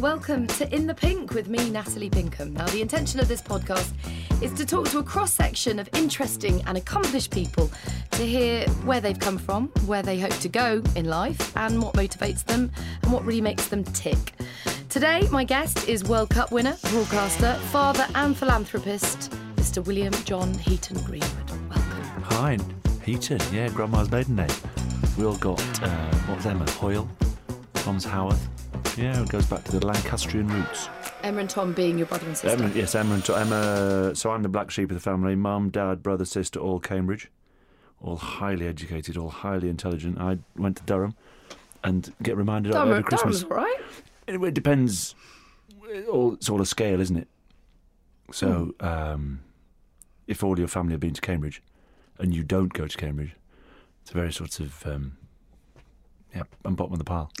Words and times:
Welcome 0.00 0.46
to 0.48 0.74
In 0.74 0.86
the 0.86 0.94
Pink 0.94 1.32
with 1.32 1.48
me, 1.48 1.70
Natalie 1.70 2.10
Pinkham. 2.10 2.52
Now, 2.52 2.66
the 2.66 2.82
intention 2.82 3.18
of 3.18 3.28
this 3.28 3.40
podcast 3.40 3.94
is 4.42 4.52
to 4.52 4.66
talk 4.66 4.90
to 4.90 4.98
a 4.98 5.02
cross 5.02 5.32
section 5.32 5.78
of 5.78 5.88
interesting 5.94 6.62
and 6.66 6.76
accomplished 6.76 7.30
people 7.32 7.70
to 8.10 8.22
hear 8.22 8.68
where 8.84 9.00
they've 9.00 9.18
come 9.18 9.38
from, 9.38 9.68
where 9.86 10.02
they 10.02 10.20
hope 10.20 10.34
to 10.40 10.50
go 10.50 10.82
in 10.96 11.06
life, 11.06 11.56
and 11.56 11.82
what 11.82 11.94
motivates 11.94 12.44
them 12.44 12.70
and 13.02 13.10
what 13.10 13.24
really 13.24 13.40
makes 13.40 13.68
them 13.68 13.84
tick. 13.84 14.34
Today, 14.90 15.26
my 15.30 15.44
guest 15.44 15.88
is 15.88 16.04
World 16.04 16.28
Cup 16.28 16.52
winner, 16.52 16.76
broadcaster, 16.90 17.54
father, 17.72 18.06
and 18.14 18.36
philanthropist, 18.36 19.32
Mr. 19.56 19.84
William 19.84 20.12
John 20.24 20.52
Heaton 20.52 21.02
Greenwood. 21.04 21.50
Welcome. 21.70 22.22
Hi, 22.22 22.58
Heaton. 23.02 23.40
Yeah, 23.50 23.70
Grandma's 23.70 24.10
maiden 24.10 24.36
name. 24.36 24.50
We 25.16 25.24
all 25.24 25.36
got, 25.38 25.60
uh, 25.82 26.14
what 26.26 26.36
was 26.36 26.46
Emma? 26.46 26.70
Hoyle? 26.72 27.08
Tom's 27.72 28.04
Howarth. 28.04 28.46
Yeah, 28.96 29.22
it 29.22 29.28
goes 29.28 29.44
back 29.46 29.62
to 29.64 29.72
the 29.78 29.86
Lancastrian 29.86 30.48
roots. 30.48 30.88
Emma 31.22 31.40
and 31.40 31.50
Tom 31.50 31.72
being 31.72 31.98
your 31.98 32.06
brother 32.06 32.26
and 32.26 32.36
sister. 32.36 32.56
Emma, 32.64 32.72
yes, 32.74 32.94
Emma 32.94 33.14
and 33.14 33.24
Tom. 33.24 33.38
Emma. 33.52 34.14
So 34.14 34.30
I'm 34.30 34.42
the 34.42 34.48
black 34.48 34.70
sheep 34.70 34.90
of 34.90 34.94
the 34.96 35.00
family. 35.00 35.34
Mum, 35.34 35.68
dad, 35.70 36.02
brother, 36.02 36.24
sister, 36.24 36.58
all 36.60 36.80
Cambridge. 36.80 37.30
All 38.00 38.16
highly 38.16 38.66
educated, 38.66 39.16
all 39.16 39.28
highly 39.30 39.68
intelligent. 39.68 40.18
I 40.18 40.38
went 40.56 40.76
to 40.78 40.82
Durham 40.84 41.14
and 41.84 42.12
get 42.22 42.36
reminded 42.36 42.74
of 42.74 42.88
it 42.88 42.90
over 42.90 43.02
Christmas. 43.02 43.42
Durham's 43.42 43.50
right. 43.50 43.80
It, 44.26 44.42
it 44.42 44.54
depends. 44.54 45.14
It's 45.88 46.48
all 46.48 46.60
a 46.60 46.66
scale, 46.66 47.00
isn't 47.00 47.16
it? 47.16 47.28
So, 48.32 48.74
Hmm. 48.80 48.86
um, 48.86 49.40
if 50.26 50.42
all 50.42 50.58
your 50.58 50.68
family 50.68 50.92
have 50.92 51.00
been 51.00 51.14
to 51.14 51.20
Cambridge 51.20 51.62
and 52.18 52.34
you 52.34 52.42
don't 52.42 52.72
go 52.72 52.86
to 52.86 52.96
Cambridge, 52.96 53.32
it's 54.02 54.10
a 54.10 54.14
very 54.14 54.32
sort 54.32 54.58
of 54.60 54.86
um, 54.86 55.16
yeah, 56.34 56.42
I'm 56.64 56.74
bottom 56.74 56.92
of 56.94 56.98
the 56.98 57.04
pile. 57.04 57.30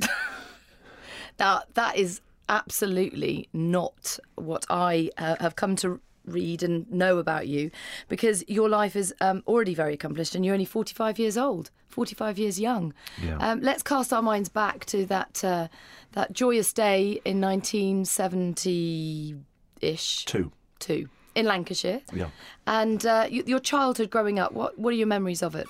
Now, 1.38 1.62
that 1.74 1.96
is 1.96 2.20
absolutely 2.48 3.48
not 3.52 4.18
what 4.36 4.64
I 4.70 5.10
uh, 5.18 5.36
have 5.40 5.56
come 5.56 5.76
to 5.76 6.00
read 6.24 6.62
and 6.62 6.90
know 6.90 7.18
about 7.18 7.46
you 7.46 7.70
because 8.08 8.42
your 8.48 8.68
life 8.68 8.96
is 8.96 9.14
um, 9.20 9.42
already 9.46 9.74
very 9.74 9.94
accomplished 9.94 10.34
and 10.34 10.44
you're 10.44 10.54
only 10.54 10.64
45 10.64 11.18
years 11.18 11.38
old, 11.38 11.70
45 11.88 12.38
years 12.38 12.58
young. 12.60 12.92
Yeah. 13.22 13.36
Um, 13.38 13.60
let's 13.60 13.82
cast 13.82 14.12
our 14.12 14.22
minds 14.22 14.48
back 14.48 14.84
to 14.86 15.06
that, 15.06 15.44
uh, 15.44 15.68
that 16.12 16.32
joyous 16.32 16.72
day 16.72 17.20
in 17.24 17.40
1970 17.40 19.36
ish. 19.80 20.24
Two. 20.24 20.52
Two. 20.78 21.08
In 21.34 21.46
Lancashire. 21.46 22.00
Yeah. 22.12 22.28
And 22.66 23.04
uh, 23.04 23.28
your 23.30 23.60
childhood 23.60 24.10
growing 24.10 24.38
up, 24.38 24.52
what, 24.52 24.78
what 24.78 24.90
are 24.90 24.96
your 24.96 25.06
memories 25.06 25.42
of 25.42 25.54
it? 25.54 25.66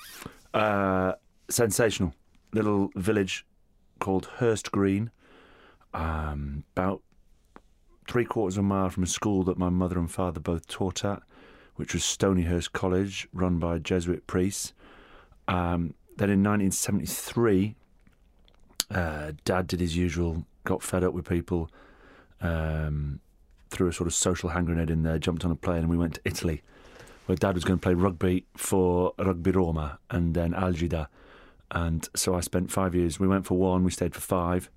Uh, 0.55 1.12
sensational. 1.50 2.15
Little 2.53 2.91
village 2.94 3.44
called 3.99 4.26
Hurst 4.37 4.71
Green, 4.71 5.10
um, 5.96 6.62
about 6.76 7.02
three 8.06 8.26
quarters 8.26 8.56
of 8.58 8.64
a 8.64 8.68
mile 8.68 8.90
from 8.90 9.02
a 9.02 9.06
school 9.06 9.42
that 9.44 9.58
my 9.58 9.70
mother 9.70 9.98
and 9.98 10.10
father 10.10 10.38
both 10.38 10.68
taught 10.68 11.04
at, 11.04 11.22
which 11.76 11.94
was 11.94 12.02
Stonyhurst 12.02 12.72
College, 12.72 13.26
run 13.32 13.58
by 13.58 13.78
Jesuit 13.78 14.26
priests. 14.26 14.74
Um, 15.48 15.94
then 16.18 16.30
in 16.30 16.42
1973, 16.42 17.74
uh, 18.90 19.32
Dad 19.44 19.66
did 19.66 19.80
his 19.80 19.96
usual, 19.96 20.44
got 20.64 20.82
fed 20.82 21.02
up 21.02 21.14
with 21.14 21.28
people, 21.28 21.70
um, 22.42 23.20
threw 23.70 23.88
a 23.88 23.92
sort 23.92 24.06
of 24.06 24.14
social 24.14 24.50
hand 24.50 24.66
grenade 24.66 24.90
in 24.90 25.02
there, 25.02 25.18
jumped 25.18 25.44
on 25.44 25.50
a 25.50 25.56
plane, 25.56 25.78
and 25.78 25.90
we 25.90 25.96
went 25.96 26.14
to 26.14 26.20
Italy, 26.24 26.62
where 27.24 27.36
Dad 27.36 27.54
was 27.54 27.64
going 27.64 27.78
to 27.78 27.82
play 27.82 27.94
rugby 27.94 28.44
for 28.54 29.14
Rugby 29.18 29.50
Roma 29.50 29.98
and 30.10 30.34
then 30.34 30.52
Algida. 30.52 31.08
And 31.70 32.08
so 32.14 32.34
I 32.34 32.40
spent 32.40 32.70
five 32.70 32.94
years. 32.94 33.18
We 33.18 33.26
went 33.26 33.46
for 33.46 33.56
one, 33.58 33.82
we 33.82 33.90
stayed 33.90 34.14
for 34.14 34.20
five. 34.20 34.70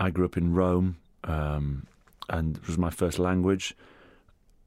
I 0.00 0.10
grew 0.10 0.24
up 0.24 0.38
in 0.38 0.54
Rome, 0.54 0.96
um, 1.24 1.86
and 2.30 2.56
it 2.56 2.66
was 2.66 2.78
my 2.78 2.88
first 2.88 3.18
language. 3.18 3.76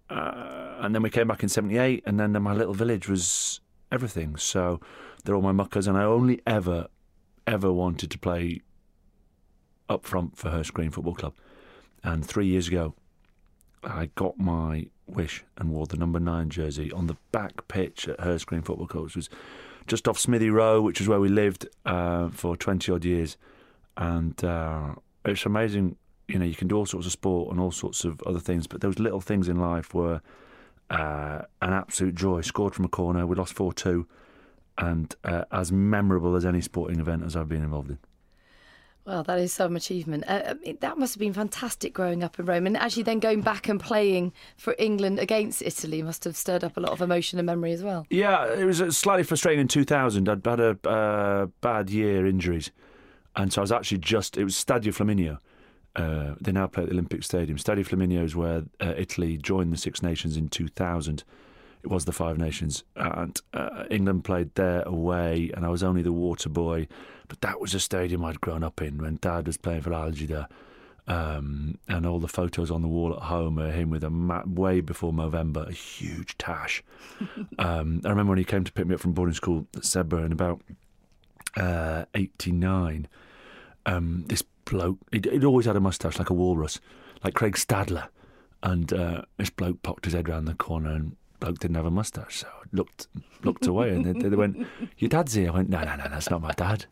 Uh, 0.10 0.78
and 0.80 0.94
then 0.94 1.02
we 1.02 1.10
came 1.10 1.28
back 1.28 1.42
in 1.42 1.50
78, 1.50 2.04
and 2.06 2.20
then 2.20 2.40
my 2.42 2.54
little 2.54 2.76
village 2.76 3.10
was 3.10 3.60
everything. 3.92 4.36
So 4.38 4.80
they're 5.24 5.36
all 5.36 5.42
my 5.42 5.52
muckers, 5.52 5.88
and 5.88 5.98
I 5.98 6.04
only 6.04 6.40
ever, 6.46 6.88
ever 7.48 7.74
wanted 7.74 8.12
to 8.12 8.20
play 8.20 8.62
up 9.90 10.06
front 10.06 10.38
for 10.38 10.52
Hurst 10.52 10.74
Green 10.74 10.92
Football 10.92 11.16
Club. 11.16 11.34
And 12.04 12.24
three 12.24 12.46
years 12.46 12.68
ago, 12.68 12.94
I 13.84 14.12
got 14.14 14.38
my 14.38 14.86
wish 15.08 15.44
and 15.58 15.72
wore 15.72 15.88
the 15.88 15.98
number 15.98 16.20
nine 16.20 16.50
jersey 16.50 16.92
on 16.92 17.08
the 17.08 17.18
back 17.32 17.68
pitch 17.68 18.08
at 18.08 18.20
Hurst 18.20 18.46
Green 18.46 18.62
Football 18.62 18.88
Club, 18.88 19.06
which 19.06 19.16
was 19.16 19.30
just 19.88 20.08
off 20.08 20.20
Smithy 20.20 20.52
Row, 20.52 20.80
which 20.80 21.02
is 21.02 21.08
where 21.08 21.20
we 21.20 21.28
lived 21.28 21.68
uh, 21.86 22.30
for 22.30 22.56
20 22.56 22.92
odd 22.92 23.04
years. 23.04 23.36
And 23.98 24.42
uh, 24.44 24.96
it's 25.26 25.46
amazing, 25.46 25.96
you 26.28 26.40
know, 26.40 26.46
you 26.46 26.56
can 26.56 26.68
do 26.68 26.78
all 26.78 26.86
sorts 26.86 27.06
of 27.06 27.12
sport 27.12 27.52
and 27.52 27.60
all 27.60 27.72
sorts 27.72 28.04
of 28.04 28.22
other 28.24 28.40
things, 28.40 28.68
but 28.68 28.82
those 28.82 29.00
little 29.00 29.22
things 29.22 29.48
in 29.48 29.60
life 29.60 29.94
were 29.94 30.22
uh, 30.90 31.42
an 31.62 31.74
absolute 31.74 32.16
joy. 32.16 32.42
Scored 32.42 32.76
from 32.76 32.86
a 32.86 32.90
corner, 32.90 33.26
we 33.26 33.36
lost 33.36 33.54
4 33.54 33.74
2, 33.74 34.08
and 34.78 35.16
uh, 35.24 35.46
as 35.52 35.72
memorable 35.72 36.36
as 36.36 36.46
any 36.46 36.62
sporting 36.62 37.00
event 37.00 37.24
as 37.24 37.36
I've 37.36 37.50
been 37.50 37.64
involved 37.64 37.92
in. 37.92 38.00
Well, 39.06 39.24
that 39.24 39.38
is 39.40 39.52
some 39.52 39.76
achievement. 39.76 40.24
Uh, 40.28 40.42
I 40.48 40.54
mean, 40.54 40.78
that 40.80 40.98
must 40.98 41.16
have 41.16 41.20
been 41.20 41.34
fantastic 41.34 41.94
growing 41.94 42.24
up 42.24 42.40
in 42.40 42.46
Rome, 42.46 42.66
and 42.66 42.78
actually 42.78 43.04
then 43.04 43.20
going 43.20 43.42
back 43.42 43.68
and 43.68 43.78
playing 43.80 44.32
for 44.56 44.76
England 44.80 45.20
against 45.20 45.62
Italy 45.62 46.02
must 46.02 46.24
have 46.24 46.38
stirred 46.38 46.64
up 46.64 46.78
a 46.78 46.80
lot 46.80 46.92
of 46.92 47.02
emotion 47.02 47.38
and 47.38 47.46
memory 47.46 47.74
as 47.74 47.84
well. 47.84 48.08
Yeah, 48.10 48.46
it 48.54 48.64
was 48.64 48.82
uh, 48.82 48.92
slightly 48.92 49.24
frustrating 49.24 49.60
in 49.60 49.68
2000. 49.68 50.30
I'd 50.30 50.46
had 50.46 50.60
a 50.62 50.90
uh, 50.90 51.48
bad 51.60 51.90
year 51.90 52.26
injuries, 52.26 52.72
and 53.36 53.52
so 53.52 53.62
I 53.62 53.64
was 53.64 53.72
actually 53.72 54.00
just. 54.00 54.38
It 54.38 54.44
was 54.44 54.56
Stadio 54.56 54.94
Flaminio. 54.94 55.40
Uh, 55.96 56.36
they 56.42 56.52
now 56.52 56.68
play 56.68 56.84
at 56.84 56.90
the 56.90 56.96
Olympic 56.96 57.24
Stadium. 57.24 57.58
Stadio 57.58 57.88
Flaminio 57.88 58.24
is 58.24 58.36
where 58.36 58.64
uh, 58.80 58.94
Italy 58.98 59.38
joined 59.38 59.72
the 59.72 59.78
Six 59.78 60.02
Nations 60.02 60.38
in 60.38 60.50
2000. 60.50 61.24
It 61.84 61.90
was 61.90 62.06
the 62.06 62.12
Five 62.12 62.38
Nations, 62.38 62.84
and 62.96 63.40
uh, 63.54 63.84
England 63.92 64.24
played 64.24 64.56
there 64.56 64.84
away, 64.84 65.52
and 65.54 65.66
I 65.66 65.70
was 65.70 65.84
only 65.84 66.02
the 66.02 66.14
water 66.14 66.50
boy. 66.50 66.88
But 67.28 67.42
that 67.42 67.60
was 67.60 67.74
a 67.74 67.80
stadium 67.80 68.24
I'd 68.24 68.42
grown 68.42 68.64
up 68.64 68.82
in 68.82 68.98
when 69.00 69.18
Dad 69.22 69.48
was 69.48 69.58
playing 69.58 69.82
for 69.82 69.94
Algida. 69.94 70.48
Um, 71.06 71.80
and 71.90 72.06
all 72.06 72.20
the 72.20 72.30
photos 72.30 72.72
on 72.72 72.82
the 72.82 72.88
wall 72.88 73.14
at 73.14 73.24
home 73.24 73.60
are 73.60 73.72
him 73.72 73.90
with 73.90 74.06
a 74.06 74.10
ma- 74.10 74.44
way 74.46 74.80
before 74.80 75.12
Movember, 75.12 75.68
a 75.68 75.74
huge 75.74 76.38
tash. 76.38 76.82
um, 77.60 78.02
I 78.06 78.10
remember 78.10 78.30
when 78.30 78.38
he 78.38 78.46
came 78.46 78.64
to 78.64 78.72
pick 78.72 78.88
me 78.88 78.96
up 78.96 79.02
from 79.02 79.12
boarding 79.12 79.36
school 79.36 79.68
at 79.76 79.84
Sedbergh 79.84 80.26
in 80.26 80.32
about 80.32 80.62
uh, 81.58 82.06
89. 82.14 83.08
Um, 83.86 84.24
this 84.28 84.44
bloke, 84.66 84.98
he'd, 85.12 85.44
always 85.44 85.66
had 85.66 85.76
a 85.76 85.80
moustache 85.82 86.20
like 86.20 86.30
a 86.30 86.34
walrus, 86.34 86.80
like 87.24 87.34
Craig 87.34 87.56
Stadler. 87.56 88.08
And 88.62 88.94
uh, 88.94 89.24
this 89.38 89.50
bloke 89.50 89.82
popped 89.84 90.06
his 90.06 90.14
head 90.14 90.30
round 90.30 90.48
the 90.48 90.54
corner 90.54 90.92
and 90.92 91.18
bloke 91.40 91.60
didn't 91.60 91.76
have 91.76 91.86
a 91.86 91.92
moustache. 91.92 92.38
So 92.38 92.48
I 92.48 92.64
looked, 92.72 93.08
looked 93.44 93.68
away 93.68 93.90
and 93.90 94.06
they, 94.06 94.30
they 94.30 94.36
went, 94.36 94.66
Your 94.98 95.10
dad's 95.10 95.34
here? 95.34 95.50
I 95.50 95.54
went, 95.54 95.70
No, 95.70 95.84
no, 95.84 95.96
no, 95.96 96.06
that's 96.10 96.30
not 96.30 96.42
my 96.42 96.54
dad. 96.54 96.86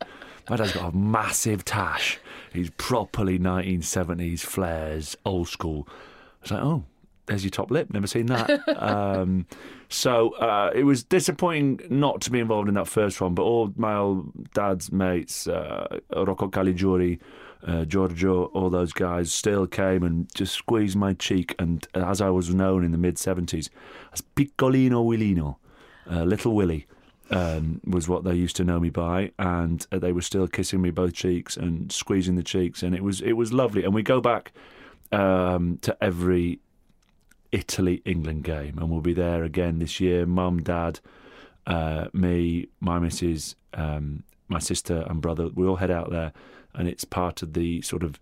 My 0.50 0.56
dad's 0.56 0.72
got 0.72 0.92
a 0.92 0.96
massive 0.96 1.64
tash. 1.64 2.18
He's 2.52 2.70
properly 2.70 3.38
1970s 3.38 4.40
flares, 4.40 5.16
old 5.24 5.48
school. 5.48 5.88
I 5.88 6.42
was 6.42 6.50
like, 6.50 6.62
Oh, 6.62 6.84
there's 7.26 7.44
your 7.44 7.50
top 7.50 7.70
lip. 7.70 7.92
Never 7.92 8.06
seen 8.06 8.26
that. 8.26 8.50
um, 8.82 9.46
so 9.88 10.30
uh, 10.36 10.70
it 10.74 10.84
was 10.84 11.04
disappointing 11.04 11.80
not 11.88 12.20
to 12.22 12.30
be 12.30 12.40
involved 12.40 12.68
in 12.68 12.74
that 12.74 12.88
first 12.88 13.20
one. 13.20 13.34
But 13.34 13.42
all 13.42 13.72
my 13.76 13.94
old 13.94 14.52
dad's 14.52 14.90
mates, 14.90 15.46
uh, 15.46 15.98
Rocco 16.14 16.48
Caligiuri, 16.48 17.20
uh, 17.66 17.84
Giorgio, 17.84 18.46
all 18.46 18.70
those 18.70 18.92
guys 18.92 19.32
still 19.32 19.66
came 19.66 20.02
and 20.02 20.32
just 20.34 20.54
squeezed 20.54 20.96
my 20.96 21.14
cheek. 21.14 21.54
And 21.58 21.86
as 21.94 22.20
I 22.20 22.30
was 22.30 22.52
known 22.52 22.84
in 22.84 22.92
the 22.92 22.98
mid 22.98 23.16
70s 23.16 23.68
as 24.12 24.22
Piccolino 24.34 25.04
Willino, 25.04 25.56
uh, 26.10 26.24
Little 26.24 26.54
Willie. 26.54 26.86
Um, 27.30 27.80
was 27.86 28.10
what 28.10 28.24
they 28.24 28.34
used 28.34 28.56
to 28.56 28.64
know 28.64 28.78
me 28.78 28.90
by, 28.90 29.32
and 29.38 29.86
uh, 29.90 29.98
they 29.98 30.12
were 30.12 30.20
still 30.20 30.46
kissing 30.46 30.82
me 30.82 30.90
both 30.90 31.14
cheeks 31.14 31.56
and 31.56 31.90
squeezing 31.90 32.34
the 32.34 32.42
cheeks, 32.42 32.82
and 32.82 32.94
it 32.94 33.02
was 33.02 33.22
it 33.22 33.32
was 33.34 33.54
lovely. 33.54 33.84
And 33.84 33.94
we 33.94 34.02
go 34.02 34.20
back 34.20 34.52
um, 35.12 35.78
to 35.80 35.96
every 36.02 36.60
Italy 37.52 38.02
England 38.04 38.44
game, 38.44 38.78
and 38.78 38.90
we'll 38.90 39.00
be 39.00 39.12
there 39.12 39.44
again 39.44 39.78
this 39.78 40.00
year. 40.00 40.26
Mum, 40.26 40.62
Dad, 40.62 41.00
uh, 41.66 42.08
me, 42.12 42.68
my 42.80 42.98
missus, 42.98 43.54
um, 43.74 44.24
my 44.48 44.58
sister, 44.58 45.06
and 45.08 45.20
brother. 45.20 45.48
We 45.54 45.66
all 45.66 45.76
head 45.76 45.90
out 45.90 46.10
there, 46.10 46.32
and 46.74 46.88
it's 46.88 47.04
part 47.04 47.42
of 47.42 47.52
the 47.52 47.82
sort 47.82 48.02
of 48.02 48.18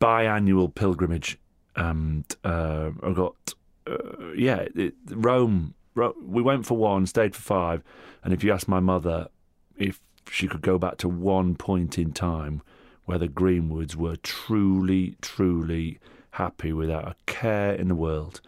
biannual 0.00 0.74
pilgrimage. 0.74 1.38
And 1.76 2.24
uh, 2.42 2.90
I 3.02 3.12
got, 3.12 3.54
uh, 3.86 4.32
yeah, 4.36 4.66
it, 4.74 4.94
Rome. 5.10 5.74
Ro- 5.94 6.16
We 6.24 6.42
went 6.42 6.66
for 6.66 6.76
one, 6.76 7.06
stayed 7.06 7.34
for 7.34 7.42
five, 7.42 7.82
and 8.24 8.32
if 8.32 8.42
you 8.42 8.52
ask 8.52 8.66
my 8.68 8.80
mother 8.80 9.28
if 9.76 10.00
she 10.30 10.46
could 10.46 10.62
go 10.62 10.78
back 10.78 10.98
to 10.98 11.08
one 11.08 11.56
point 11.56 11.98
in 11.98 12.12
time 12.12 12.62
where 13.04 13.18
the 13.18 13.28
Greenwoods 13.28 13.96
were 13.96 14.16
truly, 14.16 15.16
truly 15.20 15.98
happy 16.32 16.72
without 16.72 17.04
a 17.08 17.14
care 17.26 17.72
in 17.74 17.88
the 17.88 17.94
world, 17.94 18.40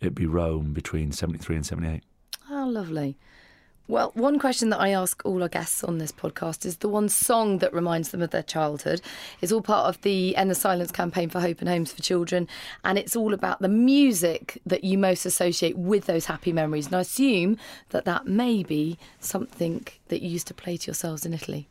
it'd 0.00 0.14
be 0.14 0.26
Rome 0.26 0.72
between 0.72 1.12
73 1.12 1.56
and 1.56 1.66
78. 1.66 2.02
Oh, 2.50 2.66
lovely. 2.66 3.16
Well, 3.86 4.10
one 4.14 4.38
question 4.38 4.68
that 4.68 4.80
I 4.80 4.90
ask 4.90 5.22
all 5.24 5.42
our 5.42 5.48
guests 5.48 5.82
on 5.82 5.96
this 5.96 6.12
podcast 6.12 6.66
is 6.66 6.76
the 6.78 6.90
one 6.90 7.08
song 7.08 7.56
that 7.58 7.72
reminds 7.72 8.10
them 8.10 8.20
of 8.20 8.28
their 8.30 8.42
childhood. 8.42 9.00
It's 9.40 9.50
all 9.50 9.62
part 9.62 9.88
of 9.88 10.02
the 10.02 10.36
End 10.36 10.50
the 10.50 10.54
Silence 10.54 10.92
campaign 10.92 11.30
for 11.30 11.40
Hope 11.40 11.60
and 11.60 11.68
Homes 11.70 11.92
for 11.92 12.02
Children, 12.02 12.48
and 12.84 12.98
it's 12.98 13.16
all 13.16 13.32
about 13.32 13.60
the 13.60 13.68
music 13.68 14.60
that 14.66 14.84
you 14.84 14.98
most 14.98 15.24
associate 15.24 15.78
with 15.78 16.04
those 16.04 16.26
happy 16.26 16.52
memories. 16.52 16.86
And 16.88 16.96
I 16.96 17.00
assume 17.00 17.56
that 17.88 18.04
that 18.04 18.26
may 18.26 18.62
be 18.62 18.98
something 19.20 19.86
that 20.08 20.20
you 20.20 20.28
used 20.28 20.48
to 20.48 20.54
play 20.54 20.76
to 20.76 20.86
yourselves 20.86 21.24
in 21.24 21.32
Italy. 21.32 21.66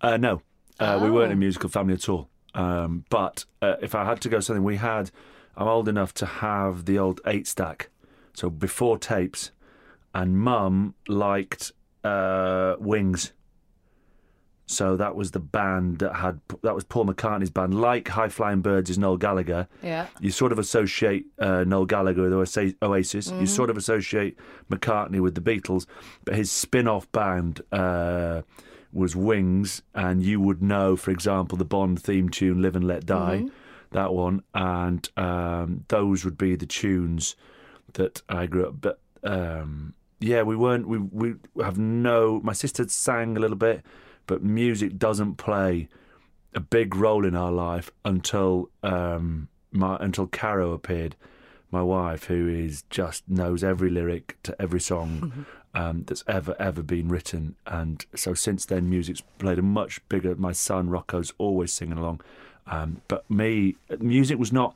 Uh, 0.00 0.16
no, 0.16 0.40
uh, 0.80 0.98
we 1.02 1.10
weren't 1.10 1.32
a 1.32 1.34
Oh. 1.34 1.38
musical 1.38 1.68
family 1.68 1.92
at 1.92 2.08
all. 2.08 2.30
Um, 2.58 3.04
but 3.08 3.44
uh, 3.62 3.76
if 3.80 3.94
I 3.94 4.04
had 4.04 4.20
to 4.22 4.28
go 4.28 4.40
something, 4.40 4.64
we 4.64 4.76
had. 4.76 5.10
I'm 5.56 5.66
old 5.66 5.88
enough 5.88 6.14
to 6.14 6.26
have 6.26 6.84
the 6.84 6.98
old 6.98 7.20
eight 7.26 7.46
stack, 7.46 7.88
so 8.32 8.48
before 8.48 8.98
tapes, 8.98 9.50
and 10.14 10.38
Mum 10.38 10.94
liked 11.08 11.72
uh, 12.04 12.76
Wings. 12.78 13.32
So 14.66 14.96
that 14.98 15.16
was 15.16 15.30
the 15.30 15.40
band 15.40 15.98
that 16.00 16.14
had 16.16 16.40
that 16.62 16.74
was 16.74 16.84
Paul 16.84 17.06
McCartney's 17.06 17.50
band. 17.50 17.80
Like 17.80 18.08
High 18.08 18.28
Flying 18.28 18.60
Birds 18.60 18.90
is 18.90 18.98
Noel 18.98 19.16
Gallagher. 19.16 19.66
Yeah. 19.82 20.08
You 20.20 20.30
sort 20.30 20.52
of 20.52 20.58
associate 20.58 21.24
uh, 21.38 21.64
Noel 21.64 21.86
Gallagher 21.86 22.22
with 22.22 22.32
Oasis. 22.34 22.74
Oasis. 22.82 23.30
You 23.30 23.46
sort 23.46 23.70
of 23.70 23.76
associate 23.76 24.36
McCartney 24.70 25.20
with 25.20 25.34
the 25.34 25.40
Beatles, 25.40 25.86
but 26.24 26.34
his 26.34 26.50
spin-off 26.50 27.10
band 27.12 27.62
uh, 27.72 28.42
was 28.92 29.14
Wings, 29.14 29.82
and 29.94 30.22
you 30.22 30.40
would 30.40 30.62
know, 30.62 30.96
for 30.96 31.10
example, 31.10 31.58
the 31.58 31.64
Bond 31.64 32.00
theme 32.02 32.28
tune 32.28 32.62
"Live 32.62 32.76
and 32.76 32.86
Let 32.86 33.06
Die," 33.06 33.44
that 33.92 34.12
one, 34.14 34.42
and 34.54 35.08
um, 35.16 35.84
those 35.88 36.24
would 36.24 36.38
be 36.38 36.56
the 36.56 36.66
tunes 36.66 37.36
that 37.94 38.22
I 38.28 38.46
grew 38.46 38.66
up. 38.66 38.80
But 38.80 39.00
um, 39.22 39.94
yeah, 40.20 40.42
we 40.42 40.56
weren't. 40.56 40.88
We 40.88 40.98
we 40.98 41.34
have 41.62 41.78
no. 41.78 42.40
My 42.42 42.52
sister 42.52 42.86
sang 42.88 43.36
a 43.36 43.40
little 43.40 43.56
bit, 43.56 43.84
but 44.26 44.42
music 44.42 44.98
doesn't 44.98 45.36
play 45.36 45.88
a 46.54 46.60
big 46.60 46.94
role 46.96 47.24
in 47.24 47.34
our 47.36 47.52
life 47.52 47.90
until 48.04 48.70
um, 48.82 49.48
my 49.70 49.96
until 50.00 50.26
Caro 50.26 50.72
appeared, 50.72 51.14
my 51.70 51.82
wife, 51.82 52.24
who 52.24 52.48
is 52.48 52.82
just 52.90 53.28
knows 53.28 53.62
every 53.62 53.90
lyric 53.90 54.36
to 54.44 54.60
every 54.60 54.80
song 54.80 55.46
um, 55.74 56.04
that's 56.06 56.24
ever 56.26 56.56
ever 56.58 56.82
been 56.82 57.08
written, 57.08 57.56
and 57.66 58.04
so 58.14 58.34
since 58.34 58.64
then, 58.66 58.88
music's 58.88 59.22
played 59.38 59.58
a 59.58 59.62
much 59.62 60.00
bigger. 60.08 60.34
My 60.36 60.52
son 60.52 60.88
Rocco's 60.88 61.32
always 61.38 61.72
singing 61.72 61.98
along, 61.98 62.20
um, 62.66 63.02
but 63.08 63.28
me, 63.30 63.76
music 64.00 64.38
was 64.38 64.52
not 64.52 64.74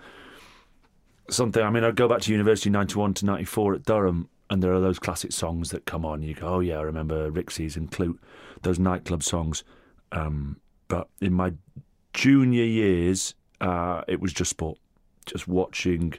something. 1.31 1.63
I 1.63 1.71
mean, 1.71 1.85
I 1.85 1.91
go 1.91 2.09
back 2.09 2.21
to 2.23 2.33
university 2.33 2.71
ninety 2.71 2.95
one 2.95 3.15
to 3.15 3.27
ninety 3.27 3.45
four 3.45 3.75
at 3.75 3.85
Durham, 3.85 4.29
and 4.51 4.63
there 4.63 4.73
are 4.73 4.81
those 4.81 4.99
classic 4.99 5.33
songs 5.33 5.71
that 5.71 5.87
come 5.87 6.05
on. 6.05 6.23
You 6.23 6.35
go, 6.35 6.47
oh 6.47 6.61
yeah, 6.61 6.79
I 6.79 6.83
remember 6.83 7.31
Rixie's 7.31 7.77
and 7.77 7.91
Klute, 7.91 8.19
those 8.63 8.79
nightclub 8.79 9.23
songs. 9.23 9.65
Um, 10.13 10.61
but 10.89 11.09
in 11.21 11.33
my 11.33 11.55
junior 12.13 12.65
years, 12.65 13.35
uh, 13.63 14.03
it 14.07 14.21
was 14.21 14.33
just 14.35 14.51
sport, 14.51 14.79
just 15.25 15.49
watching, 15.49 16.13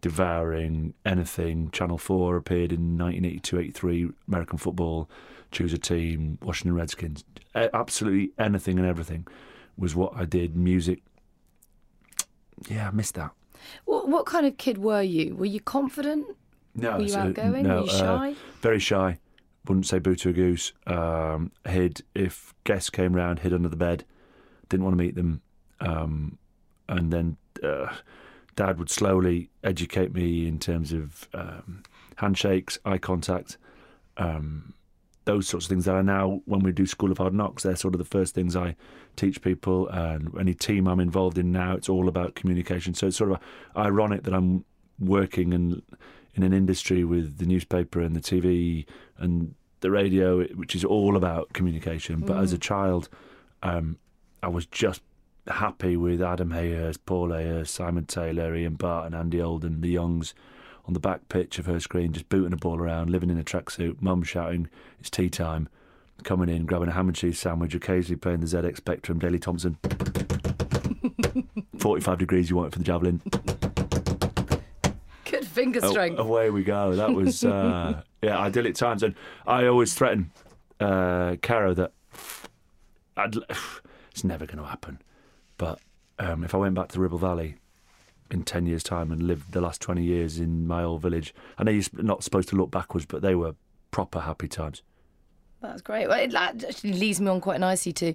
devouring 0.00 0.94
anything. 1.04 1.70
Channel 1.70 1.98
Four 1.98 2.36
appeared 2.36 2.72
in 2.72 2.96
1982-83, 2.98 4.12
American 4.28 4.58
football, 4.58 5.08
choose 5.50 5.72
a 5.72 5.78
team, 5.78 6.38
Washington 6.42 6.74
Redskins, 6.74 7.24
absolutely 7.54 8.32
anything 8.38 8.78
and 8.78 8.86
everything 8.86 9.26
was 9.78 9.94
what 9.94 10.12
I 10.16 10.24
did. 10.24 10.56
Music, 10.56 11.02
yeah, 12.68 12.88
I 12.88 12.90
missed 12.90 13.14
that. 13.14 13.30
What, 13.84 14.08
what 14.08 14.26
kind 14.26 14.46
of 14.46 14.56
kid 14.58 14.78
were 14.78 15.02
you? 15.02 15.34
Were 15.36 15.44
you 15.46 15.60
confident? 15.60 16.26
No, 16.74 16.92
Were 16.96 17.02
you 17.02 17.08
so- 17.08 17.20
outgoing? 17.20 17.62
No, 17.64 17.80
Were 17.80 17.86
you 17.86 17.90
uh, 17.90 17.98
shy? 17.98 18.34
very 18.60 18.78
shy. 18.78 19.18
Wouldn't 19.66 19.86
say 19.86 19.98
boo 19.98 20.14
to 20.16 20.28
a 20.28 20.32
goose. 20.32 20.72
Um, 20.86 21.50
hid 21.66 22.02
if 22.14 22.54
guests 22.64 22.88
came 22.90 23.14
round, 23.16 23.40
hid 23.40 23.52
under 23.52 23.68
the 23.68 23.76
bed. 23.76 24.04
Didn't 24.68 24.84
want 24.84 24.96
to 24.96 25.02
meet 25.04 25.14
them. 25.16 25.40
Um, 25.80 26.38
and 26.88 27.12
then 27.12 27.36
uh, 27.64 27.92
Dad 28.56 28.78
would 28.78 28.90
slowly 28.90 29.50
educate 29.62 30.14
me 30.14 30.48
in 30.48 30.58
terms 30.58 30.92
of 30.92 31.28
um, 31.34 31.82
handshakes, 32.16 32.78
eye 32.84 32.98
contact, 32.98 33.58
um, 34.16 34.74
those 35.26 35.48
sorts 35.48 35.66
of 35.66 35.70
things 35.70 35.84
that 35.84 35.94
are 35.94 36.02
now, 36.04 36.40
when 36.46 36.60
we 36.60 36.72
do 36.72 36.86
School 36.86 37.10
of 37.10 37.18
Hard 37.18 37.34
Knocks, 37.34 37.64
they're 37.64 37.76
sort 37.76 37.94
of 37.94 37.98
the 37.98 38.04
first 38.04 38.34
things 38.34 38.56
I 38.56 38.76
teach 39.16 39.42
people. 39.42 39.88
And 39.88 40.32
any 40.38 40.54
team 40.54 40.86
I'm 40.86 41.00
involved 41.00 41.36
in 41.36 41.52
now, 41.52 41.74
it's 41.74 41.88
all 41.88 42.08
about 42.08 42.36
communication. 42.36 42.94
So 42.94 43.08
it's 43.08 43.16
sort 43.16 43.32
of 43.32 43.40
ironic 43.76 44.22
that 44.22 44.32
I'm 44.32 44.64
working 44.98 45.52
in 45.52 45.82
in 46.34 46.42
an 46.42 46.52
industry 46.52 47.02
with 47.02 47.38
the 47.38 47.46
newspaper 47.46 48.00
and 48.00 48.14
the 48.14 48.20
TV 48.20 48.84
and 49.18 49.54
the 49.80 49.90
radio, 49.90 50.44
which 50.48 50.74
is 50.74 50.84
all 50.84 51.16
about 51.16 51.52
communication. 51.54 52.20
But 52.20 52.36
as 52.36 52.52
a 52.52 52.58
child, 52.58 53.08
um, 53.62 53.98
I 54.42 54.48
was 54.48 54.66
just 54.66 55.00
happy 55.48 55.96
with 55.96 56.20
Adam 56.22 56.50
Hayhurst, 56.50 56.98
Paul 57.06 57.28
Hayhurst, 57.28 57.68
Simon 57.68 58.04
Taylor, 58.06 58.54
Ian 58.54 58.74
Barton, 58.74 59.14
Andy 59.14 59.40
Olden, 59.40 59.80
the 59.80 59.88
Youngs 59.88 60.34
on 60.86 60.92
the 60.94 61.00
back 61.00 61.28
pitch 61.28 61.58
of 61.58 61.66
Hurst 61.66 61.88
Green, 61.88 62.12
just 62.12 62.28
booting 62.28 62.52
a 62.52 62.56
ball 62.56 62.78
around, 62.78 63.10
living 63.10 63.30
in 63.30 63.38
a 63.38 63.44
tracksuit, 63.44 64.00
mum 64.00 64.22
shouting, 64.22 64.68
it's 65.00 65.10
tea 65.10 65.28
time, 65.28 65.68
coming 66.22 66.48
in, 66.48 66.64
grabbing 66.66 66.88
a 66.88 66.92
ham 66.92 67.08
and 67.08 67.16
cheese 67.16 67.38
sandwich, 67.38 67.74
occasionally 67.74 68.16
playing 68.16 68.40
the 68.40 68.46
ZX 68.46 68.76
Spectrum, 68.76 69.18
Daley 69.18 69.38
Thompson. 69.38 69.76
45 71.78 72.18
degrees 72.18 72.50
you 72.50 72.56
want 72.56 72.68
it 72.68 72.72
for 72.72 72.78
the 72.78 72.84
javelin. 72.84 73.20
Good 75.24 75.46
finger 75.46 75.80
Oh, 75.82 75.90
strength. 75.90 76.18
away 76.18 76.50
we 76.50 76.62
go. 76.62 76.94
That 76.94 77.12
was 77.12 77.44
uh, 77.44 78.02
yeah, 78.22 78.38
idyllic 78.38 78.74
times, 78.76 79.02
and 79.02 79.14
I 79.46 79.66
always 79.66 79.92
threaten 79.94 80.30
uh, 80.80 81.36
Caro 81.42 81.74
that 81.74 81.92
I'd, 83.16 83.34
it's 84.10 84.24
never 84.24 84.46
going 84.46 84.58
to 84.58 84.64
happen. 84.64 85.00
But 85.58 85.78
um, 86.18 86.44
if 86.44 86.54
I 86.54 86.58
went 86.58 86.74
back 86.74 86.88
to 86.88 86.94
the 86.94 87.00
Ribble 87.00 87.18
Valley 87.18 87.56
in 88.30 88.42
ten 88.42 88.66
years' 88.66 88.82
time 88.82 89.12
and 89.12 89.22
lived 89.22 89.52
the 89.52 89.60
last 89.60 89.80
twenty 89.80 90.04
years 90.04 90.38
in 90.38 90.66
my 90.66 90.82
old 90.82 91.02
village, 91.02 91.34
I 91.58 91.64
know 91.64 91.70
you're 91.70 91.84
not 91.94 92.24
supposed 92.24 92.48
to 92.50 92.56
look 92.56 92.70
backwards, 92.70 93.06
but 93.06 93.22
they 93.22 93.34
were 93.34 93.54
proper 93.90 94.20
happy 94.20 94.48
times. 94.48 94.82
That's 95.62 95.80
great. 95.80 96.08
Well, 96.08 96.20
it 96.20 96.32
that 96.32 96.62
actually 96.64 96.92
leads 96.92 97.20
me 97.20 97.28
on 97.28 97.40
quite 97.40 97.60
nicely 97.60 97.92
to 97.94 98.14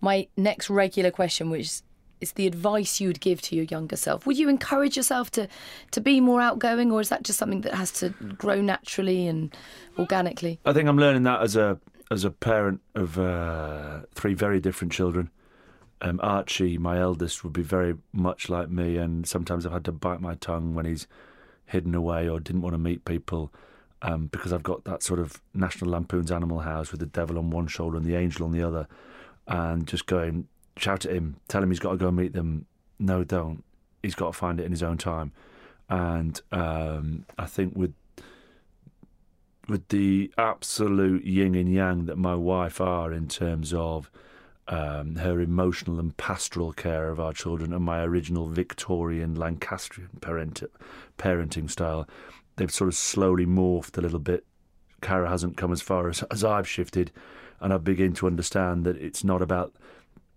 my 0.00 0.28
next 0.36 0.70
regular 0.70 1.10
question, 1.10 1.50
which 1.50 1.66
is, 1.66 1.82
is 2.20 2.32
the 2.32 2.46
advice 2.46 3.00
you 3.00 3.08
would 3.08 3.20
give 3.20 3.42
to 3.42 3.54
your 3.54 3.66
younger 3.66 3.96
self. 3.96 4.26
Would 4.26 4.38
you 4.38 4.48
encourage 4.48 4.96
yourself 4.96 5.30
to, 5.32 5.46
to 5.90 6.00
be 6.00 6.20
more 6.20 6.40
outgoing, 6.40 6.90
or 6.90 7.00
is 7.00 7.10
that 7.10 7.22
just 7.22 7.38
something 7.38 7.60
that 7.62 7.74
has 7.74 7.92
to 7.92 8.10
grow 8.10 8.62
naturally 8.62 9.26
and 9.26 9.54
organically? 9.98 10.58
I 10.64 10.72
think 10.72 10.88
I'm 10.88 10.98
learning 10.98 11.24
that 11.24 11.42
as 11.42 11.56
a 11.56 11.78
as 12.10 12.24
a 12.24 12.30
parent 12.30 12.80
of 12.94 13.18
uh, 13.18 14.00
three 14.14 14.34
very 14.34 14.58
different 14.58 14.92
children. 14.92 15.30
Um, 16.02 16.20
Archie, 16.22 16.78
my 16.78 16.98
eldest, 16.98 17.44
would 17.44 17.52
be 17.52 17.62
very 17.62 17.96
much 18.12 18.48
like 18.48 18.70
me, 18.70 18.96
and 18.96 19.26
sometimes 19.26 19.66
I've 19.66 19.72
had 19.72 19.84
to 19.84 19.92
bite 19.92 20.20
my 20.20 20.34
tongue 20.34 20.74
when 20.74 20.86
he's 20.86 21.06
hidden 21.66 21.94
away 21.94 22.28
or 22.28 22.40
didn't 22.40 22.62
want 22.62 22.74
to 22.74 22.78
meet 22.78 23.04
people 23.04 23.52
um, 24.02 24.26
because 24.26 24.52
I've 24.52 24.62
got 24.62 24.84
that 24.84 25.02
sort 25.02 25.20
of 25.20 25.40
National 25.54 25.90
Lampoon's 25.90 26.32
Animal 26.32 26.60
House 26.60 26.90
with 26.90 27.00
the 27.00 27.06
devil 27.06 27.38
on 27.38 27.50
one 27.50 27.66
shoulder 27.66 27.96
and 27.96 28.06
the 28.06 28.16
angel 28.16 28.46
on 28.46 28.52
the 28.52 28.62
other, 28.62 28.88
and 29.46 29.86
just 29.86 30.06
going 30.06 30.48
shout 30.76 31.04
at 31.04 31.12
him, 31.12 31.36
tell 31.48 31.62
him 31.62 31.70
he's 31.70 31.80
got 31.80 31.90
to 31.92 31.96
go 31.96 32.10
meet 32.10 32.32
them. 32.32 32.66
No, 32.98 33.24
don't. 33.24 33.62
He's 34.02 34.14
got 34.14 34.32
to 34.32 34.32
find 34.32 34.58
it 34.58 34.64
in 34.64 34.70
his 34.70 34.82
own 34.82 34.96
time. 34.96 35.32
and 35.90 36.40
um, 36.52 37.26
I 37.36 37.46
think 37.46 37.74
with 37.76 37.92
with 39.68 39.86
the 39.88 40.32
absolute 40.38 41.24
yin 41.24 41.54
and 41.54 41.72
yang 41.72 42.06
that 42.06 42.16
my 42.16 42.34
wife 42.34 42.80
are 42.80 43.12
in 43.12 43.28
terms 43.28 43.74
of 43.74 44.10
um, 44.70 45.16
her 45.16 45.40
emotional 45.40 45.98
and 45.98 46.16
pastoral 46.16 46.72
care 46.72 47.10
of 47.10 47.18
our 47.18 47.32
children 47.32 47.72
and 47.72 47.84
my 47.84 48.02
original 48.02 48.46
Victorian 48.46 49.34
Lancastrian 49.34 50.10
parent, 50.20 50.62
parenting 51.18 51.68
style, 51.68 52.08
they've 52.56 52.72
sort 52.72 52.86
of 52.88 52.94
slowly 52.94 53.44
morphed 53.44 53.98
a 53.98 54.00
little 54.00 54.20
bit. 54.20 54.46
Caro 55.00 55.28
hasn't 55.28 55.56
come 55.56 55.72
as 55.72 55.82
far 55.82 56.08
as, 56.08 56.22
as 56.30 56.44
I've 56.44 56.68
shifted, 56.68 57.10
and 57.58 57.72
I 57.72 57.78
begin 57.78 58.12
to 58.14 58.28
understand 58.28 58.84
that 58.84 58.96
it's 58.96 59.24
not 59.24 59.42
about 59.42 59.74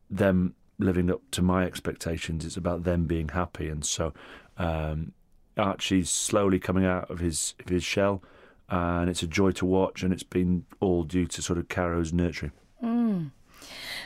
them 0.10 0.56
living 0.80 1.12
up 1.12 1.22
to 1.32 1.44
my 1.44 1.63
expectations, 1.63 2.44
it's 2.44 2.58
about 2.58 2.86
them 2.86 3.06
being 3.06 3.30
happy. 3.30 3.70
And 3.70 3.86
so 3.86 4.13
um, 4.58 5.12
Archie's 5.58 6.10
slowly 6.10 6.60
coming 6.60 6.86
out 6.86 7.12
of 7.12 7.20
his, 7.20 7.54
of 7.60 7.70
his 7.70 7.84
shell, 7.84 8.24
and 8.68 9.12
it's 9.12 9.22
a 9.22 9.28
joy 9.28 9.52
to 9.52 9.66
watch, 9.66 10.02
and 10.02 10.12
it's 10.12 10.24
been 10.24 10.66
all 10.80 11.04
due 11.04 11.28
to 11.28 11.42
sort 11.44 11.60
of 11.60 11.70
Caro's 11.70 12.12
nurturing. 12.12 12.54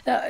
Uh, 0.06 0.30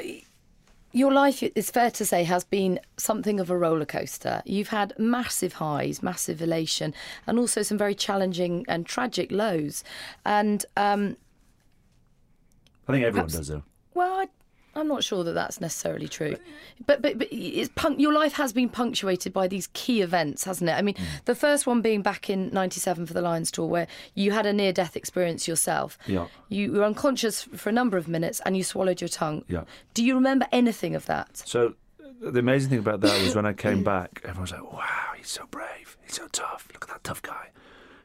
your 0.93 1.11
life, 1.13 1.43
it's 1.43 1.69
fair 1.69 1.91
to 1.91 2.05
say, 2.05 2.23
has 2.23 2.43
been 2.43 2.79
something 2.97 3.39
of 3.39 3.49
a 3.51 3.57
roller 3.57 3.85
coaster. 3.85 4.41
You've 4.45 4.69
had 4.69 4.93
massive 4.97 5.53
highs, 5.53 6.01
massive 6.01 6.41
elation, 6.41 6.93
and 7.27 7.37
also 7.37 7.61
some 7.61 7.77
very 7.77 7.93
challenging 7.93 8.65
and 8.67 8.85
tragic 8.85 9.31
lows. 9.31 9.83
And 10.25 10.65
um, 10.75 11.17
I 12.87 12.93
think 12.93 13.05
everyone 13.05 13.27
Perhaps- 13.29 13.33
does, 13.33 13.47
though. 13.49 13.63
well, 13.93 14.21
I, 14.21 14.27
I'm 14.77 14.87
not 14.87 15.03
sure 15.03 15.23
that 15.23 15.33
that's 15.33 15.59
necessarily 15.59 16.07
true. 16.07 16.35
But 16.85 17.01
but, 17.01 17.17
but 17.17 17.27
it's 17.31 17.69
punk- 17.75 17.99
your 17.99 18.13
life 18.13 18.33
has 18.33 18.53
been 18.53 18.69
punctuated 18.69 19.33
by 19.33 19.47
these 19.47 19.67
key 19.73 20.01
events, 20.01 20.43
hasn't 20.43 20.69
it? 20.69 20.73
I 20.73 20.81
mean, 20.81 20.95
Mm. 20.95 21.25
the 21.25 21.35
first 21.35 21.65
one 21.67 21.81
being 21.81 22.01
back 22.01 22.29
in 22.29 22.49
'97 22.53 23.05
for 23.05 23.13
the 23.13 23.21
Lions 23.21 23.51
tour, 23.51 23.65
where 23.67 23.87
you 24.15 24.31
had 24.31 24.45
a 24.45 24.53
near-death 24.53 24.95
experience 24.95 25.47
yourself. 25.47 25.97
Yeah. 26.07 26.27
You 26.49 26.71
were 26.73 26.83
unconscious 26.83 27.43
for 27.43 27.69
a 27.69 27.73
number 27.73 27.97
of 27.97 28.07
minutes, 28.07 28.39
and 28.45 28.55
you 28.55 28.63
swallowed 28.63 29.01
your 29.01 29.07
tongue. 29.09 29.43
Yeah. 29.47 29.63
Do 29.93 30.03
you 30.03 30.15
remember 30.15 30.45
anything 30.51 30.95
of 30.95 31.05
that? 31.07 31.37
So 31.45 31.73
the 32.21 32.39
amazing 32.39 32.69
thing 32.69 32.79
about 32.79 33.01
that 33.01 33.21
was 33.21 33.35
when 33.35 33.45
I 33.45 33.53
came 33.53 33.83
back, 33.83 34.21
everyone 34.23 34.41
was 34.43 34.51
like, 34.51 34.71
"Wow, 34.73 35.11
he's 35.17 35.29
so 35.29 35.45
brave. 35.51 35.97
He's 36.03 36.15
so 36.15 36.27
tough. 36.31 36.67
Look 36.73 36.83
at 36.85 36.89
that 36.89 37.03
tough 37.03 37.21
guy. 37.21 37.49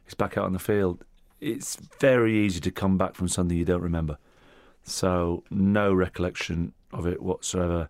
He's 0.05 0.13
back 0.13 0.37
out 0.37 0.45
on 0.45 0.53
the 0.53 0.59
field." 0.59 1.03
It's 1.41 1.75
very 1.99 2.37
easy 2.37 2.59
to 2.61 2.71
come 2.71 2.97
back 2.97 3.15
from 3.15 3.27
something 3.27 3.57
you 3.57 3.65
don't 3.65 3.81
remember. 3.81 4.17
So 4.83 5.43
no 5.49 5.93
recollection 5.93 6.73
of 6.91 7.07
it 7.07 7.21
whatsoever. 7.21 7.89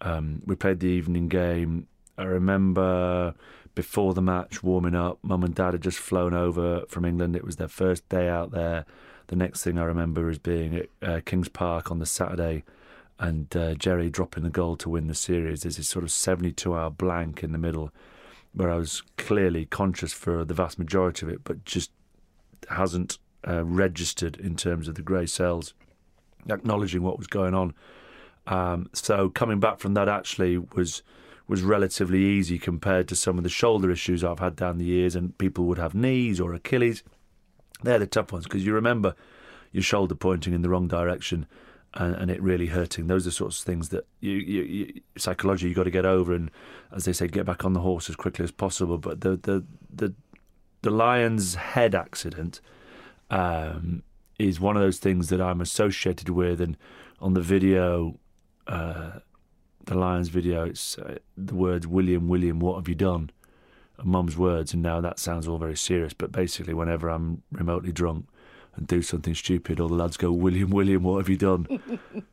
Um, 0.00 0.42
we 0.46 0.54
played 0.54 0.80
the 0.80 0.88
evening 0.88 1.28
game. 1.28 1.88
I 2.16 2.24
remember 2.24 3.34
before 3.74 4.14
the 4.14 4.22
match 4.22 4.62
warming 4.62 4.94
up, 4.94 5.18
mum 5.22 5.44
and 5.44 5.54
dad 5.54 5.74
had 5.74 5.82
just 5.82 5.98
flown 5.98 6.34
over 6.34 6.84
from 6.88 7.04
England. 7.04 7.36
It 7.36 7.44
was 7.44 7.56
their 7.56 7.68
first 7.68 8.08
day 8.08 8.28
out 8.28 8.50
there. 8.50 8.84
The 9.28 9.36
next 9.36 9.62
thing 9.62 9.78
I 9.78 9.84
remember 9.84 10.28
is 10.30 10.38
being 10.38 10.74
at 10.74 10.88
uh, 11.02 11.20
Kings 11.24 11.48
Park 11.48 11.90
on 11.90 11.98
the 11.98 12.06
Saturday 12.06 12.64
and 13.18 13.54
uh, 13.56 13.74
Jerry 13.74 14.10
dropping 14.10 14.44
the 14.44 14.50
goal 14.50 14.76
to 14.76 14.88
win 14.88 15.06
the 15.06 15.14
series. 15.14 15.62
There's 15.62 15.76
this 15.76 15.88
sort 15.88 16.04
of 16.04 16.10
72 16.10 16.74
hour 16.74 16.90
blank 16.90 17.42
in 17.42 17.52
the 17.52 17.58
middle 17.58 17.92
where 18.52 18.70
I 18.70 18.76
was 18.76 19.02
clearly 19.16 19.66
conscious 19.66 20.12
for 20.12 20.44
the 20.44 20.54
vast 20.54 20.78
majority 20.78 21.26
of 21.26 21.32
it, 21.32 21.44
but 21.44 21.64
just 21.64 21.90
hasn't 22.70 23.18
uh, 23.46 23.64
registered 23.64 24.36
in 24.38 24.56
terms 24.56 24.88
of 24.88 24.94
the 24.94 25.02
grey 25.02 25.26
cells, 25.26 25.74
acknowledging 26.48 27.02
what 27.02 27.18
was 27.18 27.26
going 27.26 27.54
on. 27.54 27.74
Um, 28.46 28.88
so 28.92 29.28
coming 29.28 29.60
back 29.60 29.78
from 29.78 29.94
that 29.94 30.08
actually 30.08 30.58
was 30.58 31.02
was 31.46 31.62
relatively 31.62 32.22
easy 32.22 32.58
compared 32.58 33.08
to 33.08 33.16
some 33.16 33.38
of 33.38 33.42
the 33.42 33.48
shoulder 33.48 33.90
issues 33.90 34.22
I've 34.22 34.38
had 34.38 34.54
down 34.54 34.76
the 34.76 34.84
years, 34.84 35.16
and 35.16 35.36
people 35.38 35.64
would 35.64 35.78
have 35.78 35.94
knees 35.94 36.40
or 36.40 36.52
Achilles. 36.52 37.02
They're 37.82 37.98
the 37.98 38.06
tough 38.06 38.32
ones 38.32 38.44
because 38.44 38.66
you 38.66 38.74
remember 38.74 39.14
your 39.72 39.82
shoulder 39.82 40.14
pointing 40.14 40.52
in 40.52 40.62
the 40.62 40.68
wrong 40.68 40.88
direction 40.88 41.46
and, 41.94 42.14
and 42.14 42.30
it 42.30 42.42
really 42.42 42.66
hurting. 42.66 43.06
Those 43.06 43.26
are 43.26 43.30
the 43.30 43.32
sorts 43.32 43.60
of 43.60 43.64
things 43.64 43.88
that 43.90 44.06
you, 44.20 44.32
you, 44.32 44.62
you 44.62 45.00
psychologically 45.16 45.70
you 45.70 45.74
got 45.74 45.84
to 45.84 45.90
get 45.90 46.04
over 46.04 46.34
and, 46.34 46.50
as 46.92 47.04
they 47.04 47.12
say, 47.12 47.28
get 47.28 47.46
back 47.46 47.64
on 47.64 47.72
the 47.72 47.80
horse 47.80 48.08
as 48.08 48.16
quickly 48.16 48.44
as 48.44 48.50
possible. 48.50 48.98
But 48.98 49.20
the 49.20 49.36
the 49.36 49.64
the, 49.92 50.14
the 50.82 50.90
lion's 50.90 51.54
head 51.54 51.94
accident 51.94 52.60
um, 53.30 54.02
is 54.38 54.60
one 54.60 54.76
of 54.76 54.82
those 54.82 54.98
things 54.98 55.28
that 55.28 55.40
I'm 55.40 55.60
associated 55.60 56.28
with, 56.28 56.60
and 56.60 56.76
on 57.20 57.34
the 57.34 57.40
video. 57.42 58.18
Uh, 58.66 59.20
the 59.86 59.94
Lions 59.94 60.28
video, 60.28 60.64
it's 60.66 60.98
uh, 60.98 61.16
the 61.34 61.54
words 61.54 61.86
"William, 61.86 62.28
William, 62.28 62.60
what 62.60 62.76
have 62.76 62.88
you 62.88 62.94
done?" 62.94 63.30
Mum's 64.04 64.36
words, 64.36 64.74
and 64.74 64.82
now 64.82 65.00
that 65.00 65.18
sounds 65.18 65.48
all 65.48 65.56
very 65.58 65.76
serious. 65.76 66.12
But 66.12 66.30
basically, 66.30 66.74
whenever 66.74 67.08
I'm 67.08 67.42
remotely 67.50 67.90
drunk 67.90 68.26
and 68.76 68.86
do 68.86 69.00
something 69.00 69.34
stupid, 69.34 69.80
all 69.80 69.88
the 69.88 69.94
lads 69.94 70.18
go, 70.18 70.30
"William, 70.30 70.68
William, 70.70 71.02
what 71.02 71.16
have 71.16 71.28
you 71.30 71.38
done?" 71.38 71.66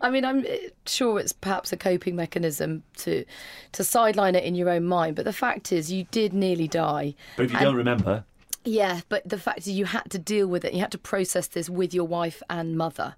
I 0.00 0.10
mean, 0.10 0.24
I'm 0.24 0.44
eh, 0.46 0.68
sure 0.86 1.18
it's 1.18 1.32
perhaps 1.32 1.72
a 1.72 1.76
coping 1.76 2.14
mechanism 2.16 2.82
to 2.98 3.24
to 3.72 3.84
sideline 3.84 4.34
it 4.34 4.44
in 4.44 4.54
your 4.54 4.68
own 4.68 4.84
mind, 4.84 5.16
but 5.16 5.24
the 5.24 5.32
fact 5.32 5.72
is, 5.72 5.90
you 5.90 6.04
did 6.10 6.34
nearly 6.34 6.68
die. 6.68 7.14
but 7.36 7.46
if 7.46 7.52
you 7.52 7.56
And- 7.58 7.64
don't 7.64 7.76
remember, 7.76 8.24
Yeah, 8.64 9.00
but 9.08 9.28
the 9.28 9.38
fact 9.38 9.58
is, 9.60 9.70
you 9.70 9.84
had 9.84 10.10
to 10.10 10.18
deal 10.18 10.46
with 10.46 10.64
it. 10.64 10.72
You 10.72 10.80
had 10.80 10.92
to 10.92 10.98
process 10.98 11.46
this 11.48 11.68
with 11.68 11.92
your 11.92 12.06
wife 12.06 12.42
and 12.48 12.76
mother. 12.76 13.16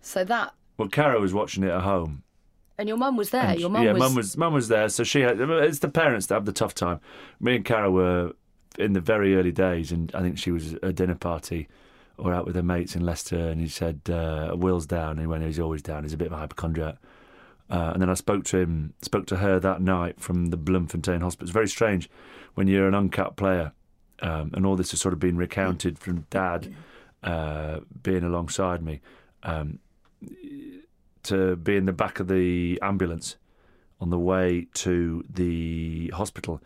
So 0.00 0.24
that, 0.24 0.54
well, 0.76 0.88
Caro 0.88 1.20
was 1.20 1.34
watching 1.34 1.64
it 1.64 1.70
at 1.70 1.82
home. 1.82 2.22
and 2.78 2.88
your 2.88 2.96
mum 2.96 3.16
was 3.16 3.30
there. 3.30 3.42
And 3.42 3.60
your 3.60 3.70
mum 3.70 3.82
yeah, 3.82 3.92
was. 3.92 4.00
mum 4.00 4.14
was 4.14 4.36
mum 4.36 4.52
was 4.54 4.68
there, 4.68 4.88
so 4.88 5.02
she 5.04 5.22
had. 5.22 5.40
It's 5.40 5.80
the 5.80 5.88
parents 5.88 6.26
that 6.26 6.34
have 6.34 6.44
the 6.44 6.52
tough 6.52 6.74
time. 6.74 7.00
Me 7.40 7.56
and 7.56 7.64
Caro 7.64 7.90
were 7.90 8.32
in 8.78 8.92
the 8.92 9.00
very 9.00 9.34
early 9.36 9.50
days, 9.50 9.90
and 9.90 10.14
I 10.14 10.20
think 10.20 10.38
she 10.38 10.52
was 10.52 10.74
at 10.74 10.84
a 10.84 10.92
dinner 10.92 11.16
party 11.16 11.68
or 12.16 12.32
out 12.32 12.46
with 12.46 12.54
her 12.54 12.62
mates 12.62 12.94
in 12.94 13.04
Leicester, 13.04 13.48
and 13.48 13.60
he 13.60 13.68
said, 13.68 14.02
uh, 14.08 14.54
"Will's 14.56 14.86
down," 14.86 15.18
and 15.18 15.28
when 15.28 15.42
he's 15.42 15.58
always 15.58 15.82
down, 15.82 16.04
he's 16.04 16.12
a 16.12 16.16
bit 16.16 16.28
of 16.28 16.32
a 16.32 16.36
hypochondriac. 16.36 16.96
Uh, 17.70 17.90
and 17.92 18.00
then 18.00 18.08
I 18.08 18.14
spoke 18.14 18.44
to 18.44 18.58
him, 18.58 18.94
spoke 19.02 19.26
to 19.26 19.36
her 19.36 19.60
that 19.60 19.82
night 19.82 20.20
from 20.20 20.46
the 20.46 20.56
Bloemfontein 20.56 21.20
Hospital. 21.20 21.44
It's 21.44 21.52
very 21.52 21.68
strange 21.68 22.08
when 22.54 22.66
you're 22.66 22.88
an 22.88 22.94
uncapped 22.94 23.36
player, 23.36 23.72
um, 24.20 24.50
and 24.54 24.66
all 24.66 24.76
this 24.76 24.90
has 24.90 25.00
sort 25.00 25.14
of 25.14 25.20
been 25.20 25.36
recounted 25.36 25.98
from 25.98 26.26
Dad 26.30 26.74
uh, 27.22 27.80
being 28.02 28.24
alongside 28.24 28.82
me. 28.82 29.00
Um, 29.42 29.78
to 31.24 31.56
be 31.56 31.76
in 31.76 31.84
the 31.84 31.92
back 31.92 32.20
of 32.20 32.28
the 32.28 32.78
ambulance 32.82 33.36
on 34.00 34.10
the 34.10 34.18
way 34.18 34.66
to 34.74 35.24
the 35.28 36.08
hospital. 36.14 36.60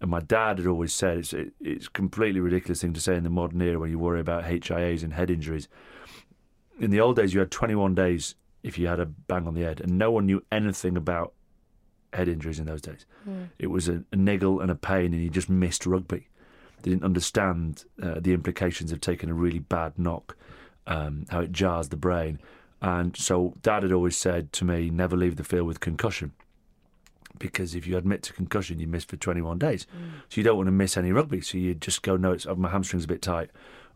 And 0.00 0.10
my 0.10 0.20
dad 0.20 0.58
had 0.58 0.66
always 0.66 0.92
said 0.92 1.18
it's 1.18 1.32
it, 1.32 1.52
it's 1.60 1.86
a 1.86 1.90
completely 1.90 2.40
ridiculous 2.40 2.80
thing 2.80 2.92
to 2.94 3.00
say 3.00 3.16
in 3.16 3.24
the 3.24 3.30
modern 3.30 3.60
era 3.60 3.78
when 3.78 3.90
you 3.90 3.98
worry 3.98 4.20
about 4.20 4.44
HIAs 4.44 5.02
and 5.02 5.12
head 5.12 5.30
injuries. 5.30 5.68
In 6.80 6.90
the 6.90 7.00
old 7.00 7.16
days, 7.16 7.34
you 7.34 7.40
had 7.40 7.50
21 7.50 7.94
days 7.94 8.34
if 8.62 8.78
you 8.78 8.86
had 8.86 9.00
a 9.00 9.06
bang 9.06 9.46
on 9.46 9.54
the 9.54 9.62
head, 9.62 9.80
and 9.80 9.98
no 9.98 10.10
one 10.10 10.26
knew 10.26 10.42
anything 10.52 10.96
about 10.96 11.32
head 12.12 12.28
injuries 12.28 12.58
in 12.58 12.66
those 12.66 12.80
days. 12.82 13.06
It 13.58 13.68
was 13.68 13.88
a, 13.88 14.04
a 14.12 14.16
niggle 14.16 14.60
and 14.60 14.70
a 14.70 14.74
pain, 14.74 15.12
and 15.12 15.22
you 15.22 15.30
just 15.30 15.48
missed 15.48 15.86
rugby. 15.86 16.28
They 16.82 16.90
didn't 16.90 17.04
understand 17.04 17.84
uh, 18.02 18.20
the 18.20 18.32
implications 18.32 18.92
of 18.92 19.00
taking 19.00 19.30
a 19.30 19.34
really 19.34 19.58
bad 19.58 19.98
knock, 19.98 20.36
um, 20.86 21.26
how 21.28 21.40
it 21.40 21.52
jars 21.52 21.88
the 21.88 21.96
brain. 21.96 22.38
And 22.80 23.16
so, 23.16 23.54
Dad 23.62 23.82
had 23.82 23.92
always 23.92 24.16
said 24.16 24.52
to 24.54 24.64
me, 24.64 24.90
never 24.90 25.16
leave 25.16 25.36
the 25.36 25.44
field 25.44 25.66
with 25.66 25.80
concussion. 25.80 26.32
Because 27.38 27.74
if 27.74 27.86
you 27.86 27.96
admit 27.96 28.22
to 28.24 28.32
concussion, 28.32 28.78
you 28.80 28.86
miss 28.86 29.04
for 29.04 29.16
21 29.16 29.58
days. 29.58 29.86
So, 30.28 30.40
you 30.40 30.44
don't 30.44 30.56
want 30.56 30.68
to 30.68 30.72
miss 30.72 30.96
any 30.96 31.10
rugby. 31.10 31.40
So, 31.40 31.58
you 31.58 31.74
just 31.74 32.02
go, 32.02 32.16
no, 32.16 32.32
it's, 32.32 32.46
oh, 32.46 32.54
my 32.54 32.70
hamstring's 32.70 33.04
a 33.04 33.08
bit 33.08 33.22
tight. 33.22 33.50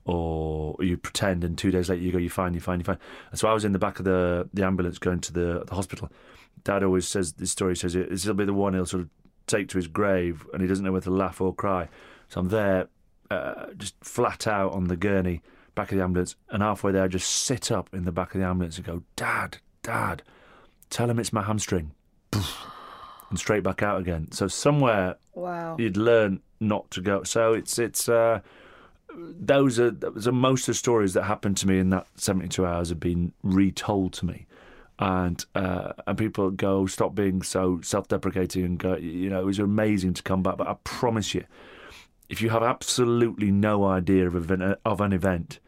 Or 0.05 0.75
you 0.81 0.97
pretend, 0.97 1.45
and 1.45 1.57
two 1.57 1.71
days 1.71 1.89
later, 1.89 2.03
you 2.03 2.11
go, 2.11 2.19
you're 2.19 2.29
fine, 2.29 2.55
you're 2.55 2.61
fine, 2.61 2.81
you're 2.81 2.85
fine. 2.85 2.99
And 3.31 3.39
so, 3.39 3.47
I 3.49 3.53
was 3.53 3.65
in 3.65 3.73
the 3.73 3.79
back 3.79 4.01
of 4.01 4.05
the, 4.05 4.49
the 4.53 4.65
ambulance 4.65 4.99
going 4.99 5.21
to 5.21 5.33
the, 5.33 5.65
the 5.65 5.75
hospital. 5.77 6.11
Dad 6.65 6.83
always 6.83 7.09
says 7.09 7.35
this 7.35 7.51
story 7.51 7.77
says 7.77 7.95
it, 7.95 8.11
this 8.11 8.27
will 8.27 8.35
be 8.35 8.45
the 8.45 8.53
one 8.53 8.75
he'll 8.75 8.87
sort 8.87 9.03
of 9.03 9.11
take 9.47 9.69
to 9.69 9.79
his 9.79 9.89
grave, 9.89 10.47
and 10.53 10.63
he 10.63 10.69
doesn't 10.69 10.85
know 10.85 10.93
whether 10.93 11.05
to 11.05 11.11
laugh 11.11 11.41
or 11.41 11.55
cry. 11.55 11.89
So 12.33 12.41
I'm 12.41 12.49
there, 12.49 12.89
uh, 13.31 13.67
just 13.77 13.95
flat 14.03 14.47
out 14.47 14.73
on 14.73 14.85
the 14.85 14.97
gurney, 14.97 15.43
back 15.75 15.93
of 15.93 15.99
the 15.99 16.03
ambulance, 16.03 16.35
and 16.49 16.63
halfway 16.63 16.91
there, 16.91 17.03
I 17.05 17.09
just 17.09 17.29
sit 17.31 17.71
up 17.71 17.91
in 17.93 18.07
the 18.07 18.13
back 18.13 18.35
of 18.35 18.41
the 18.41 18.47
ambulance 18.47 18.79
and 18.79 18.87
go, 18.87 19.03
Dad, 19.17 19.59
Dad, 19.83 20.23
tell 20.89 21.11
him 21.11 21.19
it's 21.19 21.33
my 21.33 21.43
hamstring. 21.43 21.93
And 23.29 23.39
straight 23.39 23.63
back 23.63 23.83
out 23.83 23.99
again. 23.99 24.31
So 24.31 24.47
somewhere 24.47 25.17
wow. 25.33 25.77
you'd 25.79 25.97
learn 25.97 26.43
not 26.61 26.91
to 26.91 27.01
go. 27.01 27.23
So 27.23 27.55
it's 27.55 27.79
it's 27.79 28.07
uh, 28.07 28.43
those 29.17 29.81
are 29.81 29.91
those 29.91 30.29
are 30.29 30.33
most 30.33 30.65
of 30.65 30.75
the 30.75 30.75
stories 30.75 31.15
that 31.15 31.23
happened 31.23 31.57
to 31.59 31.67
me 31.67 31.79
in 31.79 31.89
that 31.91 32.07
seventy 32.15 32.49
two 32.49 32.67
hours 32.67 32.91
have 32.91 33.01
been 33.01 33.33
retold 33.43 34.13
to 34.15 34.27
me, 34.27 34.45
and 34.99 35.43
uh, 35.55 35.95
and 36.07 36.19
people 36.19 36.51
go 36.51 36.85
stop 36.85 37.15
being 37.15 37.41
so 37.41 37.81
self 37.81 38.07
deprecating 38.07 38.67
and 38.67 38.79
go 38.79 38.97
you 38.97 39.31
know 39.31 39.41
it 39.41 39.47
was 39.47 39.59
amazing 39.59 40.13
to 40.13 40.23
come 40.23 40.43
back, 40.43 40.59
but 40.59 40.69
I 40.69 40.77
promise 40.85 41.33
you, 41.33 41.45
if 42.33 42.41
you 42.41 42.49
have 42.49 42.63
absolutely 42.63 43.51
no 43.51 43.85
idea 43.85 44.27
of 44.27 44.35
event, 44.35 44.79
of 44.87 45.01
an 45.03 45.13
event, 45.13 45.59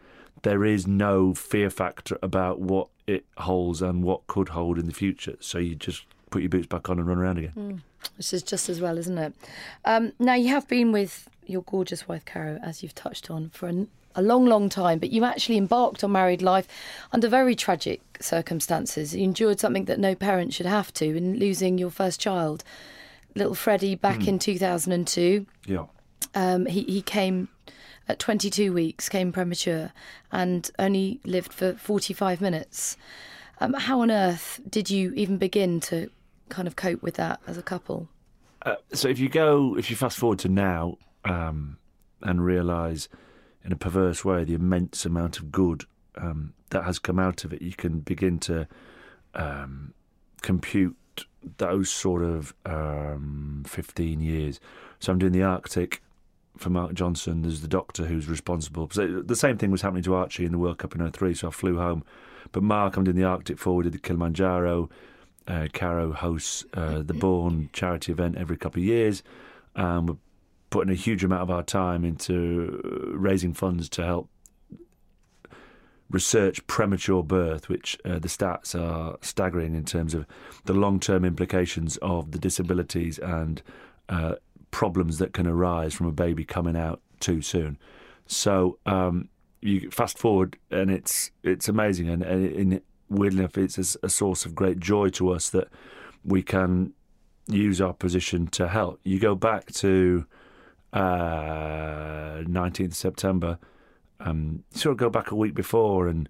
there 0.43 0.65
is 0.65 0.87
no 0.87 1.35
fear 1.35 1.69
factor 1.69 2.19
about 2.23 2.59
what 2.59 2.89
it 3.07 3.27
holds 3.37 3.83
and 3.83 4.03
what 4.03 4.27
could 4.27 4.49
hold 4.49 4.79
in 4.79 4.87
the 4.87 4.95
future. 4.95 5.37
So 5.41 5.59
you 5.59 5.75
just 5.75 6.07
put 6.31 6.41
your 6.41 6.49
boots 6.49 6.67
back 6.67 6.89
on 6.89 6.99
and 6.99 7.07
run 7.07 7.19
around 7.19 7.37
again. 7.37 7.53
Mm. 7.55 7.81
Which 8.17 8.33
is 8.33 8.43
just 8.43 8.71
as 8.71 8.81
well, 8.81 8.97
isn't 8.97 9.19
it? 9.19 9.35
Um, 9.85 10.13
now, 10.19 10.33
you 10.35 10.49
have 10.49 10.67
been 10.67 10.91
with 10.91 11.29
your 11.47 11.61
gorgeous 11.63 12.09
wife, 12.09 12.25
Caro, 12.25 12.59
as 12.63 12.83
you've 12.83 12.95
touched 12.95 13.31
on, 13.31 13.51
for 13.51 13.67
an, 13.69 13.89
a 14.15 14.23
long, 14.23 14.47
long 14.47 14.71
time, 14.71 14.99
but 14.99 15.11
you 15.11 15.23
actually 15.23 15.59
embarked 15.59 16.03
on 16.03 16.13
married 16.13 16.41
life 16.41 16.67
under 17.13 17.29
very 17.29 17.55
tragic 17.55 18.01
circumstances. 18.21 19.15
You 19.15 19.25
endured 19.25 19.61
something 19.61 19.85
that 19.85 19.99
no 20.01 20.15
parent 20.15 20.55
should 20.55 20.65
have 20.67 20.95
to 20.95 21.15
in 21.15 21.39
losing 21.39 21.77
your 21.77 21.91
first 21.91 22.21
child, 22.21 22.65
little 23.35 23.55
Freddie, 23.55 23.97
back 23.97 24.21
Mm. 24.21 24.29
in 24.29 24.39
2002. 24.39 25.47
Yeah. 25.67 25.85
Um, 26.35 26.67
he, 26.67 26.83
he 26.85 27.03
came 27.03 27.49
at 28.09 28.19
22 28.19 28.73
weeks, 28.73 29.09
came 29.09 29.33
premature, 29.33 29.93
and 30.31 30.71
only 30.79 31.21
lived 31.25 31.53
for 31.53 31.75
45 31.75 32.41
minutes. 32.41 32.97
Um, 33.61 33.73
how 33.75 34.01
on 34.01 34.11
earth 34.11 34.61
did 34.69 34.91
you 34.91 35.13
even 35.15 35.39
begin 35.39 35.81
to 35.81 36.11
kind 36.49 36.69
of 36.69 36.77
cope 36.77 37.03
with 37.03 37.15
that 37.15 37.41
as 37.47 37.57
a 37.57 37.63
couple? 37.63 38.09
Uh, 38.63 38.77
so 38.93 39.09
if 39.09 39.19
you 39.19 39.29
go, 39.29 39.77
if 39.77 39.91
you 39.91 39.97
fast 39.97 40.19
forward 40.19 40.39
to 40.41 40.49
now 40.49 40.99
um, 41.25 41.79
and 42.23 42.45
realise 42.45 43.09
in 43.65 43.73
a 43.73 43.77
perverse 43.77 44.25
way 44.25 44.45
the 44.45 44.55
immense 44.55 45.07
amount 45.07 45.39
of 45.39 45.51
good 45.51 45.85
um, 46.17 46.53
that 46.71 46.85
has 46.85 46.99
come 46.99 47.19
out 47.19 47.45
of 47.45 47.53
it, 47.53 47.63
you 47.63 47.73
can 47.73 48.01
begin 48.01 48.39
to 48.39 48.67
um, 49.35 49.95
compute 50.43 50.97
those 51.59 51.91
sort 51.91 52.23
of 52.23 52.55
um, 52.67 53.63
15 53.67 54.21
years. 54.21 54.61
So 54.99 55.13
I'm 55.13 55.19
doing 55.19 55.33
the 55.33 55.43
Arctic 55.43 56.03
for 56.57 56.71
Mark 56.71 56.95
Johnson. 56.95 57.43
There's 57.43 57.61
the 57.61 57.69
doctor 57.69 58.07
who's 58.07 58.29
responsible. 58.29 58.89
So 58.93 59.23
the 59.23 59.37
same 59.37 59.59
thing 59.59 59.71
was 59.71 59.83
happening 59.83 60.03
to 60.05 60.15
Archie 60.15 60.45
in 60.45 60.53
the 60.53 60.59
World 60.59 60.79
Cup 60.79 60.95
in 60.95 61.11
03, 61.11 61.35
so 61.35 61.49
I 61.49 61.51
flew 61.51 61.79
home. 61.79 62.05
But 62.53 62.63
Mark, 62.63 62.97
I'm 62.97 63.05
doing 63.05 63.17
the 63.17 63.25
Arctic 63.25 63.59
forward, 63.59 63.85
did 63.85 63.93
the 63.93 63.99
Kilimanjaro. 63.99 64.89
Uh, 65.47 65.69
Caro 65.73 66.13
hosts 66.13 66.65
uh, 66.73 67.03
the 67.03 67.13
Borne 67.13 67.69
charity 67.73 68.13
event 68.13 68.37
every 68.37 68.57
couple 68.57 68.81
of 68.81 68.87
years. 68.87 69.23
Um, 69.77 70.07
we're 70.07 70.17
putting 70.71 70.93
a 70.93 70.97
huge 70.97 71.23
amount 71.23 71.43
of 71.43 71.51
our 71.51 71.63
time 71.63 72.05
into 72.05 73.13
raising 73.15 73.53
funds 73.53 73.89
to 73.91 74.05
help 74.05 74.31
research 76.11 76.67
premature 76.67 77.23
birth, 77.23 77.69
which 77.69 77.99
uh, 78.05 78.19
the 78.19 78.29
stats 78.29 78.79
are 78.79 79.19
staggering 79.21 79.75
in 79.75 79.85
terms 79.85 80.15
of 80.15 80.27
the 80.65 80.73
long 80.73 81.01
term 81.01 81.25
implications 81.25 81.97
of 81.99 82.31
the 82.31 82.39
disabilities 82.39 83.19
and 83.19 83.63
uh, 84.09 84.37
problems 84.75 85.19
that 85.19 85.33
can 85.33 85.47
arise 85.47 85.95
from 85.95 86.09
a 86.09 86.13
baby 86.13 86.45
coming 86.45 86.77
out 86.77 87.01
too 87.21 87.41
soon. 87.41 87.79
So 88.27 88.77
um, 88.87 89.29
you 89.61 89.89
fast 89.93 90.19
forward, 90.19 90.59
and 90.69 90.91
it's 90.91 91.31
it's 91.45 91.69
amazing, 91.69 92.09
and, 92.09 92.25
and 92.25 92.81
weirdly 93.09 93.39
enough, 93.39 93.57
it's 93.57 93.97
a, 94.03 94.09
source 94.09 94.45
of 94.45 94.57
great 94.57 94.81
joy 94.81 95.11
to 95.11 95.31
us 95.31 95.49
that 95.51 95.69
we 96.25 96.43
can 96.43 96.93
use 97.47 97.81
our 97.81 97.93
position 97.93 98.49
to 98.49 98.67
help. 98.67 98.99
You 99.05 99.21
go 99.21 99.37
back 99.37 99.71
to 99.75 100.27
uh, 100.93 102.43
19th 102.43 102.95
September. 102.95 103.59
Um, 104.19 104.65
sort 104.73 104.93
of 104.93 104.99
go 104.99 105.09
back 105.09 105.31
a 105.31 105.37
week 105.37 105.55
before, 105.55 106.09
and 106.09 106.29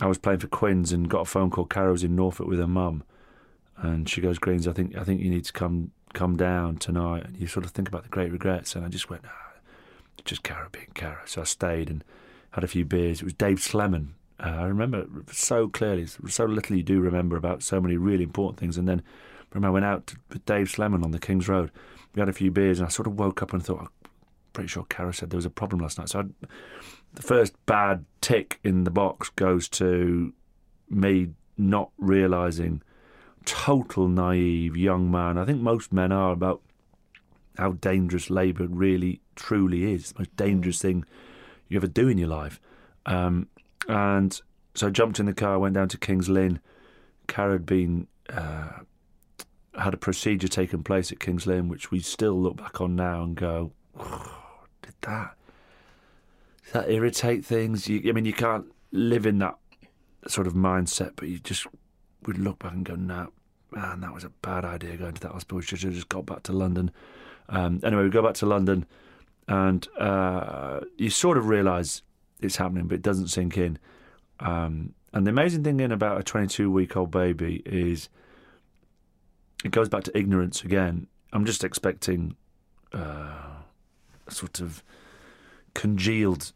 I 0.00 0.06
was 0.06 0.16
playing 0.16 0.38
for 0.38 0.48
Quins 0.48 0.90
and 0.90 1.06
got 1.10 1.20
a 1.20 1.26
phone 1.26 1.50
call. 1.50 1.66
Caro's 1.66 2.02
in 2.02 2.16
Norfolk 2.16 2.46
with 2.46 2.60
her 2.60 2.66
mum, 2.66 3.02
and 3.76 4.08
she 4.08 4.22
goes, 4.22 4.38
"Greens, 4.38 4.66
I 4.66 4.72
think 4.72 4.96
I 4.96 5.04
think 5.04 5.20
you 5.20 5.28
need 5.28 5.44
to 5.44 5.52
come 5.52 5.90
come 6.14 6.36
down 6.36 6.76
tonight." 6.76 7.24
And 7.24 7.36
you 7.36 7.46
sort 7.46 7.64
of 7.64 7.72
think 7.72 7.88
about 7.88 8.02
the 8.02 8.08
great 8.08 8.32
regrets, 8.32 8.74
and 8.74 8.84
I 8.84 8.88
just 8.88 9.10
went, 9.10 9.22
ah, 9.26 9.52
"Just 10.24 10.42
Caro 10.42 10.68
being 10.70 10.92
Caro." 10.94 11.18
So 11.26 11.40
I 11.42 11.44
stayed 11.44 11.90
and 11.90 12.04
had 12.52 12.64
a 12.64 12.68
few 12.68 12.84
beers. 12.84 13.20
It 13.20 13.24
was 13.24 13.34
Dave 13.34 13.60
Slemon. 13.60 14.14
Uh, 14.40 14.48
I 14.48 14.66
remember 14.66 15.06
so 15.32 15.68
clearly, 15.68 16.06
so 16.06 16.44
little 16.44 16.76
you 16.76 16.82
do 16.82 17.00
remember 17.00 17.36
about 17.36 17.62
so 17.62 17.80
many 17.80 17.96
really 17.96 18.22
important 18.22 18.58
things. 18.60 18.78
And 18.78 18.86
then 18.86 19.02
I 19.40 19.44
remember 19.54 19.68
I 19.68 19.70
went 19.72 19.84
out 19.84 20.14
with 20.28 20.44
Dave 20.46 20.70
Slemon 20.70 21.04
on 21.04 21.10
the 21.10 21.18
King's 21.18 21.48
Road. 21.48 21.70
We 22.14 22.20
had 22.20 22.28
a 22.28 22.32
few 22.32 22.50
beers, 22.50 22.78
and 22.78 22.86
I 22.86 22.90
sort 22.90 23.06
of 23.06 23.18
woke 23.18 23.42
up 23.42 23.52
and 23.52 23.64
thought, 23.64 23.80
I'm 23.80 23.88
pretty 24.52 24.68
sure 24.68 24.86
Caro 24.88 25.10
said 25.10 25.30
there 25.30 25.38
was 25.38 25.44
a 25.44 25.50
problem 25.50 25.80
last 25.82 25.98
night. 25.98 26.08
So 26.08 26.20
I, 26.20 26.46
the 27.14 27.22
first 27.22 27.54
bad 27.66 28.04
tick 28.20 28.60
in 28.62 28.84
the 28.84 28.90
box 28.90 29.30
goes 29.30 29.68
to 29.70 30.32
me 30.88 31.30
not 31.56 31.90
realizing 31.98 32.82
total 33.44 34.08
naive 34.08 34.76
young 34.76 35.10
man. 35.10 35.38
I 35.38 35.44
think 35.44 35.60
most 35.60 35.92
men 35.92 36.12
are 36.12 36.32
about 36.32 36.60
how 37.56 37.72
dangerous 37.72 38.30
labour 38.30 38.66
really 38.66 39.20
truly 39.36 39.92
is. 39.92 40.12
The 40.12 40.20
most 40.20 40.36
dangerous 40.36 40.80
thing 40.80 41.04
you 41.68 41.76
ever 41.76 41.86
do 41.86 42.08
in 42.08 42.18
your 42.18 42.28
life. 42.28 42.60
Um, 43.06 43.48
and 43.88 44.40
so 44.74 44.86
I 44.86 44.90
jumped 44.90 45.18
in 45.18 45.26
the 45.26 45.34
car, 45.34 45.58
went 45.58 45.74
down 45.74 45.88
to 45.88 45.98
King's 45.98 46.28
Lynn. 46.28 46.60
Caro 47.26 47.52
had 47.52 47.66
been 47.66 48.06
uh, 48.30 48.70
had 49.78 49.94
a 49.94 49.98
procedure 49.98 50.48
taken 50.48 50.82
place 50.82 51.12
at 51.12 51.20
King's 51.20 51.46
Lynn, 51.46 51.68
which 51.68 51.90
we 51.90 52.00
still 52.00 52.40
look 52.40 52.56
back 52.56 52.80
on 52.80 52.96
now 52.96 53.22
and 53.22 53.36
go, 53.36 53.72
did 54.82 54.94
that 55.02 55.34
does 56.68 56.82
that 56.82 56.90
irritate 56.90 57.46
things? 57.46 57.88
You, 57.88 58.02
I 58.10 58.12
mean, 58.12 58.26
you 58.26 58.34
can't 58.34 58.66
live 58.92 59.24
in 59.24 59.38
that 59.38 59.56
sort 60.26 60.46
of 60.46 60.52
mindset, 60.52 61.12
but 61.16 61.28
you 61.28 61.38
just 61.38 61.66
would 62.26 62.38
look 62.38 62.58
back 62.58 62.72
and 62.72 62.84
go, 62.84 62.94
no, 62.94 63.32
man, 63.70 64.00
that 64.00 64.12
was 64.12 64.24
a 64.24 64.30
bad 64.42 64.64
idea 64.64 64.96
going 64.96 65.14
to 65.14 65.20
that 65.22 65.32
hospital. 65.32 65.56
We 65.58 65.62
should 65.62 65.80
have 65.82 65.94
just 65.94 66.08
got 66.08 66.26
back 66.26 66.42
to 66.44 66.52
London. 66.52 66.90
Um, 67.48 67.80
anyway, 67.82 68.02
we 68.02 68.10
go 68.10 68.22
back 68.22 68.34
to 68.34 68.46
London, 68.46 68.86
and 69.46 69.86
uh, 69.98 70.80
you 70.96 71.10
sort 71.10 71.38
of 71.38 71.48
realise 71.48 72.02
it's 72.40 72.56
happening, 72.56 72.86
but 72.86 72.96
it 72.96 73.02
doesn't 73.02 73.28
sink 73.28 73.56
in. 73.56 73.78
Um, 74.40 74.94
and 75.12 75.26
the 75.26 75.30
amazing 75.30 75.64
thing 75.64 75.80
in 75.80 75.90
about 75.90 76.20
a 76.20 76.22
22 76.22 76.70
week 76.70 76.96
old 76.96 77.10
baby 77.10 77.62
is 77.64 78.08
it 79.64 79.70
goes 79.70 79.88
back 79.88 80.04
to 80.04 80.16
ignorance 80.16 80.62
again. 80.62 81.06
I'm 81.32 81.44
just 81.44 81.64
expecting 81.64 82.36
uh, 82.92 83.62
sort 84.28 84.60
of 84.60 84.82
congealed 85.74 86.52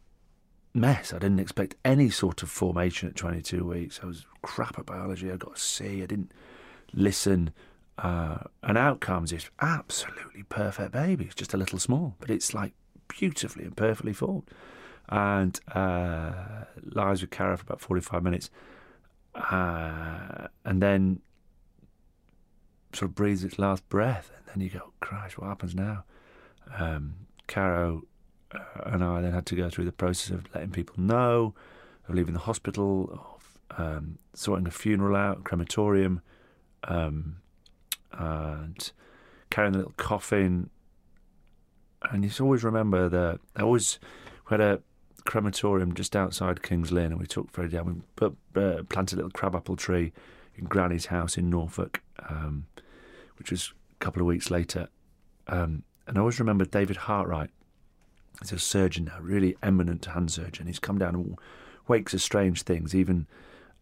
mess. 0.73 1.13
I 1.13 1.19
didn't 1.19 1.39
expect 1.39 1.75
any 1.85 2.09
sort 2.09 2.43
of 2.43 2.49
formation 2.49 3.09
at 3.09 3.15
22 3.15 3.63
weeks. 3.65 3.99
I 4.01 4.07
was 4.07 4.25
crap 4.41 4.79
at 4.79 4.85
biology. 4.85 5.31
I 5.31 5.37
got 5.37 5.57
a 5.57 5.59
C. 5.59 6.01
I 6.01 6.05
didn't 6.05 6.31
listen. 6.93 7.51
Uh, 7.97 8.39
and 8.63 8.77
out 8.77 8.99
comes 8.99 9.31
this 9.31 9.49
absolutely 9.61 10.43
perfect 10.43 10.91
baby. 10.91 11.25
It's 11.25 11.35
just 11.35 11.53
a 11.53 11.57
little 11.57 11.79
small, 11.79 12.15
but 12.19 12.29
it's 12.29 12.53
like 12.53 12.73
beautifully 13.07 13.65
and 13.65 13.77
perfectly 13.77 14.13
formed. 14.13 14.49
And 15.09 15.59
uh, 15.73 16.65
lies 16.81 17.21
with 17.21 17.29
Caro 17.29 17.57
for 17.57 17.63
about 17.63 17.81
45 17.81 18.23
minutes. 18.23 18.49
Uh, 19.35 20.47
and 20.65 20.81
then 20.81 21.19
sort 22.93 23.09
of 23.09 23.15
breathes 23.15 23.43
its 23.43 23.59
last 23.59 23.87
breath. 23.89 24.31
And 24.37 24.45
then 24.47 24.61
you 24.61 24.69
go, 24.69 24.93
Christ, 24.99 25.37
what 25.37 25.47
happens 25.47 25.75
now? 25.75 26.05
Um, 26.77 27.15
Caro 27.47 28.03
and 28.85 29.03
I 29.03 29.21
then 29.21 29.33
had 29.33 29.45
to 29.47 29.55
go 29.55 29.69
through 29.69 29.85
the 29.85 29.91
process 29.91 30.31
of 30.31 30.45
letting 30.53 30.71
people 30.71 30.95
know, 30.97 31.53
of 32.07 32.15
leaving 32.15 32.33
the 32.33 32.39
hospital, 32.39 33.09
of 33.71 33.79
um, 33.79 34.17
sorting 34.33 34.67
a 34.67 34.71
funeral 34.71 35.15
out, 35.15 35.43
crematorium, 35.43 36.21
um, 36.85 37.37
and 38.11 38.91
carrying 39.49 39.73
the 39.73 39.79
little 39.79 39.93
coffin. 39.97 40.69
And 42.11 42.23
you 42.23 42.31
always 42.43 42.63
remember 42.63 43.09
that 43.09 43.39
I 43.55 43.61
always 43.61 43.99
we 44.49 44.53
had 44.53 44.61
a 44.61 44.81
crematorium 45.25 45.93
just 45.93 46.15
outside 46.15 46.61
King's 46.61 46.91
Lynn, 46.91 47.11
and 47.11 47.19
we 47.19 47.25
took 47.25 47.49
Freddie 47.51 47.69
down. 47.69 47.85
We 47.85 48.01
put, 48.15 48.35
uh, 48.55 48.83
planted 48.89 49.15
a 49.15 49.17
little 49.17 49.31
crabapple 49.31 49.75
tree 49.75 50.11
in 50.55 50.65
Granny's 50.65 51.07
house 51.07 51.37
in 51.37 51.49
Norfolk, 51.49 52.01
um, 52.29 52.67
which 53.37 53.51
was 53.51 53.73
a 53.93 54.03
couple 54.03 54.21
of 54.21 54.27
weeks 54.27 54.51
later. 54.51 54.89
Um, 55.47 55.83
and 56.07 56.17
I 56.17 56.19
always 56.19 56.39
remember 56.39 56.65
David 56.65 56.97
Hartright. 56.97 57.49
He's 58.41 58.51
a 58.51 58.59
surgeon 58.59 59.05
now, 59.05 59.19
really 59.21 59.55
eminent 59.61 60.05
hand 60.05 60.31
surgeon. 60.31 60.67
He's 60.67 60.79
come 60.79 60.97
down 60.97 61.15
and 61.15 61.37
wakes 61.87 62.13
of 62.13 62.21
strange 62.21 62.63
things. 62.63 62.93
Even 62.93 63.27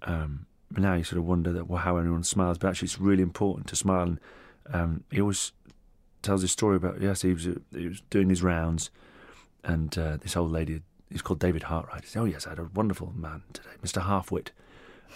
um, 0.04 0.46
now, 0.78 0.94
you 0.94 1.04
sort 1.04 1.20
of 1.20 1.26
wonder 1.26 1.52
that 1.54 1.68
well, 1.68 1.82
how 1.82 1.98
anyone 1.98 2.24
smiles, 2.24 2.58
but 2.58 2.70
actually, 2.70 2.88
it's 2.88 3.00
really 3.00 3.24
important 3.24 3.68
to 3.68 3.76
smile. 3.76 4.04
And 4.04 4.20
um, 4.72 5.04
he 5.12 5.20
always 5.20 5.52
tells 6.22 6.42
his 6.42 6.52
story 6.52 6.76
about 6.76 7.02
yes, 7.02 7.22
he 7.22 7.34
was 7.34 7.48
he 7.76 7.88
was 7.88 8.02
doing 8.10 8.30
his 8.30 8.44
rounds, 8.44 8.92
and 9.64 9.98
uh, 9.98 10.18
this 10.18 10.38
old 10.38 10.52
lady, 10.52 10.82
he's 11.10 11.22
called 11.22 11.40
David 11.40 11.64
Hartwright. 11.64 12.04
He 12.04 12.08
said, 12.08 12.22
"Oh 12.22 12.26
yes, 12.26 12.46
I 12.46 12.52
had 12.52 12.60
a 12.60 12.70
wonderful 12.74 13.14
man 13.16 13.44
today, 13.54 13.70
Mister 13.82 14.02
Halfwit." 14.02 14.50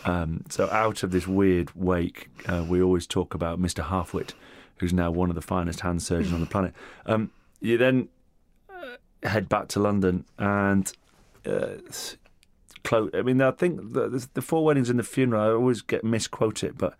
Um, 0.03 0.43
so 0.49 0.69
out 0.71 1.03
of 1.03 1.11
this 1.11 1.27
weird 1.27 1.71
wake, 1.75 2.29
uh, 2.47 2.65
we 2.67 2.81
always 2.81 3.07
talk 3.07 3.33
about 3.33 3.59
Mister 3.59 3.83
Halfwit, 3.83 4.33
who's 4.79 4.93
now 4.93 5.11
one 5.11 5.29
of 5.29 5.35
the 5.35 5.41
finest 5.41 5.81
hand 5.81 6.01
surgeons 6.01 6.33
on 6.33 6.41
the 6.41 6.47
planet. 6.47 6.73
Um, 7.05 7.31
you 7.61 7.77
then 7.77 8.09
uh, 8.09 8.14
head 9.29 9.49
back 9.49 9.67
to 9.69 9.79
London 9.79 10.25
and. 10.37 10.91
Uh, 11.45 11.77
close. 12.85 13.09
I 13.13 13.21
mean, 13.21 13.41
I 13.41 13.51
think 13.51 13.93
the, 13.93 14.27
the 14.33 14.41
four 14.41 14.63
weddings 14.63 14.89
and 14.89 14.97
the 14.97 15.03
funeral. 15.03 15.41
I 15.41 15.51
always 15.51 15.81
get 15.81 16.03
misquote 16.05 16.63
it, 16.63 16.77
but 16.77 16.97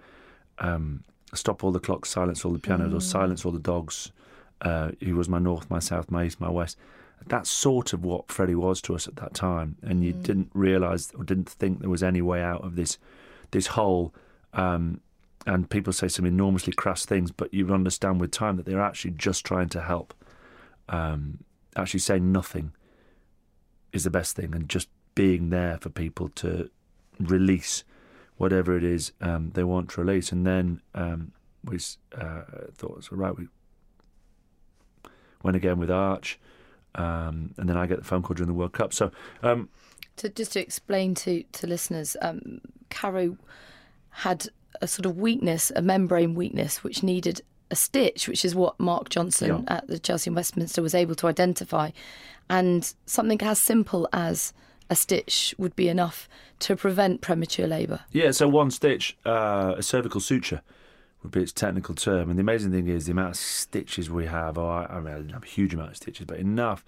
um, 0.60 1.04
stop 1.34 1.64
all 1.64 1.72
the 1.72 1.80
clocks, 1.80 2.10
silence 2.10 2.44
all 2.44 2.52
the 2.52 2.60
pianos, 2.60 2.94
or 2.94 3.00
silence 3.00 3.46
all 3.46 3.52
the 3.52 3.60
dogs. 3.60 4.12
Uh, 4.62 4.92
he 5.00 5.14
was 5.14 5.30
my 5.30 5.40
north, 5.40 5.70
my 5.70 5.80
south, 5.80 6.12
my 6.12 6.26
east, 6.26 6.42
my 6.42 6.50
west. 6.50 6.78
That's 7.28 7.50
sort 7.50 7.94
of 7.94 8.04
what 8.04 8.32
Freddie 8.32 8.56
was 8.56 8.82
to 8.82 8.96
us 8.96 9.08
at 9.08 9.16
that 9.18 9.34
time, 9.34 9.78
and 9.82 10.04
you 10.04 10.12
didn't 10.12 10.50
realise 10.54 11.12
or 11.18 11.24
didn't 11.24 11.50
think 11.50 11.80
there 11.80 11.90
was 11.90 12.04
any 12.04 12.22
way 12.22 12.42
out 12.42 12.64
of 12.64 12.76
this 12.76 12.98
this 13.52 13.68
hole. 13.68 14.14
Um, 14.54 15.02
and 15.48 15.70
people 15.70 15.94
say 15.94 16.08
some 16.08 16.26
enormously 16.26 16.74
crass 16.74 17.06
things, 17.06 17.32
but 17.32 17.54
you 17.54 17.72
understand 17.72 18.20
with 18.20 18.32
time 18.32 18.58
that 18.58 18.66
they're 18.66 18.82
actually 18.82 19.12
just 19.12 19.46
trying 19.46 19.70
to 19.70 19.82
help. 19.82 20.14
Um, 20.90 21.44
actually 21.76 22.00
saying 22.00 22.32
nothing 22.32 22.74
is 23.92 24.04
the 24.04 24.10
best 24.10 24.36
thing, 24.36 24.56
and 24.56 24.70
just 24.70 24.90
being 25.16 25.50
there 25.50 25.78
for 25.80 25.90
people 25.90 26.30
to 26.30 26.70
release 27.20 27.84
whatever 28.38 28.76
it 28.76 28.84
is 28.84 29.14
um, 29.22 29.52
they 29.54 29.64
want 29.64 29.90
to 29.90 30.02
release. 30.02 30.32
And 30.32 30.46
then 30.46 30.82
um, 30.94 31.32
we 31.64 31.78
uh, 32.18 32.42
thought, 32.74 33.06
so 33.06 33.16
right, 33.16 33.38
we 33.38 33.48
went 35.44 35.56
again 35.56 35.80
with 35.80 35.90
Arch, 35.90 36.40
um, 36.96 37.54
and 37.58 37.70
then 37.70 37.78
I 37.78 37.86
get 37.86 38.00
the 38.00 38.04
phone 38.04 38.22
call 38.22 38.36
during 38.36 38.48
the 38.48 38.54
World 38.54 38.74
Cup. 38.74 38.94
So 38.94 39.12
um, 39.44 39.70
To, 40.18 40.30
just 40.30 40.54
to 40.54 40.60
explain 40.60 41.14
to, 41.16 41.44
to 41.44 41.68
listeners, 41.68 42.18
um, 42.22 42.60
Caro 42.90 43.38
had 44.10 44.48
a 44.82 44.88
sort 44.88 45.06
of 45.06 45.18
weakness, 45.18 45.72
a 45.76 45.82
membrane 45.82 46.36
weakness, 46.36 46.84
which 46.84 47.04
needed 47.04 47.42
a 47.72 47.76
stitch, 47.76 48.28
which 48.28 48.46
is 48.46 48.54
what 48.56 48.80
Mark 48.80 49.10
Johnson 49.10 49.66
Yeah. 49.68 49.76
at 49.78 49.88
the 49.88 50.00
Chelsea 50.00 50.30
and 50.30 50.36
Westminster 50.36 50.82
was 50.82 50.94
able 50.96 51.16
to 51.16 51.28
identify. 51.28 51.92
And 52.50 52.94
something 53.06 53.42
as 53.42 53.60
simple 53.60 54.08
as 54.14 54.54
a 54.90 54.96
stitch 54.96 55.56
would 55.58 55.76
be 55.76 55.90
enough 55.90 56.30
to 56.60 56.76
prevent 56.76 57.22
premature 57.22 57.66
labour. 57.68 58.02
Yeah, 58.12 58.32
so 58.32 58.48
one 58.48 58.70
stitch, 58.70 59.18
uh, 59.26 59.74
a 59.78 59.82
cervical 59.84 60.22
suture 60.22 60.62
would 61.24 61.32
be 61.32 61.42
its 61.42 61.52
technical 61.52 61.96
term. 61.96 62.30
And 62.30 62.38
the 62.38 62.42
amazing 62.42 62.72
thing 62.72 62.88
is 62.88 63.06
the 63.08 63.12
amount 63.14 63.30
of 63.32 63.38
stitches 63.38 64.12
we 64.12 64.28
have. 64.28 64.60
I, 64.60 64.86
I 64.86 65.00
mean, 65.00 65.14
I 65.14 65.18
didn't 65.18 65.32
have 65.34 65.44
a 65.44 65.48
huge 65.48 65.74
amount 65.74 65.90
of 65.90 65.98
stitches, 65.98 66.28
but 66.28 66.38
enough 66.38 66.86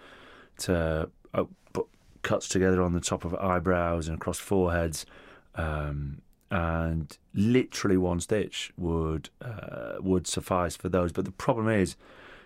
to 0.59 1.09
uh, 1.33 1.43
put 1.73 1.87
cuts 2.21 2.47
together 2.47 2.83
on 2.83 2.93
the 2.93 2.99
top 2.99 3.25
of 3.25 3.33
eyebrows 3.35 4.07
and 4.07 4.15
across 4.17 4.37
foreheads. 4.37 5.07
Um, 5.55 6.21
and 6.49 7.17
literally 7.33 7.97
one 7.97 8.19
stitch 8.19 8.71
would 8.77 9.29
uh, 9.41 9.97
would 9.99 10.27
suffice 10.27 10.75
for 10.75 10.89
those. 10.89 11.11
But 11.11 11.25
the 11.25 11.31
problem 11.31 11.67
is, 11.69 11.95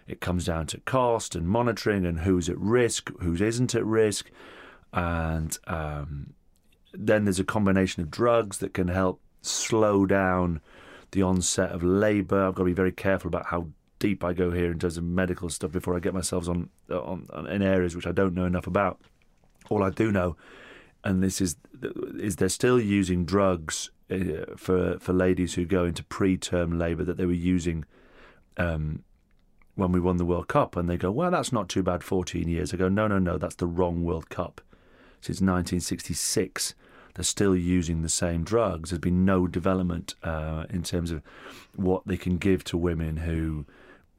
it 0.07 0.19
comes 0.19 0.45
down 0.45 0.67
to 0.67 0.79
cost 0.79 1.35
and 1.35 1.47
monitoring 1.47 2.05
and 2.05 2.21
who's 2.21 2.49
at 2.49 2.57
risk, 2.57 3.11
who 3.19 3.35
isn't 3.35 3.75
at 3.75 3.85
risk, 3.85 4.31
and 4.93 5.57
um, 5.67 6.33
then 6.93 7.25
there's 7.25 7.39
a 7.39 7.43
combination 7.43 8.01
of 8.03 8.11
drugs 8.11 8.57
that 8.57 8.73
can 8.73 8.87
help 8.87 9.21
slow 9.41 10.05
down 10.05 10.61
the 11.11 11.21
onset 11.21 11.71
of 11.71 11.83
labour. 11.83 12.47
I've 12.47 12.55
got 12.55 12.63
to 12.63 12.65
be 12.65 12.73
very 12.73 12.91
careful 12.91 13.27
about 13.27 13.47
how 13.47 13.67
deep 13.99 14.23
I 14.23 14.33
go 14.33 14.51
here 14.51 14.71
in 14.71 14.79
terms 14.79 14.97
of 14.97 15.03
medical 15.03 15.49
stuff 15.49 15.71
before 15.71 15.95
I 15.95 15.99
get 15.99 16.13
myself 16.13 16.49
on, 16.49 16.69
on, 16.89 17.27
on 17.31 17.47
in 17.47 17.61
areas 17.61 17.95
which 17.95 18.07
I 18.07 18.11
don't 18.11 18.33
know 18.33 18.45
enough 18.45 18.67
about. 18.67 18.99
All 19.69 19.83
I 19.83 19.89
do 19.89 20.11
know, 20.11 20.35
and 21.03 21.23
this 21.23 21.41
is 21.41 21.55
is 22.19 22.35
they're 22.35 22.49
still 22.49 22.79
using 22.79 23.25
drugs 23.25 23.89
uh, 24.11 24.55
for 24.55 24.97
for 24.99 25.13
ladies 25.13 25.55
who 25.55 25.65
go 25.65 25.85
into 25.85 26.03
preterm 26.03 26.79
labour 26.79 27.03
that 27.03 27.17
they 27.17 27.25
were 27.25 27.31
using 27.31 27.85
um, 28.57 29.03
when 29.75 29.91
we 29.91 29.99
won 29.99 30.17
the 30.17 30.25
World 30.25 30.47
Cup, 30.47 30.75
and 30.75 30.89
they 30.89 30.97
go, 30.97 31.11
"Well, 31.11 31.31
that's 31.31 31.51
not 31.51 31.69
too 31.69 31.83
bad." 31.83 32.03
Fourteen 32.03 32.47
years. 32.47 32.73
I 32.73 32.77
go, 32.77 32.89
"No, 32.89 33.07
no, 33.07 33.19
no, 33.19 33.37
that's 33.37 33.55
the 33.55 33.67
wrong 33.67 34.03
World 34.03 34.29
Cup." 34.29 34.61
Since 35.21 35.37
1966, 35.37 36.73
they're 37.13 37.23
still 37.23 37.55
using 37.55 38.01
the 38.01 38.09
same 38.09 38.43
drugs. 38.43 38.89
There's 38.89 38.99
been 38.99 39.23
no 39.23 39.45
development 39.45 40.15
uh, 40.23 40.65
in 40.71 40.81
terms 40.81 41.11
of 41.11 41.21
what 41.75 42.07
they 42.07 42.17
can 42.17 42.37
give 42.37 42.63
to 42.65 42.77
women 42.77 43.17
who, 43.17 43.65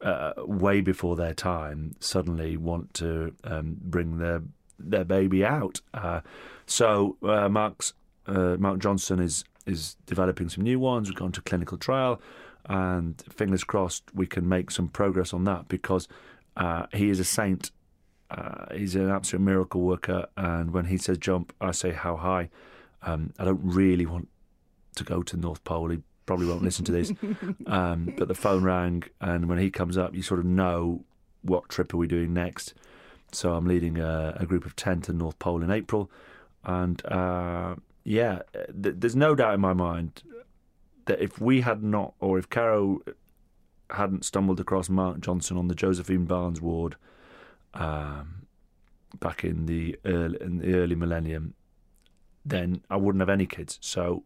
uh, 0.00 0.32
way 0.38 0.80
before 0.80 1.16
their 1.16 1.34
time, 1.34 1.96
suddenly 1.98 2.56
want 2.56 2.94
to 2.94 3.34
um, 3.42 3.78
bring 3.80 4.18
their 4.18 4.42
their 4.90 5.04
baby 5.04 5.44
out. 5.44 5.80
Uh, 5.94 6.20
so 6.66 7.16
uh, 7.22 7.48
Mark's 7.48 7.94
uh, 8.26 8.56
Mark 8.58 8.78
Johnson 8.78 9.20
is 9.20 9.44
is 9.66 9.96
developing 10.06 10.48
some 10.48 10.64
new 10.64 10.78
ones. 10.78 11.08
We've 11.08 11.18
gone 11.18 11.32
to 11.32 11.40
clinical 11.40 11.78
trial, 11.78 12.20
and 12.66 13.22
fingers 13.30 13.64
crossed 13.64 14.04
we 14.14 14.26
can 14.26 14.48
make 14.48 14.70
some 14.70 14.88
progress 14.88 15.32
on 15.32 15.44
that 15.44 15.68
because 15.68 16.08
uh, 16.56 16.86
he 16.92 17.10
is 17.10 17.20
a 17.20 17.24
saint. 17.24 17.70
Uh, 18.30 18.74
he's 18.74 18.94
an 18.94 19.10
absolute 19.10 19.42
miracle 19.42 19.82
worker, 19.82 20.26
and 20.36 20.72
when 20.72 20.86
he 20.86 20.96
says 20.96 21.18
jump, 21.18 21.52
I 21.60 21.72
say 21.72 21.92
how 21.92 22.16
high. 22.16 22.48
Um, 23.02 23.32
I 23.38 23.44
don't 23.44 23.60
really 23.62 24.06
want 24.06 24.28
to 24.96 25.04
go 25.04 25.22
to 25.22 25.36
North 25.36 25.62
Pole. 25.64 25.90
He 25.90 25.98
probably 26.24 26.46
won't 26.46 26.62
listen 26.62 26.84
to 26.86 26.92
this, 26.92 27.12
um, 27.66 28.14
but 28.16 28.28
the 28.28 28.34
phone 28.34 28.62
rang, 28.62 29.02
and 29.20 29.48
when 29.48 29.58
he 29.58 29.70
comes 29.70 29.98
up, 29.98 30.14
you 30.14 30.22
sort 30.22 30.40
of 30.40 30.46
know 30.46 31.04
what 31.42 31.68
trip 31.68 31.92
are 31.92 31.96
we 31.98 32.06
doing 32.06 32.32
next. 32.32 32.74
So 33.34 33.54
I'm 33.54 33.66
leading 33.66 33.98
a, 33.98 34.36
a 34.38 34.46
group 34.46 34.66
of 34.66 34.76
ten 34.76 35.00
to 35.02 35.12
North 35.12 35.38
Pole 35.38 35.62
in 35.62 35.70
April, 35.70 36.10
and 36.64 37.04
uh, 37.06 37.76
yeah, 38.04 38.42
th- 38.54 38.96
there's 38.98 39.16
no 39.16 39.34
doubt 39.34 39.54
in 39.54 39.60
my 39.60 39.72
mind 39.72 40.22
that 41.06 41.20
if 41.20 41.40
we 41.40 41.62
had 41.62 41.82
not, 41.82 42.14
or 42.20 42.38
if 42.38 42.48
Caro 42.50 43.00
hadn't 43.90 44.24
stumbled 44.24 44.60
across 44.60 44.88
Mark 44.88 45.20
Johnson 45.20 45.56
on 45.56 45.68
the 45.68 45.74
Josephine 45.74 46.24
Barnes 46.26 46.60
ward 46.60 46.96
um, 47.74 48.46
back 49.18 49.44
in 49.44 49.66
the 49.66 49.98
early, 50.04 50.38
in 50.40 50.58
the 50.58 50.74
early 50.74 50.94
millennium, 50.94 51.54
then 52.44 52.82
I 52.90 52.96
wouldn't 52.96 53.20
have 53.20 53.28
any 53.28 53.46
kids. 53.46 53.78
So 53.80 54.24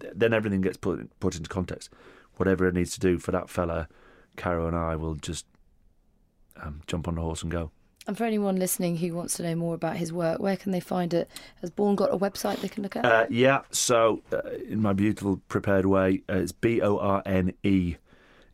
th- 0.00 0.12
then 0.16 0.32
everything 0.32 0.60
gets 0.60 0.76
put 0.76 1.18
put 1.18 1.36
into 1.36 1.48
context. 1.48 1.90
Whatever 2.36 2.66
it 2.66 2.74
needs 2.74 2.92
to 2.94 3.00
do 3.00 3.18
for 3.18 3.32
that 3.32 3.50
fella, 3.50 3.88
Caro 4.36 4.66
and 4.66 4.76
I 4.76 4.96
will 4.96 5.16
just 5.16 5.44
um, 6.56 6.82
jump 6.86 7.08
on 7.08 7.16
the 7.16 7.20
horse 7.20 7.42
and 7.42 7.50
go. 7.50 7.72
And 8.06 8.18
for 8.18 8.24
anyone 8.24 8.56
listening 8.56 8.96
who 8.96 9.14
wants 9.14 9.36
to 9.36 9.44
know 9.44 9.54
more 9.54 9.74
about 9.74 9.96
his 9.96 10.12
work, 10.12 10.40
where 10.40 10.56
can 10.56 10.72
they 10.72 10.80
find 10.80 11.14
it? 11.14 11.30
Has 11.60 11.70
Borne 11.70 11.94
got 11.94 12.12
a 12.12 12.18
website 12.18 12.60
they 12.60 12.68
can 12.68 12.82
look 12.82 12.96
at? 12.96 13.04
Uh, 13.04 13.26
yeah, 13.30 13.60
so 13.70 14.22
uh, 14.32 14.40
in 14.68 14.82
my 14.82 14.92
beautiful 14.92 15.40
prepared 15.48 15.86
way, 15.86 16.22
uh, 16.28 16.34
it's 16.34 16.52
B 16.52 16.80
O 16.80 16.98
R 16.98 17.22
N 17.24 17.54
E 17.62 17.96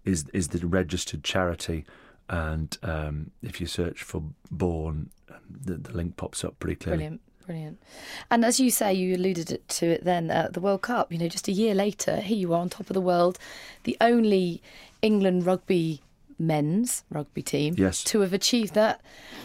is 0.04 0.26
is 0.34 0.48
the 0.48 0.66
registered 0.66 1.24
charity, 1.24 1.86
and 2.28 2.76
um, 2.82 3.30
if 3.42 3.60
you 3.60 3.66
search 3.66 4.02
for 4.02 4.22
Borne, 4.50 5.10
the, 5.48 5.74
the 5.76 5.92
link 5.92 6.16
pops 6.16 6.44
up 6.44 6.58
pretty 6.58 6.76
clearly. 6.76 6.98
Brilliant, 6.98 7.20
brilliant. 7.46 7.82
And 8.30 8.44
as 8.44 8.60
you 8.60 8.70
say, 8.70 8.92
you 8.92 9.16
alluded 9.16 9.66
to 9.66 9.86
it 9.86 10.04
then 10.04 10.30
at 10.30 10.52
the 10.52 10.60
World 10.60 10.82
Cup. 10.82 11.10
You 11.10 11.18
know, 11.18 11.28
just 11.28 11.48
a 11.48 11.52
year 11.52 11.74
later, 11.74 12.16
here 12.16 12.36
you 12.36 12.52
are 12.52 12.60
on 12.60 12.68
top 12.68 12.90
of 12.90 12.94
the 12.94 13.00
world, 13.00 13.38
the 13.84 13.96
only 14.00 14.62
England 15.00 15.46
rugby 15.46 16.02
men's 16.38 17.04
rugby 17.10 17.42
team 17.42 17.74
Yes. 17.76 18.04
to 18.04 18.20
have 18.20 18.32
achieved 18.32 18.74
that. 18.74 19.00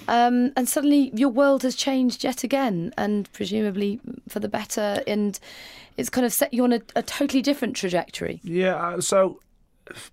Um, 0.08 0.51
and 0.56 0.67
suddenly 0.69 1.12
your 1.15 1.29
world 1.29 1.63
has 1.63 1.75
changed 1.75 2.23
yet 2.23 2.43
again, 2.43 2.93
and 2.97 3.32
presumably 3.34 3.99
for 4.29 4.39
the 4.39 4.49
better. 4.49 5.01
And 5.08 5.39
it's 5.97 6.10
kind 6.10 6.25
of 6.25 6.34
set 6.34 6.53
you 6.53 6.63
on 6.63 6.73
a, 6.73 6.82
a 6.95 7.01
totally 7.03 7.41
different 7.41 7.75
trajectory. 7.75 8.39
Yeah, 8.43 8.75
uh, 8.75 9.01
so 9.01 9.39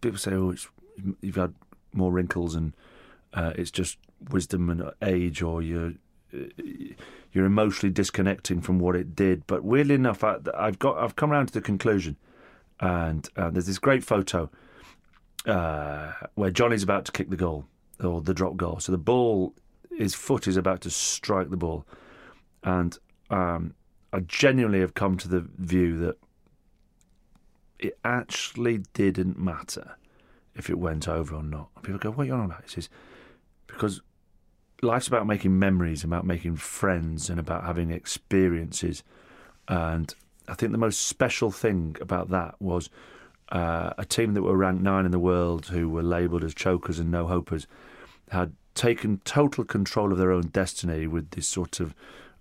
people 0.00 0.18
say, 0.18 0.32
"Oh, 0.32 0.50
it's, 0.50 0.68
you've 1.20 1.36
had 1.36 1.54
more 1.92 2.12
wrinkles, 2.12 2.54
and 2.54 2.72
uh, 3.34 3.52
it's 3.56 3.70
just 3.70 3.98
wisdom 4.30 4.70
and 4.70 4.90
age, 5.02 5.42
or 5.42 5.62
you're 5.62 5.92
you're 7.32 7.44
emotionally 7.44 7.92
disconnecting 7.92 8.60
from 8.60 8.78
what 8.78 8.96
it 8.96 9.14
did." 9.16 9.46
But 9.46 9.64
weirdly 9.64 9.94
enough, 9.94 10.22
I, 10.24 10.36
I've 10.56 10.78
got 10.78 10.96
I've 10.98 11.16
come 11.16 11.32
around 11.32 11.46
to 11.46 11.52
the 11.52 11.60
conclusion, 11.60 12.16
and 12.80 13.28
uh, 13.36 13.50
there's 13.50 13.66
this 13.66 13.78
great 13.78 14.04
photo 14.04 14.50
where 15.44 16.50
Johnny's 16.50 16.82
about 16.82 17.04
to 17.06 17.12
kick 17.12 17.30
the 17.30 17.36
goal 17.36 17.66
or 18.02 18.20
the 18.20 18.34
drop 18.34 18.56
goal. 18.56 18.80
So 18.80 18.92
the 18.92 18.98
ball, 18.98 19.54
his 19.96 20.14
foot 20.14 20.46
is 20.46 20.56
about 20.56 20.80
to 20.82 20.90
strike 20.90 21.50
the 21.50 21.56
ball, 21.56 21.86
and 22.62 22.96
um, 23.30 23.74
I 24.12 24.20
genuinely 24.20 24.80
have 24.80 24.94
come 24.94 25.16
to 25.18 25.28
the 25.28 25.46
view 25.58 25.98
that 25.98 26.18
it 27.78 27.98
actually 28.04 28.78
didn't 28.92 29.38
matter 29.38 29.96
if 30.54 30.68
it 30.68 30.78
went 30.78 31.08
over 31.08 31.36
or 31.36 31.42
not. 31.42 31.68
People 31.82 31.98
go, 31.98 32.10
"What 32.10 32.24
are 32.24 32.26
you 32.26 32.34
on 32.34 32.44
about?" 32.44 32.62
He 32.64 32.68
says, 32.68 32.88
"Because 33.66 34.02
life's 34.82 35.08
about 35.08 35.26
making 35.26 35.58
memories, 35.58 36.04
about 36.04 36.26
making 36.26 36.56
friends, 36.56 37.30
and 37.30 37.38
about 37.38 37.64
having 37.64 37.90
experiences." 37.90 39.02
And 39.68 40.14
I 40.48 40.54
think 40.54 40.72
the 40.72 40.78
most 40.78 41.06
special 41.06 41.50
thing 41.50 41.96
about 42.00 42.30
that 42.30 42.60
was 42.60 42.90
uh, 43.50 43.92
a 43.98 44.04
team 44.04 44.34
that 44.34 44.42
were 44.42 44.56
ranked 44.56 44.82
nine 44.82 45.04
in 45.04 45.10
the 45.10 45.18
world, 45.18 45.66
who 45.66 45.88
were 45.88 46.02
labelled 46.02 46.44
as 46.44 46.54
chokers 46.54 46.98
and 46.98 47.10
no 47.10 47.26
hopers, 47.26 47.66
had 48.30 48.52
taken 48.74 49.20
total 49.24 49.64
control 49.64 50.12
of 50.12 50.18
their 50.18 50.30
own 50.30 50.48
destiny 50.48 51.06
with 51.06 51.30
this 51.30 51.48
sort 51.48 51.80
of 51.80 51.94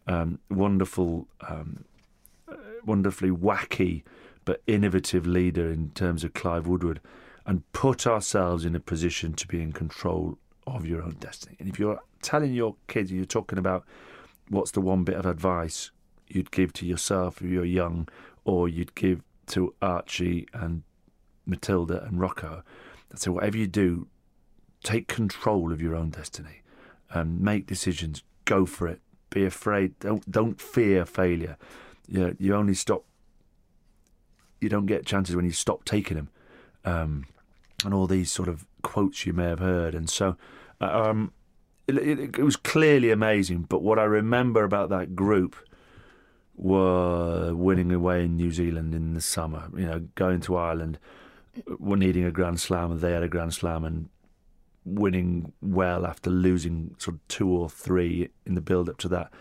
um, 0.08 0.40
wonderful, 0.50 1.28
um, 1.48 1.84
wonderfully 2.86 3.32
wacky 3.32 4.04
but 4.46 4.62
innovative 4.66 5.28
leader 5.28 5.72
in 5.72 5.92
terms 5.92 6.24
of 6.24 6.34
Clive 6.34 6.66
Woodward, 6.66 7.00
and 7.46 7.70
put 7.72 8.08
ourselves 8.08 8.66
in 8.66 8.76
a 8.76 8.80
position 8.80 9.34
to 9.34 9.48
be 9.48 9.62
in 9.62 9.72
control 9.72 10.38
of 10.66 10.86
your 10.86 11.02
own 11.02 11.18
destiny. 11.20 11.56
And 11.60 11.68
if 11.68 11.80
you're 11.80 12.00
telling 12.22 12.54
your 12.54 12.76
kids, 12.88 13.12
you're 13.12 13.26
talking 13.26 13.58
about 13.58 13.86
what's 14.50 14.72
the 14.72 14.82
one 14.82 15.04
bit 15.04 15.16
of 15.16 15.26
advice 15.26 15.92
you'd 16.28 16.52
give 16.52 16.74
to 16.74 16.86
yourself 16.86 17.42
if 17.42 17.50
you're 17.50 17.66
young, 17.66 18.08
or 18.46 18.70
you'd 18.70 18.96
give 18.96 19.22
to 19.48 19.74
Archie 19.82 20.48
and 20.54 20.84
Matilda 21.50 22.04
and 22.04 22.20
Rocco. 22.20 22.64
Say 23.16 23.32
whatever 23.32 23.58
you 23.58 23.68
do, 23.68 24.08
take 24.84 25.08
control 25.08 25.74
of 25.74 25.82
your 25.82 25.96
own 25.96 26.12
destiny, 26.12 26.62
and 27.10 27.42
make 27.42 27.66
decisions. 27.66 28.24
Go 28.46 28.66
for 28.66 28.88
it. 28.88 29.02
Be 29.30 29.46
afraid. 29.46 29.98
Don't 30.00 30.30
don't 30.30 30.62
fear 30.62 31.06
failure. 31.06 31.58
You 32.08 32.20
know, 32.20 32.36
you 32.40 32.56
only 32.56 32.74
stop 32.74 33.04
you 34.62 34.70
don't 34.70 34.86
get 34.86 35.06
chances 35.06 35.36
when 35.36 35.46
you 35.46 35.52
stop 35.52 35.86
taking 35.86 36.18
them, 36.18 36.30
um, 36.86 37.26
and 37.86 37.94
all 37.94 38.08
these 38.08 38.32
sort 38.32 38.50
of 38.50 38.66
quotes 38.82 39.26
you 39.26 39.34
may 39.34 39.46
have 39.46 39.60
heard. 39.60 39.96
And 39.96 40.10
so, 40.10 40.36
uh, 40.82 41.10
um, 41.10 41.32
it, 41.88 41.98
it, 41.98 42.20
it 42.40 42.44
was 42.44 42.56
clearly 42.56 43.12
amazing. 43.12 43.66
But 43.70 43.82
what 43.82 44.00
I 44.00 44.04
remember 44.04 44.64
about 44.64 44.90
that 44.90 45.16
group 45.16 45.56
were 46.56 47.56
winning 47.56 47.92
away 47.92 48.26
in 48.26 48.36
New 48.36 48.52
Zealand 48.52 48.94
in 48.94 49.14
the 49.14 49.22
summer. 49.22 49.70
You 49.76 49.86
know, 49.86 50.08
going 50.16 50.42
to 50.42 50.58
Ireland, 50.58 51.00
needing 51.80 52.26
a 52.26 52.32
Grand 52.32 52.60
Slam, 52.60 52.92
and 52.92 53.02
they 53.02 53.12
had 53.12 53.24
a 53.24 53.30
Grand 53.30 53.54
Slam, 53.54 53.86
and 53.86 54.10
winning 54.86 55.54
well 55.62 56.06
after 56.06 56.30
losing 56.30 56.96
sort 56.98 57.16
of 57.16 57.28
two 57.28 57.50
or 57.50 57.70
three 57.70 58.30
in 58.46 58.56
the 58.56 58.62
build 58.62 58.90
up 58.90 58.98
to 58.98 59.08
that. 59.10 59.32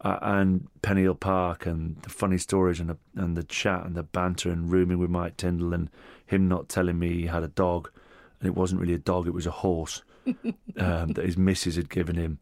Uh, 0.00 0.18
and 0.20 0.68
Pennyhill 0.82 1.18
Park 1.18 1.64
and 1.64 1.96
the 2.02 2.10
funny 2.10 2.38
stories 2.38 2.80
and 2.80 2.90
the, 2.90 2.96
and 3.14 3.36
the 3.36 3.44
chat 3.44 3.86
and 3.86 3.94
the 3.94 4.02
banter 4.02 4.50
and 4.50 4.70
rooming 4.70 4.98
with 4.98 5.10
Mike 5.10 5.36
Tindall 5.36 5.72
and 5.72 5.88
him 6.26 6.48
not 6.48 6.68
telling 6.68 6.98
me 6.98 7.12
he 7.12 7.26
had 7.26 7.44
a 7.44 7.48
dog 7.48 7.90
and 8.40 8.48
it 8.48 8.56
wasn't 8.56 8.80
really 8.80 8.94
a 8.94 8.98
dog, 8.98 9.28
it 9.28 9.34
was 9.34 9.46
a 9.46 9.52
horse 9.52 10.02
um, 10.76 11.12
that 11.12 11.24
his 11.24 11.36
missus 11.36 11.76
had 11.76 11.88
given 11.88 12.16
him. 12.16 12.38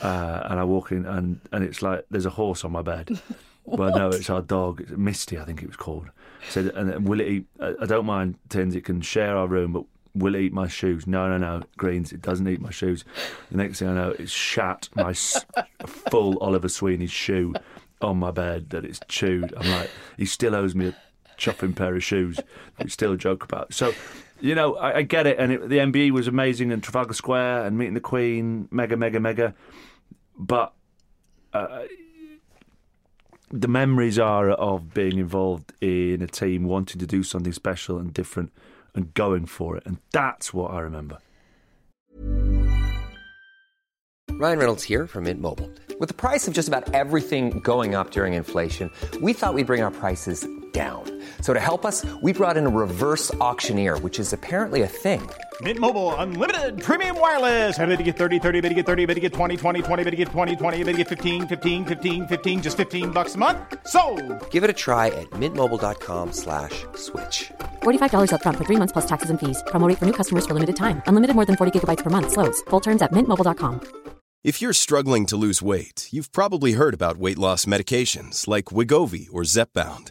Uh, 0.00 0.42
and 0.44 0.58
I 0.58 0.64
walk 0.64 0.90
in 0.90 1.04
and, 1.04 1.40
and 1.52 1.62
it's 1.62 1.82
like 1.82 2.06
there's 2.10 2.24
a 2.24 2.30
horse 2.30 2.64
on 2.64 2.72
my 2.72 2.82
bed. 2.82 3.20
well, 3.64 3.94
no, 3.94 4.08
it's 4.12 4.30
our 4.30 4.40
dog. 4.40 4.88
Misty, 4.96 5.38
I 5.38 5.44
think 5.44 5.62
it 5.62 5.66
was 5.66 5.76
called. 5.76 6.08
Said, 6.48 6.66
and 6.66 7.08
will 7.08 7.20
it 7.20 7.28
eat? 7.28 7.46
I 7.60 7.86
don't 7.86 8.06
mind 8.06 8.36
tins. 8.48 8.74
It 8.74 8.84
can 8.84 9.00
share 9.00 9.36
our 9.36 9.46
room, 9.46 9.72
but 9.72 9.84
will 10.14 10.34
it 10.34 10.40
eat 10.40 10.52
my 10.52 10.68
shoes? 10.68 11.06
No, 11.06 11.28
no, 11.28 11.38
no. 11.38 11.62
Greens, 11.76 12.12
it 12.12 12.22
doesn't 12.22 12.46
eat 12.48 12.60
my 12.60 12.70
shoes. 12.70 13.04
The 13.50 13.56
next 13.56 13.78
thing 13.78 13.88
I 13.88 13.94
know, 13.94 14.10
it's 14.18 14.32
shat 14.32 14.88
my 14.94 15.14
full 15.86 16.38
Oliver 16.38 16.68
Sweeney 16.68 17.06
shoe 17.06 17.54
on 18.00 18.18
my 18.18 18.30
bed 18.30 18.70
that 18.70 18.84
it's 18.84 19.00
chewed. 19.08 19.54
I'm 19.56 19.70
like, 19.70 19.90
he 20.16 20.26
still 20.26 20.54
owes 20.54 20.74
me 20.74 20.88
a 20.88 20.96
chopping 21.36 21.72
pair 21.72 21.94
of 21.94 22.04
shoes. 22.04 22.38
We 22.82 22.90
still 22.90 23.16
joke 23.16 23.44
about. 23.44 23.72
So, 23.72 23.94
you 24.40 24.54
know, 24.54 24.76
I, 24.76 24.98
I 24.98 25.02
get 25.02 25.26
it. 25.26 25.38
And 25.38 25.52
it, 25.52 25.68
the 25.68 25.78
MBE 25.78 26.10
was 26.10 26.26
amazing, 26.26 26.72
and 26.72 26.82
Trafalgar 26.82 27.14
Square, 27.14 27.66
and 27.66 27.78
meeting 27.78 27.94
the 27.94 28.00
Queen, 28.00 28.68
mega, 28.70 28.96
mega, 28.96 29.20
mega. 29.20 29.54
But 30.36 30.72
uh, 31.52 31.82
the 33.52 33.68
memories 33.68 34.18
are 34.18 34.50
of 34.50 34.94
being 34.94 35.18
involved 35.18 35.72
in 35.80 36.22
a 36.22 36.26
team, 36.26 36.64
wanting 36.64 36.98
to 36.98 37.06
do 37.06 37.22
something 37.22 37.52
special 37.52 37.98
and 37.98 38.12
different, 38.12 38.50
and 38.94 39.12
going 39.12 39.46
for 39.46 39.76
it. 39.76 39.82
And 39.84 39.98
that's 40.10 40.54
what 40.54 40.72
I 40.72 40.80
remember. 40.80 41.18
Ryan 44.30 44.58
Reynolds 44.58 44.82
here 44.82 45.06
from 45.06 45.24
Mint 45.24 45.40
Mobile. 45.40 45.70
With 46.00 46.08
the 46.08 46.14
price 46.14 46.48
of 46.48 46.54
just 46.54 46.66
about 46.66 46.92
everything 46.94 47.60
going 47.60 47.94
up 47.94 48.10
during 48.10 48.32
inflation, 48.32 48.90
we 49.20 49.34
thought 49.34 49.54
we'd 49.54 49.66
bring 49.66 49.82
our 49.82 49.90
prices 49.90 50.46
down. 50.72 51.21
So 51.42 51.52
to 51.52 51.60
help 51.60 51.84
us, 51.84 52.06
we 52.22 52.32
brought 52.32 52.56
in 52.56 52.66
a 52.66 52.68
reverse 52.68 53.34
auctioneer, 53.34 53.98
which 53.98 54.18
is 54.18 54.32
apparently 54.32 54.82
a 54.82 54.86
thing. 54.86 55.28
Mint 55.60 55.78
Mobile 55.78 56.14
unlimited 56.14 56.80
premium 56.82 57.20
wireless. 57.20 57.78
Ready 57.78 57.96
to 57.98 58.02
get 58.02 58.16
30, 58.16 58.38
30, 58.38 58.60
bit 58.62 58.68
to 58.70 58.74
get 58.74 58.86
30, 58.86 59.04
bit 59.04 59.14
to 59.14 59.20
get 59.20 59.34
20, 59.34 59.56
20, 59.58 59.82
20, 59.82 60.04
bit 60.04 60.10
to 60.10 60.16
get 60.16 60.28
20, 60.28 60.56
20, 60.56 60.78
bit 60.84 60.92
to 60.92 60.98
get 60.98 61.08
15, 61.08 61.46
15, 61.48 61.84
15, 61.84 62.26
15 62.26 62.62
just 62.62 62.76
15 62.78 63.10
bucks 63.10 63.34
a 63.34 63.38
month. 63.38 63.58
So, 63.86 64.00
Give 64.50 64.64
it 64.64 64.70
a 64.70 64.72
try 64.72 65.08
at 65.08 65.28
mintmobile.com 65.32 66.32
slash 66.32 66.86
switch. 66.94 67.52
$45 67.82 68.30
upfront 68.30 68.56
for 68.56 68.64
three 68.64 68.76
months 68.78 68.92
plus 68.92 69.06
taxes 69.06 69.28
and 69.28 69.38
fees. 69.38 69.62
Promo 69.66 69.86
rate 69.88 69.98
for 69.98 70.06
new 70.06 70.16
customers 70.20 70.46
for 70.46 70.54
limited 70.54 70.76
time. 70.76 71.02
Unlimited 71.06 71.36
more 71.36 71.44
than 71.44 71.56
40 71.56 71.78
gigabytes 71.78 72.02
per 72.02 72.10
month. 72.10 72.32
Slows. 72.32 72.62
Full 72.70 72.80
terms 72.80 73.02
at 73.02 73.12
mintmobile.com. 73.12 74.02
If 74.44 74.60
you're 74.60 74.72
struggling 74.72 75.24
to 75.26 75.36
lose 75.36 75.62
weight, 75.62 76.08
you've 76.10 76.32
probably 76.32 76.72
heard 76.72 76.94
about 76.94 77.16
weight 77.16 77.38
loss 77.38 77.64
medications 77.64 78.48
like 78.48 78.74
Wegovy 78.76 79.28
or 79.30 79.42
Zepbound, 79.44 80.10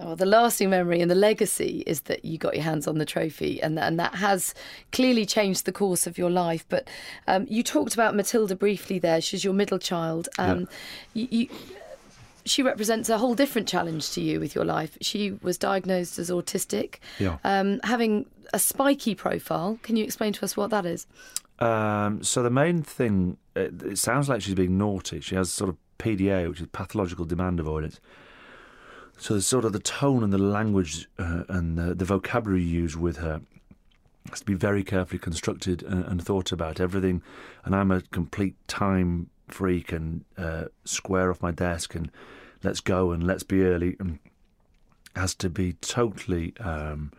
Oh, 0.00 0.14
the 0.14 0.26
lasting 0.26 0.70
memory 0.70 1.00
and 1.00 1.10
the 1.10 1.16
legacy 1.16 1.82
is 1.86 2.02
that 2.02 2.24
you 2.24 2.38
got 2.38 2.54
your 2.54 2.62
hands 2.62 2.86
on 2.86 2.98
the 2.98 3.04
trophy, 3.04 3.60
and 3.60 3.78
and 3.78 3.98
that 3.98 4.14
has 4.14 4.54
clearly 4.92 5.26
changed 5.26 5.64
the 5.64 5.72
course 5.72 6.06
of 6.06 6.16
your 6.18 6.30
life. 6.30 6.64
But 6.68 6.88
um, 7.26 7.46
you 7.48 7.62
talked 7.64 7.94
about 7.94 8.14
Matilda 8.14 8.54
briefly 8.54 8.98
there. 9.00 9.20
She's 9.20 9.42
your 9.42 9.54
middle 9.54 9.78
child. 9.78 10.28
Um, 10.38 10.68
you, 11.14 11.26
you, 11.30 11.48
she 12.44 12.62
represents 12.62 13.08
a 13.08 13.18
whole 13.18 13.34
different 13.34 13.66
challenge 13.68 14.10
to 14.12 14.20
you 14.20 14.38
with 14.40 14.54
your 14.54 14.64
life. 14.64 14.96
She 15.00 15.32
was 15.42 15.58
diagnosed 15.58 16.18
as 16.18 16.30
autistic, 16.30 16.96
Yeah. 17.18 17.38
um, 17.44 17.80
having 17.82 18.26
a 18.54 18.58
spiky 18.58 19.14
profile. 19.14 19.78
Can 19.82 19.96
you 19.96 20.04
explain 20.04 20.32
to 20.34 20.44
us 20.44 20.56
what 20.56 20.70
that 20.70 20.86
is? 20.86 21.06
Um, 21.58 22.22
so 22.22 22.42
the 22.42 22.50
main 22.50 22.82
thing, 22.82 23.36
it, 23.56 23.82
it 23.82 23.98
sounds 23.98 24.28
like 24.28 24.42
she's 24.42 24.54
being 24.54 24.78
naughty. 24.78 25.20
She 25.20 25.34
has 25.34 25.52
sort 25.52 25.68
of 25.70 25.76
PDA, 25.98 26.48
which 26.48 26.60
is 26.60 26.68
pathological 26.68 27.24
demand 27.24 27.58
avoidance. 27.60 28.00
So 29.18 29.34
the 29.34 29.42
sort 29.42 29.64
of 29.64 29.72
the 29.72 29.80
tone 29.80 30.22
and 30.22 30.32
the 30.32 30.38
language 30.38 31.08
uh, 31.18 31.42
and 31.48 31.76
the, 31.76 31.94
the 31.94 32.04
vocabulary 32.04 32.62
used 32.62 32.96
with 32.96 33.16
her 33.16 33.40
has 34.30 34.40
to 34.40 34.46
be 34.46 34.54
very 34.54 34.84
carefully 34.84 35.18
constructed 35.18 35.82
and, 35.82 36.04
and 36.04 36.24
thought 36.24 36.52
about 36.52 36.80
everything. 36.80 37.22
And 37.64 37.74
I'm 37.74 37.90
a 37.90 38.00
complete 38.00 38.54
time 38.68 39.30
freak 39.48 39.92
and 39.92 40.24
uh, 40.36 40.66
square 40.84 41.30
off 41.30 41.42
my 41.42 41.50
desk 41.50 41.94
and 41.94 42.10
let's 42.62 42.80
go 42.80 43.10
and 43.10 43.26
let's 43.26 43.42
be 43.42 43.62
early 43.62 43.96
and 43.98 44.18
has 45.16 45.34
to 45.36 45.50
be 45.50 45.72
totally 45.74 46.54
um, 46.60 47.12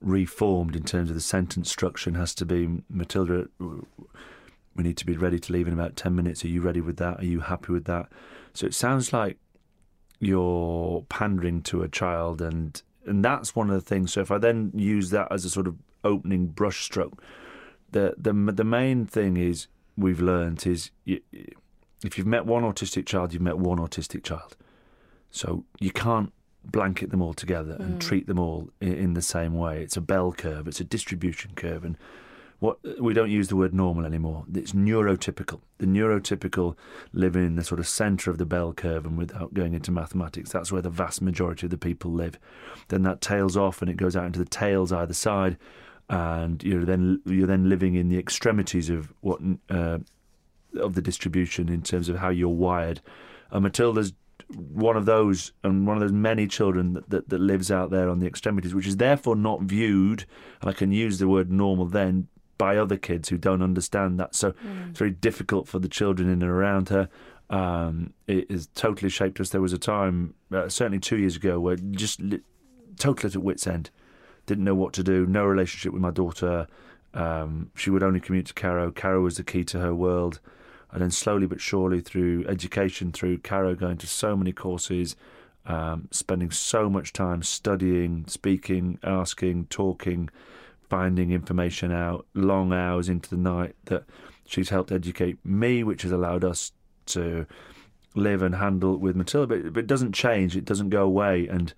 reformed 0.00 0.74
in 0.74 0.82
terms 0.82 1.10
of 1.10 1.14
the 1.14 1.20
sentence 1.20 1.70
structure 1.70 2.10
and 2.10 2.16
has 2.16 2.34
to 2.34 2.44
be 2.44 2.82
Matilda 2.88 3.46
we 3.58 4.84
need 4.84 4.96
to 4.98 5.06
be 5.06 5.16
ready 5.16 5.38
to 5.38 5.52
leave 5.52 5.66
in 5.66 5.72
about 5.72 5.96
10 5.96 6.14
minutes. 6.14 6.44
Are 6.44 6.48
you 6.48 6.60
ready 6.60 6.82
with 6.82 6.98
that? 6.98 7.20
Are 7.20 7.24
you 7.24 7.40
happy 7.40 7.72
with 7.72 7.86
that? 7.86 8.08
So 8.52 8.66
it 8.66 8.74
sounds 8.74 9.12
like 9.12 9.38
you're 10.18 11.02
pandering 11.08 11.62
to 11.62 11.82
a 11.82 11.88
child 11.88 12.40
and 12.40 12.82
and 13.04 13.24
that's 13.24 13.54
one 13.54 13.70
of 13.70 13.76
the 13.76 13.80
things. 13.80 14.12
So 14.12 14.20
if 14.20 14.30
i 14.30 14.38
then 14.38 14.72
use 14.74 15.10
that 15.10 15.28
as 15.30 15.44
a 15.44 15.50
sort 15.50 15.66
of 15.66 15.76
opening 16.04 16.48
brushstroke 16.48 17.18
the 17.92 18.14
the 18.16 18.32
the 18.52 18.64
main 18.64 19.06
thing 19.06 19.36
is 19.36 19.68
we've 19.96 20.20
learnt 20.20 20.66
is 20.66 20.90
you, 21.04 21.20
if 22.04 22.18
you've 22.18 22.26
met 22.26 22.44
one 22.46 22.62
autistic 22.62 23.06
child 23.06 23.32
you've 23.32 23.42
met 23.42 23.58
one 23.58 23.78
autistic 23.78 24.22
child. 24.22 24.56
So 25.30 25.64
you 25.80 25.90
can't 25.90 26.32
blanket 26.64 27.10
them 27.10 27.22
all 27.22 27.34
together 27.34 27.76
and 27.78 27.96
mm. 27.96 28.00
treat 28.00 28.26
them 28.26 28.38
all 28.38 28.70
in, 28.80 28.94
in 28.94 29.14
the 29.14 29.22
same 29.22 29.54
way. 29.54 29.82
It's 29.82 29.96
a 29.96 30.00
bell 30.00 30.32
curve 30.32 30.68
it's 30.68 30.80
a 30.80 30.84
distribution 30.84 31.52
curve 31.54 31.84
and 31.84 31.96
what 32.58 32.78
we 33.00 33.12
don't 33.12 33.30
use 33.30 33.48
the 33.48 33.56
word 33.56 33.74
normal 33.74 34.06
anymore. 34.06 34.44
It's 34.54 34.72
neurotypical. 34.72 35.60
The 35.78 35.86
neurotypical 35.86 36.74
live 37.12 37.36
in 37.36 37.56
the 37.56 37.64
sort 37.64 37.80
of 37.80 37.86
centre 37.86 38.30
of 38.30 38.38
the 38.38 38.46
bell 38.46 38.72
curve, 38.72 39.04
and 39.04 39.18
without 39.18 39.52
going 39.52 39.74
into 39.74 39.90
mathematics, 39.90 40.50
that's 40.50 40.72
where 40.72 40.82
the 40.82 40.90
vast 40.90 41.20
majority 41.20 41.66
of 41.66 41.70
the 41.70 41.78
people 41.78 42.10
live. 42.10 42.38
Then 42.88 43.02
that 43.02 43.20
tails 43.20 43.56
off, 43.56 43.82
and 43.82 43.90
it 43.90 43.96
goes 43.96 44.16
out 44.16 44.26
into 44.26 44.38
the 44.38 44.46
tails 44.46 44.90
either 44.90 45.14
side, 45.14 45.58
and 46.08 46.62
you're 46.62 46.84
then 46.84 47.20
you're 47.26 47.46
then 47.46 47.68
living 47.68 47.94
in 47.94 48.08
the 48.08 48.18
extremities 48.18 48.88
of 48.88 49.12
what 49.20 49.40
uh, 49.68 49.98
of 50.78 50.94
the 50.94 51.02
distribution 51.02 51.68
in 51.68 51.82
terms 51.82 52.08
of 52.08 52.16
how 52.16 52.30
you're 52.30 52.48
wired. 52.48 53.00
And 53.50 53.62
Matilda's 53.62 54.12
one 54.54 54.96
of 54.96 55.06
those, 55.06 55.52
and 55.64 55.86
one 55.86 55.96
of 55.96 56.00
those 56.00 56.12
many 56.12 56.46
children 56.46 56.94
that, 56.94 57.10
that, 57.10 57.28
that 57.28 57.40
lives 57.40 57.70
out 57.70 57.90
there 57.90 58.08
on 58.08 58.20
the 58.20 58.26
extremities, 58.26 58.74
which 58.74 58.86
is 58.86 58.96
therefore 58.96 59.34
not 59.34 59.62
viewed, 59.62 60.24
and 60.60 60.70
I 60.70 60.72
can 60.72 60.92
use 60.92 61.18
the 61.18 61.28
word 61.28 61.50
normal 61.50 61.86
then, 61.86 62.28
by 62.58 62.76
other 62.76 62.96
kids 62.96 63.28
who 63.28 63.38
don't 63.38 63.62
understand 63.62 64.18
that. 64.20 64.34
So 64.34 64.54
it's 64.88 64.98
very 64.98 65.10
difficult 65.10 65.68
for 65.68 65.78
the 65.78 65.88
children 65.88 66.28
in 66.28 66.42
and 66.42 66.50
around 66.50 66.88
her. 66.88 67.08
Um, 67.50 68.12
it 68.26 68.50
has 68.50 68.68
totally 68.74 69.10
shaped 69.10 69.40
us. 69.40 69.50
There 69.50 69.60
was 69.60 69.72
a 69.72 69.78
time, 69.78 70.34
uh, 70.52 70.68
certainly 70.68 70.98
two 70.98 71.18
years 71.18 71.36
ago, 71.36 71.60
where 71.60 71.76
just 71.76 72.20
li- 72.20 72.40
totally 72.98 73.32
at 73.32 73.42
wit's 73.42 73.66
end, 73.66 73.90
didn't 74.46 74.64
know 74.64 74.74
what 74.74 74.92
to 74.94 75.02
do, 75.02 75.26
no 75.26 75.44
relationship 75.44 75.92
with 75.92 76.02
my 76.02 76.10
daughter, 76.10 76.66
Um, 77.14 77.70
she 77.74 77.88
would 77.88 78.02
only 78.02 78.20
commute 78.20 78.46
to 78.46 78.54
Caro. 78.54 78.90
Caro 78.92 79.22
was 79.22 79.36
the 79.36 79.42
key 79.42 79.64
to 79.64 79.78
her 79.78 79.94
world. 79.94 80.38
And 80.92 81.00
then 81.00 81.10
slowly 81.10 81.46
but 81.46 81.60
surely, 81.60 82.00
through 82.00 82.44
education, 82.46 83.10
through 83.10 83.38
Caro 83.38 83.74
going 83.74 83.96
to 83.98 84.06
so 84.06 84.36
many 84.36 84.52
courses, 84.52 85.16
um, 85.64 86.08
spending 86.10 86.50
so 86.50 86.90
much 86.90 87.12
time 87.12 87.42
studying, 87.42 88.24
speaking, 88.28 88.98
asking, 89.02 89.66
talking, 89.66 90.28
finding 90.88 91.30
information 91.30 91.92
out, 91.92 92.26
long 92.34 92.72
hours 92.72 93.08
into 93.08 93.30
the 93.30 93.36
night, 93.36 93.74
that 93.86 94.04
she's 94.46 94.68
helped 94.68 94.92
educate 94.92 95.38
me, 95.44 95.82
which 95.82 96.02
has 96.02 96.12
allowed 96.12 96.44
us 96.44 96.72
to 97.06 97.46
live 98.14 98.42
and 98.42 98.54
handle 98.54 98.96
with 98.96 99.16
Matilda. 99.16 99.46
But, 99.46 99.72
but 99.74 99.80
it 99.80 99.86
doesn't 99.86 100.12
change, 100.12 100.56
it 100.56 100.64
doesn't 100.64 100.90
go 100.90 101.02
away. 101.02 101.46
And 101.48 101.74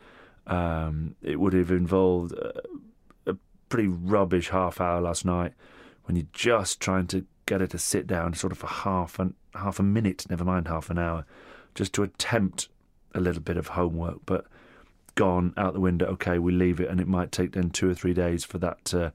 um, 0.47 1.16
it 1.23 1.38
would 1.40 1.53
have 1.53 1.71
involved 1.71 2.33
a, 2.33 2.62
a 3.27 3.37
pretty 3.68 3.88
rubbish 3.88 4.49
half 4.49 4.81
hour 4.81 5.01
last 5.01 5.25
night 5.25 5.53
when 6.05 6.16
you're 6.16 6.27
just 6.33 6.81
trying 6.81 7.07
to 7.09 7.27
get 7.47 7.61
her 7.61 7.66
to 7.66 7.79
sit 7.79 8.07
down 8.07 8.35
sort 8.35 8.53
of 8.53 8.59
for 8.59 8.66
half 8.66 9.18
an 9.18 9.35
half 9.55 9.79
a 9.79 9.83
minute, 9.83 10.27
never 10.29 10.44
mind 10.44 10.68
half 10.68 10.90
an 10.90 10.99
hour, 10.99 11.25
just 11.75 11.92
to 11.94 12.03
attempt 12.03 12.68
a 13.14 13.21
little 13.21 13.42
bit 13.42 13.57
of 13.57 13.68
homework, 13.68 14.18
but 14.25 14.47
gone 15.18 15.52
out 15.57 15.74
the 15.74 15.81
window. 15.81 16.07
Okay, 16.07 16.38
we 16.38 16.52
leave 16.52 16.78
it, 16.78 16.88
and 16.88 17.00
it 17.00 17.09
might 17.09 17.33
take 17.33 17.50
then 17.50 17.70
two 17.70 17.90
or 17.90 17.94
three 17.94 18.14
days 18.14 18.44
for 18.44 18.59
that 18.59 18.85
to 18.87 19.12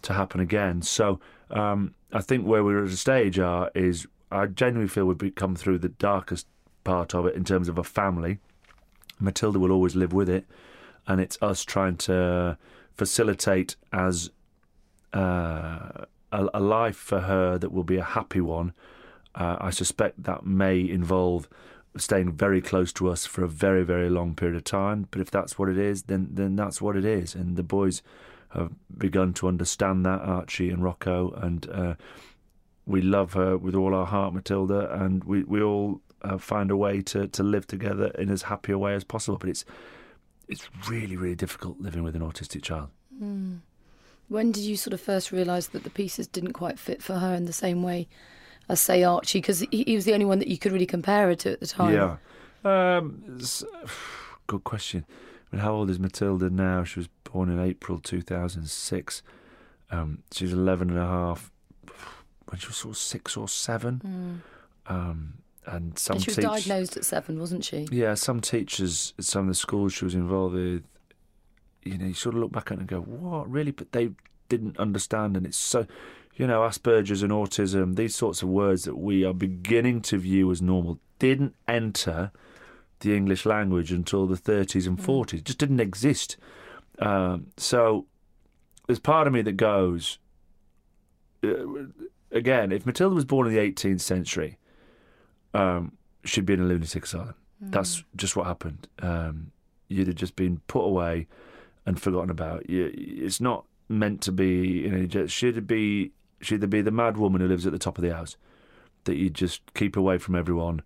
to 0.00 0.14
happen 0.14 0.40
again. 0.40 0.80
So 0.80 1.20
um, 1.50 1.94
I 2.10 2.22
think 2.22 2.46
where 2.46 2.64
we're 2.64 2.84
at 2.84 2.90
a 2.90 2.96
stage 2.96 3.38
are 3.38 3.70
is 3.74 4.06
I 4.30 4.46
genuinely 4.46 4.88
feel 4.88 5.04
we've 5.04 5.34
come 5.34 5.54
through 5.54 5.78
the 5.78 5.90
darkest 5.90 6.46
part 6.84 7.14
of 7.14 7.26
it 7.26 7.34
in 7.34 7.44
terms 7.44 7.68
of 7.68 7.76
a 7.76 7.84
family. 7.84 8.38
Matilda 9.20 9.58
will 9.58 9.70
always 9.70 9.94
live 9.94 10.14
with 10.14 10.30
it, 10.30 10.46
and 11.06 11.20
it's 11.20 11.36
us 11.42 11.64
trying 11.64 11.98
to 11.98 12.56
facilitate 12.94 13.76
as 13.92 14.30
uh, 15.12 16.06
a, 16.32 16.48
a, 16.54 16.60
life 16.60 16.96
for 16.96 17.20
her 17.20 17.58
that 17.58 17.72
will 17.72 17.84
be 17.84 17.98
a 17.98 18.04
happy 18.04 18.40
one. 18.40 18.72
Uh, 19.34 19.58
I 19.60 19.68
suspect 19.68 20.22
that 20.22 20.46
may 20.46 20.80
involve 20.80 21.46
staying 21.96 22.32
very 22.32 22.60
close 22.60 22.92
to 22.94 23.08
us 23.08 23.26
for 23.26 23.44
a 23.44 23.48
very, 23.48 23.84
very 23.84 24.08
long 24.08 24.34
period 24.34 24.56
of 24.56 24.64
time. 24.64 25.08
But 25.10 25.20
if 25.20 25.30
that's 25.30 25.58
what 25.58 25.68
it 25.68 25.78
is, 25.78 26.04
then 26.04 26.28
then 26.32 26.56
that's 26.56 26.80
what 26.80 26.96
it 26.96 27.04
is. 27.04 27.34
And 27.34 27.56
the 27.56 27.62
boys 27.62 28.02
have 28.50 28.72
begun 28.96 29.32
to 29.34 29.48
understand 29.48 30.04
that, 30.06 30.20
Archie 30.20 30.70
and 30.70 30.82
Rocco, 30.82 31.32
and 31.32 31.68
uh, 31.70 31.94
we 32.86 33.00
love 33.00 33.32
her 33.34 33.56
with 33.56 33.74
all 33.74 33.94
our 33.94 34.06
heart, 34.06 34.34
Matilda, 34.34 34.92
and 35.02 35.24
we 35.24 35.42
we 35.44 35.62
all 35.62 36.00
uh, 36.22 36.38
find 36.38 36.70
a 36.70 36.76
way 36.76 37.02
to 37.02 37.28
to 37.28 37.42
live 37.42 37.66
together 37.66 38.06
in 38.18 38.30
as 38.30 38.42
happy 38.42 38.72
a 38.72 38.78
way 38.78 38.94
as 38.94 39.04
possible. 39.04 39.38
But 39.38 39.50
it's 39.50 39.64
it's 40.48 40.68
really, 40.88 41.16
really 41.16 41.34
difficult 41.34 41.80
living 41.80 42.02
with 42.02 42.16
an 42.16 42.22
autistic 42.22 42.62
child. 42.62 42.88
Mm. 43.22 43.60
When 44.28 44.52
did 44.52 44.62
you 44.62 44.76
sort 44.76 44.94
of 44.94 45.00
first 45.00 45.30
realise 45.30 45.68
that 45.68 45.84
the 45.84 45.90
pieces 45.90 46.26
didn't 46.26 46.54
quite 46.54 46.78
fit 46.78 47.02
for 47.02 47.16
her 47.16 47.34
in 47.34 47.44
the 47.44 47.52
same 47.52 47.82
way 47.82 48.08
as 48.72 48.80
say 48.80 49.04
Archie 49.04 49.40
because 49.40 49.60
he, 49.60 49.84
he, 49.86 49.94
was 49.94 50.04
the 50.04 50.14
only 50.14 50.24
one 50.24 50.38
that 50.38 50.48
you 50.48 50.58
could 50.58 50.72
really 50.72 50.86
compare 50.86 51.28
her 51.28 51.34
to 51.36 51.52
at 51.52 51.60
the 51.60 51.66
time. 51.66 51.94
Yeah, 51.94 52.16
um, 52.64 53.38
good 54.46 54.64
question. 54.64 55.04
I 55.52 55.56
mean, 55.56 55.64
how 55.64 55.74
old 55.74 55.90
is 55.90 56.00
Matilda 56.00 56.50
now? 56.50 56.82
She 56.82 56.98
was 56.98 57.08
born 57.24 57.50
in 57.50 57.60
April 57.60 58.00
2006. 58.00 59.22
Um, 59.90 60.22
she's 60.32 60.52
11 60.52 60.90
and 60.90 60.98
a 60.98 61.06
half 61.06 61.52
when 62.46 62.58
she 62.58 62.68
was 62.68 62.76
sort 62.76 62.94
of 62.94 62.98
six 62.98 63.36
or 63.36 63.46
seven. 63.46 64.42
Mm. 64.88 64.92
Um, 64.92 65.34
and 65.66 65.98
some 65.98 66.14
and 66.14 66.24
she 66.24 66.30
was 66.30 66.36
teach- 66.36 66.44
diagnosed 66.44 66.96
at 66.96 67.04
seven, 67.04 67.38
wasn't 67.38 67.64
she? 67.64 67.86
Yeah, 67.92 68.14
some 68.14 68.40
teachers 68.40 69.14
at 69.18 69.24
some 69.24 69.42
of 69.42 69.48
the 69.48 69.54
schools 69.54 69.92
she 69.92 70.04
was 70.04 70.14
involved 70.14 70.54
with, 70.54 70.82
you 71.84 71.98
know, 71.98 72.06
you 72.06 72.14
sort 72.14 72.34
of 72.34 72.40
look 72.40 72.52
back 72.52 72.72
at 72.72 72.78
it 72.78 72.80
and 72.80 72.88
go, 72.88 73.00
"What 73.00 73.48
really?" 73.50 73.70
But 73.70 73.92
they 73.92 74.10
didn't 74.48 74.76
understand, 74.78 75.36
and 75.36 75.46
it's 75.46 75.56
so 75.56 75.86
you 76.34 76.46
know, 76.46 76.60
Asperger's 76.60 77.22
and 77.22 77.32
autism, 77.32 77.96
these 77.96 78.14
sorts 78.14 78.42
of 78.42 78.48
words 78.48 78.84
that 78.84 78.96
we 78.96 79.24
are 79.24 79.34
beginning 79.34 80.00
to 80.02 80.18
view 80.18 80.50
as 80.50 80.62
normal, 80.62 80.98
didn't 81.18 81.54
enter 81.68 82.32
the 83.00 83.14
English 83.14 83.44
language 83.44 83.92
until 83.92 84.26
the 84.26 84.36
30s 84.36 84.86
and 84.86 84.98
40s. 84.98 85.26
Mm. 85.26 85.34
It 85.34 85.44
just 85.44 85.58
didn't 85.58 85.80
exist. 85.80 86.36
Um, 86.98 87.48
so 87.56 88.06
there's 88.86 88.98
part 88.98 89.26
of 89.26 89.32
me 89.32 89.42
that 89.42 89.56
goes, 89.56 90.18
uh, 91.44 91.66
again, 92.30 92.72
if 92.72 92.86
Matilda 92.86 93.14
was 93.14 93.24
born 93.24 93.46
in 93.46 93.54
the 93.54 93.60
18th 93.60 94.00
century, 94.00 94.58
um, 95.52 95.92
she'd 96.24 96.46
be 96.46 96.54
in 96.54 96.60
a 96.60 96.64
lunatic 96.64 97.04
asylum. 97.04 97.34
Mm. 97.62 97.72
That's 97.72 98.04
just 98.16 98.36
what 98.36 98.46
happened. 98.46 98.88
Um, 99.00 99.52
you'd 99.88 100.06
have 100.06 100.16
just 100.16 100.36
been 100.36 100.60
put 100.66 100.84
away 100.84 101.26
and 101.84 102.00
forgotten 102.00 102.30
about. 102.30 102.64
It's 102.68 103.40
not 103.40 103.64
meant 103.88 104.22
to 104.22 104.32
be, 104.32 104.82
you 104.84 104.90
know, 104.90 105.26
she'd 105.26 105.66
be 105.66 106.12
she'd 106.42 106.68
be 106.68 106.82
the 106.82 106.90
mad 106.90 107.16
woman 107.16 107.40
who 107.40 107.48
lives 107.48 107.66
at 107.66 107.72
the 107.72 107.78
top 107.78 107.98
of 107.98 108.02
the 108.02 108.14
house 108.14 108.36
that 109.04 109.16
you 109.16 109.30
just 109.30 109.62
keep 109.74 109.96
away 109.96 110.18
from 110.18 110.34
everyone 110.34 110.82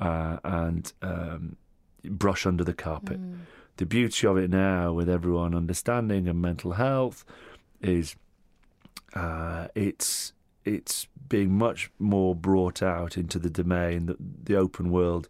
uh, 0.00 0.38
and 0.44 0.92
um, 1.02 1.56
brush 2.04 2.46
under 2.46 2.64
the 2.64 2.74
carpet. 2.74 3.20
Mm. 3.20 3.38
The 3.78 3.86
beauty 3.86 4.26
of 4.26 4.36
it 4.36 4.50
now, 4.50 4.92
with 4.92 5.08
everyone 5.08 5.54
understanding 5.54 6.28
and 6.28 6.40
mental 6.40 6.72
health, 6.72 7.24
is 7.80 8.16
uh, 9.14 9.68
it's 9.74 10.32
it's 10.64 11.06
being 11.28 11.56
much 11.56 11.90
more 11.98 12.34
brought 12.34 12.82
out 12.82 13.16
into 13.16 13.38
the 13.38 13.50
domain, 13.50 14.06
the, 14.06 14.16
the 14.44 14.56
open 14.56 14.90
world, 14.90 15.28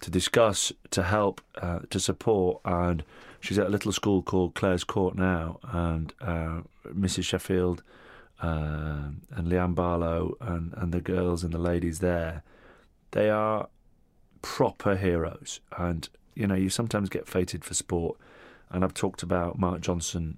to 0.00 0.10
discuss, 0.10 0.72
to 0.90 1.02
help, 1.02 1.40
uh, 1.60 1.80
to 1.90 2.00
support. 2.00 2.60
And 2.64 3.04
she's 3.40 3.58
at 3.58 3.66
a 3.66 3.70
little 3.70 3.92
school 3.92 4.22
called 4.22 4.54
Claires 4.54 4.84
Court 4.84 5.16
now, 5.16 5.58
and 5.62 6.12
uh, 6.20 6.60
Mrs. 6.88 7.24
Sheffield 7.24 7.82
uh, 8.44 9.08
and 9.30 9.48
Leanne 9.48 9.74
Barlow 9.74 10.36
and, 10.40 10.74
and 10.76 10.92
the 10.92 11.00
girls 11.00 11.42
and 11.42 11.52
the 11.52 11.58
ladies 11.58 12.00
there, 12.00 12.42
they 13.12 13.30
are 13.30 13.68
proper 14.42 14.96
heroes. 14.96 15.60
And, 15.78 16.06
you 16.34 16.46
know, 16.46 16.54
you 16.54 16.68
sometimes 16.68 17.08
get 17.08 17.26
fated 17.26 17.64
for 17.64 17.72
sport. 17.72 18.18
And 18.70 18.84
I've 18.84 18.92
talked 18.92 19.22
about 19.22 19.58
Mark 19.58 19.80
Johnson, 19.80 20.36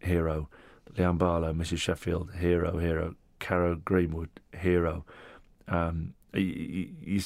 hero, 0.00 0.50
Leanne 0.94 1.16
Barlow, 1.16 1.54
Mrs. 1.54 1.78
Sheffield, 1.78 2.32
hero, 2.38 2.78
hero, 2.78 3.14
Caro 3.40 3.76
Greenwood, 3.76 4.28
hero. 4.60 5.06
Um, 5.66 6.12
we 6.34 7.22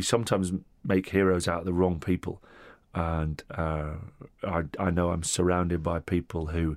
sometimes 0.00 0.52
make 0.84 1.10
heroes 1.10 1.46
out 1.46 1.60
of 1.60 1.66
the 1.66 1.72
wrong 1.72 2.00
people. 2.00 2.42
And 2.94 3.42
uh, 3.52 3.92
I, 4.42 4.64
I 4.78 4.90
know 4.90 5.10
I'm 5.10 5.22
surrounded 5.22 5.84
by 5.84 6.00
people 6.00 6.46
who 6.46 6.76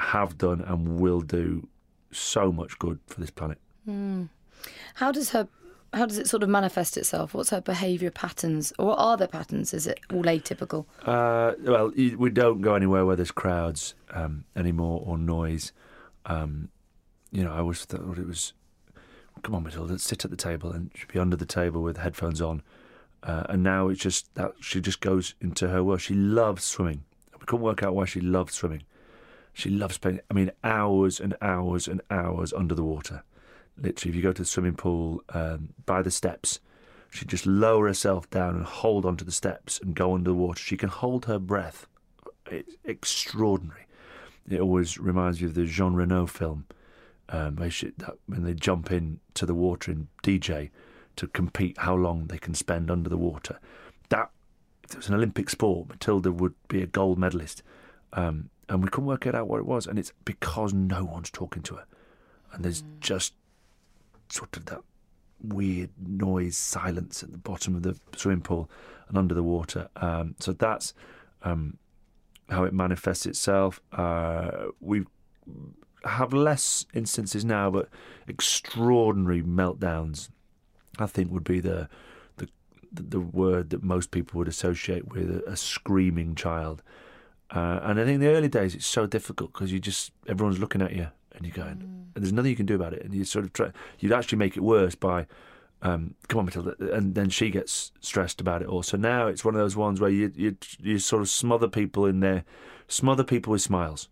have 0.00 0.38
done 0.38 0.60
and 0.62 1.00
will 1.00 1.20
do 1.20 1.66
so 2.10 2.52
much 2.52 2.78
good 2.78 2.98
for 3.06 3.20
this 3.20 3.30
planet. 3.30 3.58
Mm. 3.88 4.28
How 4.94 5.12
does 5.12 5.30
her 5.30 5.48
how 5.94 6.04
does 6.04 6.18
it 6.18 6.28
sort 6.28 6.42
of 6.42 6.48
manifest 6.48 6.96
itself? 6.96 7.32
What's 7.32 7.50
her 7.50 7.60
behaviour 7.60 8.10
patterns, 8.10 8.72
or 8.78 8.88
what 8.88 8.98
are 8.98 9.16
there 9.16 9.26
patterns? 9.26 9.72
Is 9.72 9.86
it 9.86 10.00
all 10.12 10.24
atypical? 10.24 10.84
Uh, 11.02 11.52
well, 11.62 11.90
we 11.96 12.30
don't 12.30 12.60
go 12.60 12.74
anywhere 12.74 13.06
where 13.06 13.16
there's 13.16 13.30
crowds 13.30 13.94
um, 14.10 14.44
anymore 14.54 15.02
or 15.06 15.16
noise. 15.16 15.72
Um, 16.26 16.68
you 17.32 17.42
know, 17.42 17.52
I 17.52 17.58
always 17.58 17.84
thought 17.84 18.18
it 18.18 18.26
was, 18.26 18.52
come 19.42 19.54
on, 19.54 19.62
Matilda, 19.62 19.98
sit 19.98 20.24
at 20.24 20.30
the 20.30 20.36
table 20.36 20.70
and 20.70 20.90
she'd 20.94 21.08
be 21.08 21.18
under 21.18 21.36
the 21.36 21.46
table 21.46 21.82
with 21.82 21.96
headphones 21.96 22.42
on. 22.42 22.62
Uh, 23.22 23.44
and 23.48 23.62
now 23.62 23.88
it's 23.88 24.00
just 24.00 24.34
that 24.34 24.52
she 24.60 24.80
just 24.80 25.00
goes 25.00 25.34
into 25.40 25.68
her 25.68 25.82
world. 25.82 26.00
She 26.00 26.14
loves 26.14 26.64
swimming. 26.64 27.02
We 27.32 27.46
couldn't 27.46 27.64
work 27.64 27.82
out 27.82 27.94
why 27.94 28.04
she 28.04 28.20
loved 28.20 28.52
swimming. 28.52 28.82
She 29.52 29.70
loves 29.70 29.96
spending, 29.96 30.22
I 30.30 30.34
mean, 30.34 30.52
hours 30.62 31.20
and 31.20 31.36
hours 31.40 31.88
and 31.88 32.00
hours 32.10 32.52
under 32.52 32.74
the 32.74 32.84
water. 32.84 33.24
Literally, 33.76 34.10
if 34.10 34.16
you 34.16 34.22
go 34.22 34.32
to 34.32 34.42
the 34.42 34.46
swimming 34.46 34.74
pool 34.74 35.22
um, 35.30 35.70
by 35.86 36.02
the 36.02 36.10
steps, 36.10 36.60
she'd 37.10 37.28
just 37.28 37.46
lower 37.46 37.86
herself 37.86 38.28
down 38.30 38.56
and 38.56 38.64
hold 38.64 39.04
onto 39.04 39.24
the 39.24 39.32
steps 39.32 39.80
and 39.80 39.94
go 39.94 40.14
under 40.14 40.30
the 40.30 40.34
water. 40.34 40.60
She 40.60 40.76
can 40.76 40.88
hold 40.88 41.26
her 41.26 41.38
breath. 41.38 41.86
It's 42.50 42.76
extraordinary. 42.84 43.86
It 44.48 44.60
always 44.60 44.98
reminds 44.98 45.40
me 45.40 45.46
of 45.46 45.54
the 45.54 45.66
Jean 45.66 45.94
Reno 45.94 46.26
film 46.26 46.66
um, 47.28 47.68
she, 47.70 47.92
that, 47.98 48.14
when 48.26 48.44
they 48.44 48.54
jump 48.54 48.90
into 48.90 49.46
the 49.46 49.54
water 49.54 49.92
in 49.92 50.08
DJ 50.22 50.70
to 51.16 51.26
compete 51.26 51.76
how 51.78 51.94
long 51.94 52.26
they 52.26 52.38
can 52.38 52.54
spend 52.54 52.90
under 52.90 53.10
the 53.10 53.18
water. 53.18 53.58
That, 54.08 54.30
if 54.84 54.92
it 54.92 54.96
was 54.96 55.08
an 55.08 55.14
Olympic 55.14 55.50
sport, 55.50 55.88
Matilda 55.88 56.32
would 56.32 56.54
be 56.68 56.82
a 56.82 56.86
gold 56.86 57.18
medalist. 57.18 57.62
Um, 58.12 58.50
and 58.68 58.82
we 58.82 58.88
couldn't 58.88 59.06
work 59.06 59.26
it 59.26 59.34
out 59.34 59.48
what 59.48 59.58
it 59.58 59.66
was. 59.66 59.86
And 59.86 59.98
it's 59.98 60.12
because 60.24 60.72
no 60.72 61.04
one's 61.04 61.30
talking 61.30 61.62
to 61.64 61.76
her, 61.76 61.84
and 62.52 62.64
there's 62.64 62.82
mm. 62.82 63.00
just 63.00 63.34
sort 64.28 64.56
of 64.56 64.66
that 64.66 64.82
weird 65.42 65.90
noise, 66.04 66.56
silence 66.56 67.22
at 67.22 67.32
the 67.32 67.38
bottom 67.38 67.76
of 67.76 67.82
the 67.82 67.98
swimming 68.16 68.42
pool 68.42 68.70
and 69.08 69.16
under 69.16 69.34
the 69.34 69.42
water. 69.42 69.88
Um, 69.96 70.34
so 70.38 70.52
that's 70.52 70.94
um, 71.42 71.78
how 72.50 72.64
it 72.64 72.72
manifests 72.72 73.26
itself. 73.26 73.80
Uh, 73.92 74.68
we 74.80 75.04
have 76.04 76.32
less 76.32 76.86
instances 76.94 77.44
now, 77.44 77.70
but 77.70 77.88
extraordinary 78.26 79.42
meltdowns. 79.42 80.28
I 80.98 81.06
think 81.06 81.30
would 81.30 81.44
be 81.44 81.60
the 81.60 81.88
the 82.36 82.48
the 82.92 83.20
word 83.20 83.70
that 83.70 83.82
most 83.82 84.10
people 84.10 84.38
would 84.38 84.48
associate 84.48 85.08
with 85.08 85.30
a, 85.30 85.50
a 85.50 85.56
screaming 85.56 86.34
child. 86.34 86.82
Uh, 87.50 87.80
and 87.82 87.98
I 87.98 88.04
think 88.04 88.16
in 88.16 88.20
the 88.20 88.28
early 88.28 88.48
days 88.48 88.74
it's 88.74 88.86
so 88.86 89.06
difficult 89.06 89.52
because 89.52 89.72
you 89.72 89.78
just 89.78 90.12
everyone's 90.26 90.58
looking 90.58 90.82
at 90.82 90.92
you. 90.92 91.08
and 91.38 91.46
you're 91.46 91.54
going, 91.64 91.80
and 92.14 92.24
there's 92.24 92.32
nothing 92.32 92.50
you 92.50 92.56
can 92.56 92.66
do 92.66 92.74
about 92.74 92.92
it, 92.92 93.04
and 93.04 93.14
you 93.14 93.24
sort 93.24 93.44
of 93.44 93.52
try, 93.52 93.70
you'd 94.00 94.12
actually 94.12 94.38
make 94.38 94.56
it 94.56 94.60
worse 94.60 94.94
by. 94.94 95.26
Um, 95.80 96.14
come 96.26 96.40
on, 96.40 96.46
Matilda, 96.46 96.74
and 96.92 97.14
then 97.14 97.30
she 97.30 97.50
gets 97.50 97.92
stressed 98.00 98.40
about 98.40 98.62
it 98.62 98.68
all. 98.68 98.82
So 98.82 98.96
now 98.96 99.28
it's 99.28 99.44
one 99.44 99.54
of 99.54 99.60
those 99.60 99.76
ones 99.76 100.00
where 100.00 100.10
you 100.10 100.32
you 100.34 100.56
you 100.80 100.98
sort 100.98 101.22
of 101.22 101.28
smother 101.28 101.68
people 101.68 102.04
in 102.04 102.18
there, 102.20 102.44
smother 102.88 103.22
people 103.22 103.52
with 103.52 103.62
smiles. 103.62 104.08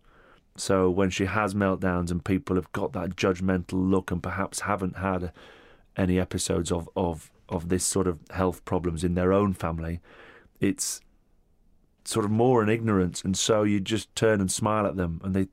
So 0.55 0.89
when 0.89 1.09
she 1.09 1.25
has 1.25 1.53
meltdowns 1.53 2.09
and 2.09 2.23
people 2.23 2.55
have 2.55 2.71
got 2.71 2.93
that 2.93 3.15
judgmental 3.17 3.73
look 3.91 4.09
and 4.11 4.23
perhaps 4.23 4.61
haven't 4.61 4.97
had 4.97 5.33
any 5.97 6.17
episodes 6.19 6.71
of 6.71 6.89
of 6.95 7.31
of 7.49 7.67
this 7.67 7.83
sort 7.83 8.07
of 8.07 8.19
health 8.31 8.63
problems 8.63 9.03
in 9.03 9.15
their 9.15 9.33
own 9.33 9.53
family, 9.53 9.99
it's 10.61 11.01
sort 12.07 12.23
of 12.23 12.31
more 12.31 12.63
in 12.63 12.69
ignorance, 12.69 13.21
and 13.21 13.37
so 13.37 13.63
you 13.63 13.81
just 13.81 14.15
turn 14.15 14.39
and 14.39 14.49
smile 14.49 14.87
at 14.87 14.95
them, 14.95 15.19
and 15.23 15.33
they, 15.33 15.47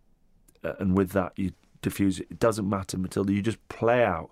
uh, 0.62 0.74
and 0.78 0.96
with 0.96 1.10
that 1.10 1.32
you 1.36 1.50
diffuse 1.82 2.20
it. 2.20 2.28
It 2.30 2.38
doesn't 2.38 2.68
matter, 2.68 2.96
Matilda. 2.96 3.32
You 3.32 3.42
just 3.42 3.66
play 3.68 4.04
out 4.04 4.30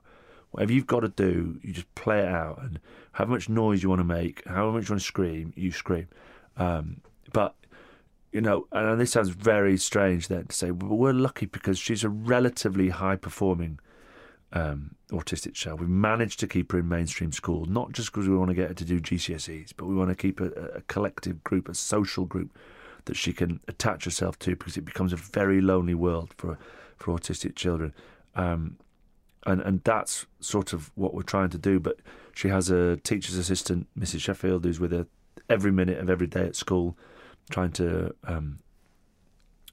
whatever 0.52 0.72
you've 0.72 0.86
got 0.86 1.00
to 1.00 1.08
do. 1.08 1.58
You 1.62 1.72
just 1.72 1.92
play 1.96 2.20
it 2.20 2.28
out, 2.28 2.62
and 2.62 2.78
how 3.12 3.24
much 3.24 3.48
noise 3.48 3.82
you 3.82 3.88
want 3.88 4.00
to 4.00 4.04
make, 4.04 4.46
how 4.46 4.70
much 4.70 4.88
you 4.88 4.92
want 4.92 5.00
to 5.00 5.06
scream, 5.06 5.52
you 5.56 5.72
scream. 5.72 6.06
Um, 6.56 7.00
but 7.32 7.56
you 8.30 8.40
know, 8.40 8.68
and 8.70 9.00
this 9.00 9.10
sounds 9.10 9.30
very 9.30 9.76
strange 9.76 10.28
then 10.28 10.46
to 10.46 10.54
say, 10.54 10.70
but 10.70 10.86
we're 10.86 11.12
lucky 11.12 11.46
because 11.46 11.76
she's 11.76 12.04
a 12.04 12.08
relatively 12.08 12.90
high 12.90 13.16
performing 13.16 13.80
um, 14.52 14.94
autistic 15.10 15.54
child. 15.54 15.80
We've 15.80 15.88
managed 15.88 16.40
to 16.40 16.46
keep 16.46 16.72
her 16.72 16.78
in 16.78 16.88
mainstream 16.88 17.32
school, 17.32 17.64
not 17.66 17.92
just 17.92 18.12
because 18.12 18.28
we 18.28 18.36
want 18.36 18.50
to 18.50 18.54
get 18.54 18.68
her 18.68 18.74
to 18.74 18.84
do 18.84 19.00
GCSEs, 19.00 19.72
but 19.76 19.86
we 19.86 19.94
want 19.94 20.10
to 20.10 20.16
keep 20.16 20.40
a, 20.40 20.50
a 20.74 20.80
collective 20.82 21.42
group, 21.44 21.68
a 21.68 21.74
social 21.74 22.24
group 22.24 22.56
that 23.06 23.16
she 23.16 23.32
can 23.32 23.60
attach 23.68 24.04
herself 24.04 24.38
to 24.40 24.54
because 24.54 24.76
it 24.76 24.84
becomes 24.84 25.12
a 25.12 25.16
very 25.16 25.60
lonely 25.60 25.94
world 25.94 26.34
for 26.36 26.58
for 26.96 27.18
autistic 27.18 27.56
children. 27.56 27.92
Um, 28.34 28.76
and 29.44 29.60
and 29.62 29.82
that's 29.84 30.26
sort 30.40 30.72
of 30.72 30.90
what 30.94 31.14
we're 31.14 31.22
trying 31.22 31.50
to 31.50 31.58
do. 31.58 31.80
But 31.80 31.96
she 32.34 32.48
has 32.48 32.70
a 32.70 32.96
teacher's 32.98 33.36
assistant, 33.36 33.88
Mrs. 33.98 34.20
Sheffield, 34.20 34.64
who's 34.64 34.78
with 34.78 34.92
her 34.92 35.06
every 35.48 35.72
minute 35.72 35.98
of 35.98 36.08
every 36.08 36.26
day 36.26 36.44
at 36.44 36.56
school, 36.56 36.96
trying 37.50 37.72
to 37.72 38.14
um, 38.24 38.60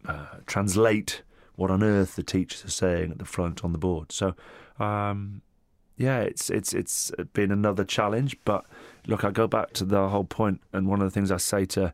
uh, 0.06 0.38
translate 0.48 1.22
what 1.60 1.70
on 1.70 1.84
earth 1.84 2.16
the 2.16 2.24
teachers 2.24 2.64
are 2.64 2.70
saying 2.72 3.12
at 3.12 3.20
the 3.20 3.26
front 3.26 3.64
on 3.66 3.74
the 3.74 3.78
board. 3.78 4.12
So, 4.12 4.34
um, 4.80 5.42
yeah, 5.98 6.22
it's 6.22 6.50
it's 6.50 6.74
it's 6.74 7.12
been 7.34 7.52
another 7.52 7.84
challenge. 7.84 8.38
But 8.46 8.66
look, 9.08 9.24
I 9.26 9.32
go 9.32 9.48
back 9.48 9.74
to 9.74 9.84
the 9.86 10.08
whole 10.08 10.24
point, 10.24 10.62
and 10.72 10.88
one 10.88 11.02
of 11.02 11.06
the 11.08 11.12
things 11.12 11.32
I 11.32 11.38
say 11.38 11.66
to 11.66 11.94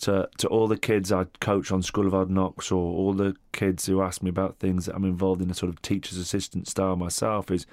to 0.00 0.28
to 0.38 0.48
all 0.48 0.66
the 0.66 0.78
kids 0.78 1.12
I 1.12 1.26
coach 1.40 1.70
on 1.70 1.82
School 1.82 2.06
of 2.06 2.12
Hard 2.12 2.30
Knocks, 2.30 2.72
or 2.72 2.82
all 2.98 3.12
the 3.12 3.36
kids 3.52 3.84
who 3.86 4.00
ask 4.00 4.22
me 4.22 4.30
about 4.30 4.58
things 4.58 4.86
that 4.86 4.94
I'm 4.96 5.04
involved 5.04 5.42
in 5.42 5.50
a 5.50 5.54
sort 5.54 5.68
of 5.70 5.82
teacher's 5.82 6.16
assistant 6.18 6.66
style 6.66 6.96
myself, 6.96 7.50
is 7.50 7.66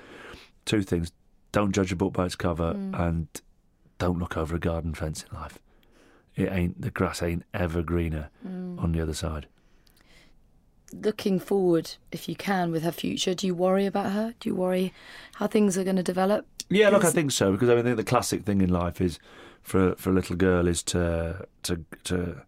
two 0.66 0.82
things: 0.82 1.12
don't 1.54 1.72
judge 1.74 1.94
a 1.94 1.96
book 1.96 2.14
by 2.14 2.26
its 2.26 2.36
cover, 2.36 2.74
Mm. 2.74 3.00
and 3.00 3.28
don't 3.98 4.20
look 4.20 4.36
over 4.36 4.56
a 4.58 4.60
garden 4.60 4.94
fence 4.94 5.24
in 5.32 5.38
life. 5.38 5.58
It 6.36 6.52
ain't 6.52 6.82
the 6.82 6.92
grass 6.92 7.24
ain't 7.24 7.44
ever 7.54 7.82
greener 7.82 8.30
Mm. 8.46 8.78
on 8.84 8.92
the 8.92 9.02
other 9.02 9.14
side. 9.14 9.48
Looking 10.94 11.40
forward, 11.40 11.92
if 12.12 12.28
you 12.28 12.36
can, 12.36 12.72
with 12.72 12.84
her 12.84 12.92
future, 12.92 13.34
do 13.34 13.46
you 13.46 13.54
worry 13.54 13.86
about 13.86 14.12
her? 14.12 14.34
Do 14.40 14.50
you 14.50 14.56
worry 14.56 14.94
how 15.36 15.48
things 15.48 15.78
are 15.78 15.84
going 15.84 15.98
to 15.98 16.04
develop? 16.04 16.46
Yeah, 16.70 16.90
look, 16.90 17.04
I 17.04 17.12
think 17.12 17.32
so 17.32 17.52
because 17.52 17.70
I 17.70 17.74
mean, 17.74 17.80
I 17.80 17.84
think 17.84 17.98
the 17.98 18.04
classic 18.04 18.44
thing 18.44 18.62
in 18.62 18.70
life 18.70 19.02
is 19.02 19.20
for 19.62 19.96
for 19.96 20.12
a 20.12 20.14
little 20.14 20.36
girl 20.36 20.68
is 20.68 20.84
to 20.84 21.46
to 21.64 21.84
to 22.06 22.42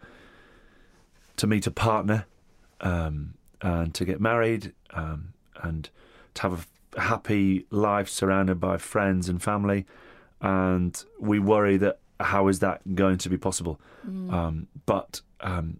to 1.37 1.47
meet 1.47 1.65
a 1.65 1.71
partner 1.71 2.25
um, 2.81 3.33
and 3.61 3.93
to 3.95 4.05
get 4.05 4.21
married 4.21 4.73
um, 4.91 5.33
and 5.63 5.89
to 6.35 6.41
have 6.43 6.67
a 6.95 7.01
happy 7.01 7.65
life 7.71 8.09
surrounded 8.09 8.59
by 8.59 8.77
friends 8.77 9.27
and 9.27 9.41
family. 9.41 9.85
And 10.39 11.03
we 11.19 11.39
worry 11.39 11.77
that 11.77 11.99
how 12.19 12.47
is 12.47 12.59
that 12.59 12.95
going 12.95 13.17
to 13.19 13.29
be 13.29 13.37
possible? 13.37 13.79
Um, 14.05 14.67
but 14.85 15.21
um, 15.41 15.79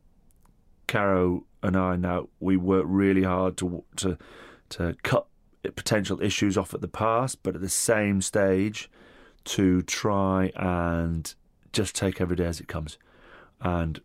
Caro 0.91 1.45
and 1.63 1.77
I 1.77 1.95
now 1.95 2.27
we 2.41 2.57
work 2.57 2.83
really 2.85 3.23
hard 3.23 3.55
to 3.57 3.85
to 3.95 4.17
to 4.71 4.97
cut 5.03 5.25
potential 5.63 6.21
issues 6.21 6.57
off 6.57 6.73
at 6.73 6.81
the 6.81 6.89
past, 6.89 7.41
but 7.43 7.55
at 7.55 7.61
the 7.61 7.69
same 7.69 8.21
stage 8.21 8.89
to 9.45 9.83
try 9.83 10.51
and 10.57 11.33
just 11.71 11.95
take 11.95 12.19
every 12.19 12.35
day 12.35 12.45
as 12.45 12.59
it 12.59 12.67
comes. 12.67 12.97
And 13.61 14.01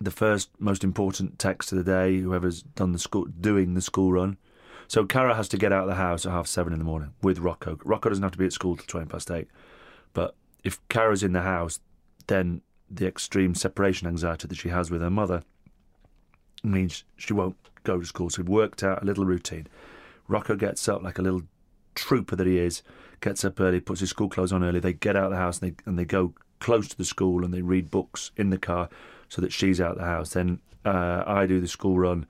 the 0.00 0.10
first 0.10 0.50
most 0.58 0.82
important 0.82 1.38
text 1.38 1.70
of 1.70 1.78
the 1.78 1.84
day, 1.84 2.18
whoever's 2.18 2.62
done 2.62 2.90
the 2.90 2.98
school 2.98 3.26
doing 3.26 3.74
the 3.74 3.80
school 3.80 4.12
run. 4.12 4.36
So 4.88 5.06
Caro 5.06 5.32
has 5.32 5.48
to 5.50 5.58
get 5.58 5.72
out 5.72 5.84
of 5.84 5.88
the 5.88 5.94
house 5.94 6.26
at 6.26 6.32
half 6.32 6.48
seven 6.48 6.72
in 6.72 6.80
the 6.80 6.84
morning 6.84 7.12
with 7.22 7.38
Rocco. 7.38 7.78
Rocco 7.84 8.08
doesn't 8.08 8.24
have 8.24 8.32
to 8.32 8.38
be 8.38 8.46
at 8.46 8.52
school 8.52 8.74
till 8.74 8.86
twenty 8.86 9.06
past 9.06 9.30
eight. 9.30 9.46
But 10.12 10.34
if 10.64 10.80
Caro's 10.88 11.22
in 11.22 11.34
the 11.34 11.42
house, 11.42 11.78
then 12.26 12.62
the 12.90 13.06
extreme 13.06 13.54
separation 13.54 14.08
anxiety 14.08 14.48
that 14.48 14.58
she 14.58 14.70
has 14.70 14.90
with 14.90 15.02
her 15.02 15.10
mother 15.10 15.44
means 16.64 17.04
she 17.16 17.32
won't 17.32 17.56
go 17.84 18.00
to 18.00 18.06
school. 18.06 18.30
So 18.30 18.42
we've 18.42 18.48
worked 18.48 18.82
out 18.82 19.02
a 19.02 19.06
little 19.06 19.24
routine. 19.24 19.66
Rocco 20.26 20.56
gets 20.56 20.88
up 20.88 21.02
like 21.02 21.18
a 21.18 21.22
little 21.22 21.42
trooper 21.94 22.36
that 22.36 22.46
he 22.46 22.58
is, 22.58 22.82
gets 23.20 23.44
up 23.44 23.60
early, 23.60 23.80
puts 23.80 24.00
his 24.00 24.10
school 24.10 24.28
clothes 24.28 24.52
on 24.52 24.62
early. 24.62 24.80
They 24.80 24.92
get 24.92 25.16
out 25.16 25.26
of 25.26 25.30
the 25.30 25.36
house 25.36 25.60
and 25.60 25.72
they 25.72 25.76
and 25.86 25.98
they 25.98 26.04
go 26.04 26.34
close 26.60 26.88
to 26.88 26.96
the 26.96 27.04
school 27.04 27.44
and 27.44 27.52
they 27.52 27.62
read 27.62 27.90
books 27.90 28.30
in 28.36 28.50
the 28.50 28.58
car 28.58 28.88
so 29.28 29.40
that 29.42 29.52
she's 29.52 29.80
out 29.80 29.92
of 29.92 29.98
the 29.98 30.04
house. 30.04 30.30
Then 30.30 30.60
uh, 30.84 31.24
I 31.26 31.46
do 31.46 31.60
the 31.60 31.68
school 31.68 31.98
run 31.98 32.26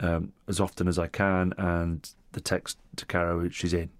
um, 0.00 0.32
as 0.48 0.60
often 0.60 0.88
as 0.88 0.98
I 0.98 1.06
can, 1.06 1.52
and 1.56 2.08
the 2.32 2.40
text 2.40 2.78
to 2.96 3.06
Caro 3.06 3.48
she's 3.48 3.72
in. 3.72 3.90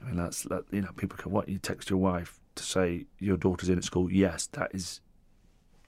I 0.00 0.06
mean 0.06 0.16
that's 0.16 0.42
that, 0.44 0.64
you 0.70 0.80
know 0.80 0.92
people 0.96 1.18
can 1.18 1.32
what 1.32 1.48
you 1.48 1.58
text 1.58 1.90
your 1.90 1.98
wife 1.98 2.40
to 2.54 2.62
say 2.62 3.06
your 3.18 3.36
daughter's 3.36 3.68
in 3.68 3.78
at 3.78 3.84
school. 3.84 4.10
Yes, 4.10 4.46
that 4.52 4.70
is 4.74 5.00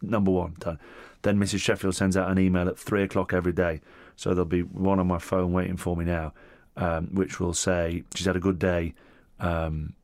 number 0.03 0.31
one 0.31 0.57
done. 0.59 0.79
Then 1.23 1.39
Mrs. 1.39 1.61
Sheffield 1.61 1.95
sends 1.95 2.17
out 2.17 2.31
an 2.31 2.39
email 2.39 2.69
at 2.69 2.79
three 2.79 3.03
o'clock 3.03 3.33
every 3.33 3.53
day. 3.53 3.81
So 4.17 4.31
there'll 4.31 4.45
be 4.45 4.63
one 4.63 4.99
on 4.99 5.07
my 5.07 5.19
phone 5.19 5.53
waiting 5.53 5.77
for 5.77 5.97
me 5.97 6.05
now, 6.05 6.33
um, 6.77 7.09
which 7.13 7.41
will 7.41 7.55
say 7.55 8.05
she's 8.15 8.27
had 8.27 8.37
a 8.37 8.41
good 8.41 8.59
day. 8.59 8.95
Um, 9.41 9.95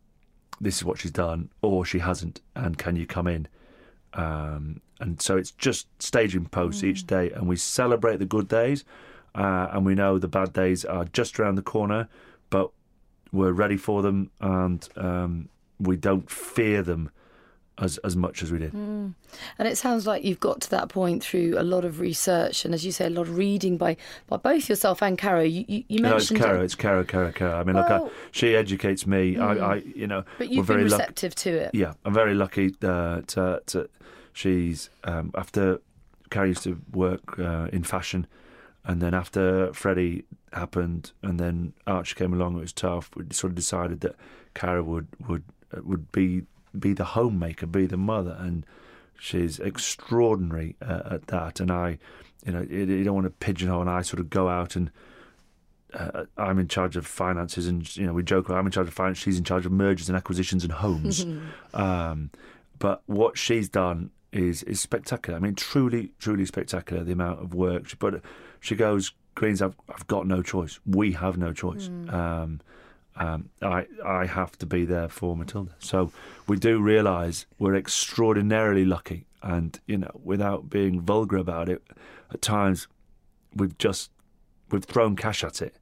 this 0.60 0.76
is 0.76 0.84
what 0.84 0.98
she's 0.98 1.10
done, 1.10 1.50
or 1.62 1.84
she 1.84 1.98
hasn't, 2.00 2.40
and 2.54 2.76
can 2.78 2.96
you 2.96 3.06
come 3.06 3.26
in? 3.26 3.46
Um, 4.14 4.80
and 5.00 5.20
so 5.20 5.36
it's 5.36 5.52
just 5.52 5.86
staging 6.02 6.46
posts 6.46 6.82
each 6.82 7.06
day, 7.06 7.30
and 7.30 7.46
we 7.46 7.56
celebrate 7.56 8.16
the 8.16 8.24
good 8.24 8.48
days, 8.48 8.84
uh, 9.34 9.68
and 9.70 9.86
we 9.86 9.94
know 9.94 10.18
the 10.18 10.28
bad 10.28 10.52
days 10.52 10.84
are 10.84 11.04
just 11.04 11.38
around 11.38 11.54
the 11.54 11.62
corner, 11.62 12.08
but 12.50 12.70
we're 13.30 13.52
ready 13.52 13.76
for 13.76 14.02
them, 14.02 14.30
and 14.40 14.88
um, 14.96 15.48
we 15.78 15.96
don't 15.96 16.28
fear 16.28 16.82
them 16.82 17.10
as 17.80 17.98
as 17.98 18.16
much 18.16 18.42
as 18.42 18.50
we 18.50 18.58
did. 18.58 18.72
And 18.72 19.14
it 19.58 19.76
sounds 19.76 20.06
like 20.06 20.24
you've 20.24 20.40
got 20.40 20.60
to 20.62 20.70
that 20.70 20.88
point 20.88 21.22
through 21.22 21.54
a 21.58 21.62
lot 21.62 21.84
of 21.84 22.00
research 22.00 22.64
and, 22.64 22.74
as 22.74 22.84
you 22.84 22.92
say, 22.92 23.06
a 23.06 23.10
lot 23.10 23.22
of 23.22 23.36
reading 23.36 23.76
by, 23.76 23.96
by 24.26 24.36
both 24.36 24.68
yourself 24.68 25.02
and 25.02 25.16
Caro. 25.18 25.42
You, 25.42 25.64
you, 25.68 25.84
you 25.88 26.00
No, 26.00 26.16
it's 26.16 26.30
mentioned 26.30 26.40
Caro. 26.40 26.62
It's 26.62 26.74
Caro, 26.74 27.04
Caro, 27.04 27.32
Caro. 27.32 27.60
I 27.60 27.64
mean, 27.64 27.76
look, 27.76 27.90
I, 27.90 28.08
she 28.30 28.54
educates 28.54 29.06
me. 29.06 29.38
I, 29.38 29.74
I, 29.74 29.74
you 29.76 30.06
know, 30.06 30.24
but 30.38 30.50
you've 30.50 30.66
very 30.66 30.84
been 30.84 30.92
receptive 30.92 31.34
to 31.36 31.50
it. 31.50 31.70
Yeah, 31.74 31.94
I'm 32.04 32.14
very 32.14 32.34
lucky 32.34 32.74
uh, 32.82 33.22
to, 33.28 33.62
to. 33.66 33.88
She's 34.32 34.90
um, 35.04 35.32
after 35.34 35.80
Carrie 36.30 36.48
used 36.48 36.62
to 36.64 36.80
work 36.92 37.38
uh, 37.38 37.68
in 37.72 37.82
fashion, 37.82 38.26
and 38.84 39.00
then 39.00 39.14
after 39.14 39.72
Freddie 39.72 40.24
happened, 40.52 41.12
and 41.22 41.38
then 41.38 41.72
Archie 41.86 42.14
came 42.14 42.32
along. 42.32 42.56
It 42.56 42.60
was 42.60 42.72
tough. 42.72 43.10
We 43.16 43.24
sort 43.32 43.50
of 43.50 43.56
decided 43.56 44.00
that 44.00 44.16
Caro 44.54 44.82
would 44.82 45.08
would 45.26 45.44
uh, 45.76 45.80
would 45.82 46.12
be 46.12 46.42
be 46.76 46.92
the 46.92 47.04
homemaker, 47.04 47.66
be 47.66 47.86
the 47.86 47.96
mother, 47.96 48.36
and 48.38 48.64
she's 49.18 49.58
extraordinary 49.58 50.76
uh, 50.82 51.02
at 51.10 51.26
that. 51.28 51.60
And 51.60 51.70
I, 51.70 51.98
you 52.44 52.52
know, 52.52 52.66
you, 52.68 52.84
you 52.84 53.04
don't 53.04 53.14
want 53.14 53.26
to 53.26 53.30
pigeonhole. 53.30 53.80
And 53.80 53.90
I 53.90 54.02
sort 54.02 54.20
of 54.20 54.30
go 54.30 54.48
out 54.48 54.76
and 54.76 54.90
uh, 55.94 56.24
I'm 56.36 56.58
in 56.58 56.68
charge 56.68 56.96
of 56.96 57.06
finances, 57.06 57.66
and 57.66 57.96
you 57.96 58.06
know 58.06 58.12
we 58.12 58.22
joke. 58.22 58.50
I'm 58.50 58.66
in 58.66 58.72
charge 58.72 58.88
of 58.88 58.94
finance. 58.94 59.18
She's 59.18 59.38
in 59.38 59.44
charge 59.44 59.66
of 59.66 59.72
mergers 59.72 60.08
and 60.08 60.16
acquisitions 60.16 60.64
and 60.64 60.72
homes. 60.72 61.24
um, 61.74 62.30
but 62.78 63.02
what 63.06 63.38
she's 63.38 63.68
done 63.68 64.10
is 64.32 64.62
is 64.64 64.80
spectacular. 64.80 65.38
I 65.38 65.40
mean, 65.40 65.54
truly, 65.54 66.12
truly 66.18 66.44
spectacular. 66.44 67.04
The 67.04 67.12
amount 67.12 67.42
of 67.42 67.54
work. 67.54 67.88
She, 67.88 67.96
but 67.96 68.20
she 68.60 68.76
goes, 68.76 69.12
Greens. 69.34 69.62
I've 69.62 69.76
I've 69.88 70.06
got 70.06 70.26
no 70.26 70.42
choice. 70.42 70.78
We 70.84 71.12
have 71.12 71.38
no 71.38 71.52
choice. 71.52 71.88
Um, 72.10 72.60
um, 73.18 73.50
I 73.60 73.86
I 74.04 74.26
have 74.26 74.56
to 74.58 74.66
be 74.66 74.84
there 74.84 75.08
for 75.08 75.36
Matilda. 75.36 75.74
So 75.78 76.12
we 76.46 76.56
do 76.56 76.80
realise 76.80 77.46
we're 77.58 77.76
extraordinarily 77.76 78.84
lucky, 78.84 79.26
and 79.42 79.78
you 79.86 79.98
know, 79.98 80.20
without 80.24 80.70
being 80.70 81.00
vulgar 81.00 81.36
about 81.36 81.68
it, 81.68 81.82
at 82.32 82.40
times 82.40 82.88
we've 83.54 83.76
just 83.78 84.10
we've 84.70 84.84
thrown 84.84 85.16
cash 85.16 85.44
at 85.44 85.60
it. 85.60 85.76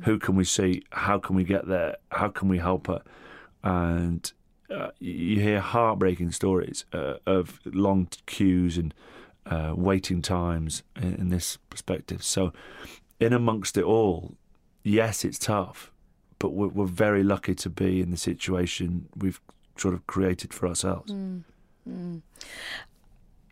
Who 0.00 0.18
can 0.18 0.36
we 0.36 0.44
see? 0.44 0.82
How 0.90 1.18
can 1.18 1.36
we 1.36 1.44
get 1.44 1.66
there? 1.66 1.96
How 2.10 2.28
can 2.28 2.48
we 2.48 2.58
help 2.58 2.86
her? 2.86 3.02
And 3.62 4.30
uh, 4.70 4.90
you 4.98 5.40
hear 5.40 5.60
heartbreaking 5.60 6.32
stories 6.32 6.84
uh, 6.92 7.14
of 7.26 7.60
long 7.64 8.08
queues 8.26 8.76
and 8.76 8.92
uh, 9.46 9.72
waiting 9.74 10.20
times 10.22 10.82
in, 10.96 11.14
in 11.14 11.28
this 11.30 11.56
perspective. 11.70 12.22
So, 12.22 12.52
in 13.18 13.32
amongst 13.32 13.76
it 13.76 13.84
all, 13.84 14.34
yes, 14.82 15.24
it's 15.24 15.38
tough, 15.38 15.89
but 16.40 16.52
we're, 16.52 16.68
we're 16.68 16.86
very 16.86 17.22
lucky 17.22 17.54
to 17.54 17.70
be 17.70 18.00
in 18.00 18.10
the 18.10 18.16
situation 18.16 19.08
we've 19.16 19.40
sort 19.76 19.94
of 19.94 20.04
created 20.08 20.52
for 20.52 20.66
ourselves. 20.66 21.12
Mm. 21.12 21.44
Mm. 21.88 22.22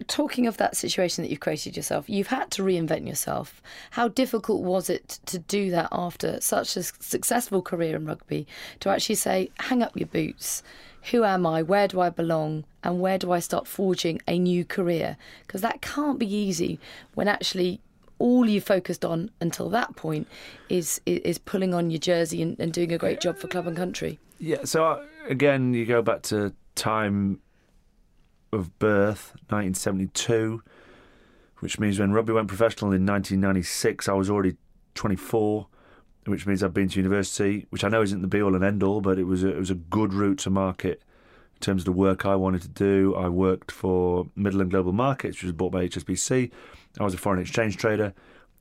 Talking 0.07 0.47
of 0.47 0.57
that 0.57 0.77
situation 0.77 1.23
that 1.23 1.31
you've 1.31 1.41
created 1.41 1.77
yourself, 1.77 2.09
you've 2.09 2.29
had 2.29 2.51
to 2.53 2.63
reinvent 2.63 3.07
yourself. 3.07 3.63
How 3.93 4.09
difficult 4.09 4.63
was 4.63 4.89
it 4.89 5.21
to 5.27 5.39
do 5.39 5.71
that 5.71 5.89
after 5.93 6.41
such 6.41 6.77
a 6.77 6.83
successful 6.83 7.63
career 7.63 7.97
in 7.97 8.07
rugby? 8.07 8.47
To 8.81 8.91
actually 8.91 9.17
say, 9.17 9.51
hang 9.59 9.83
up 9.83 9.97
your 9.97 10.07
boots, 10.07 10.63
who 11.11 11.25
am 11.25 11.47
I, 11.47 11.63
where 11.63 11.89
do 11.89 12.01
I 12.01 12.11
belong, 12.11 12.65
and 12.83 13.01
where 13.01 13.19
do 13.19 13.33
I 13.33 13.41
start 13.41 13.67
forging 13.67 14.21
a 14.27 14.39
new 14.39 14.65
career? 14.65 15.17
Because 15.47 15.63
that 15.63 15.83
can't 15.83 16.19
be 16.19 16.33
easy 16.33 16.79
when 17.15 17.29
actually 17.29 17.81
all 18.19 18.49
you 18.49 18.61
focused 18.61 19.05
on 19.05 19.31
until 19.41 19.69
that 19.71 19.97
point 19.97 20.27
is 20.69 21.01
is 21.07 21.39
pulling 21.39 21.75
on 21.75 21.91
your 21.91 22.01
jersey 22.01 22.43
and, 22.43 22.59
and 22.59 22.73
doing 22.73 22.93
a 22.93 22.99
great 22.99 23.21
job 23.21 23.39
for 23.39 23.49
club 23.49 23.67
and 23.67 23.77
country. 23.77 24.19
Yeah. 24.39 24.65
So 24.65 24.87
uh, 24.87 25.05
again, 25.29 25.75
you 25.75 25.87
go 25.87 26.03
back 26.03 26.23
to 26.23 26.55
time 26.75 27.41
of 28.53 28.79
birth, 28.79 29.33
1972, 29.49 30.63
which 31.59 31.79
means 31.79 31.99
when 31.99 32.13
rugby 32.13 32.33
went 32.33 32.49
professional 32.49 32.93
in 32.93 33.05
1996, 33.05 34.09
I 34.09 34.13
was 34.13 34.31
already 34.31 34.57
24, 34.95 35.67
which 36.27 36.47
means 36.47 36.63
I've 36.63 36.75
been 36.75 36.89
to 36.89 36.99
university, 36.99 37.67
which 37.71 37.85
I 37.85 37.89
know 37.89 38.03
isn't 38.03 38.23
the 38.23 38.29
be 38.29 38.41
all 38.41 38.55
and 38.55 38.65
end 38.65 38.83
all, 38.83 39.01
but 39.01 39.19
it 39.19 39.25
was 39.25 39.45
a, 39.45 39.49
it 39.49 39.59
was 39.59 39.71
a 39.71 39.75
good 39.75 40.15
route 40.15 40.39
to 40.41 40.51
market 40.51 41.03
in 41.55 41.61
terms 41.61 41.83
of 41.83 41.87
the 41.87 41.93
work 41.93 42.25
I 42.25 42.37
wanted 42.37 42.63
to 42.63 42.69
do. 42.69 43.15
I 43.17 43.29
worked 43.29 43.73
for 43.73 44.29
Midland 44.37 44.71
Global 44.71 44.93
Markets, 44.93 45.39
which 45.39 45.45
was 45.45 45.53
bought 45.53 45.73
by 45.73 45.89
HSBC. 45.89 46.51
I 46.99 47.05
was 47.05 47.15
a 47.15 47.19
foreign 47.19 47.41
exchange 47.41 47.77
trader. 47.77 48.15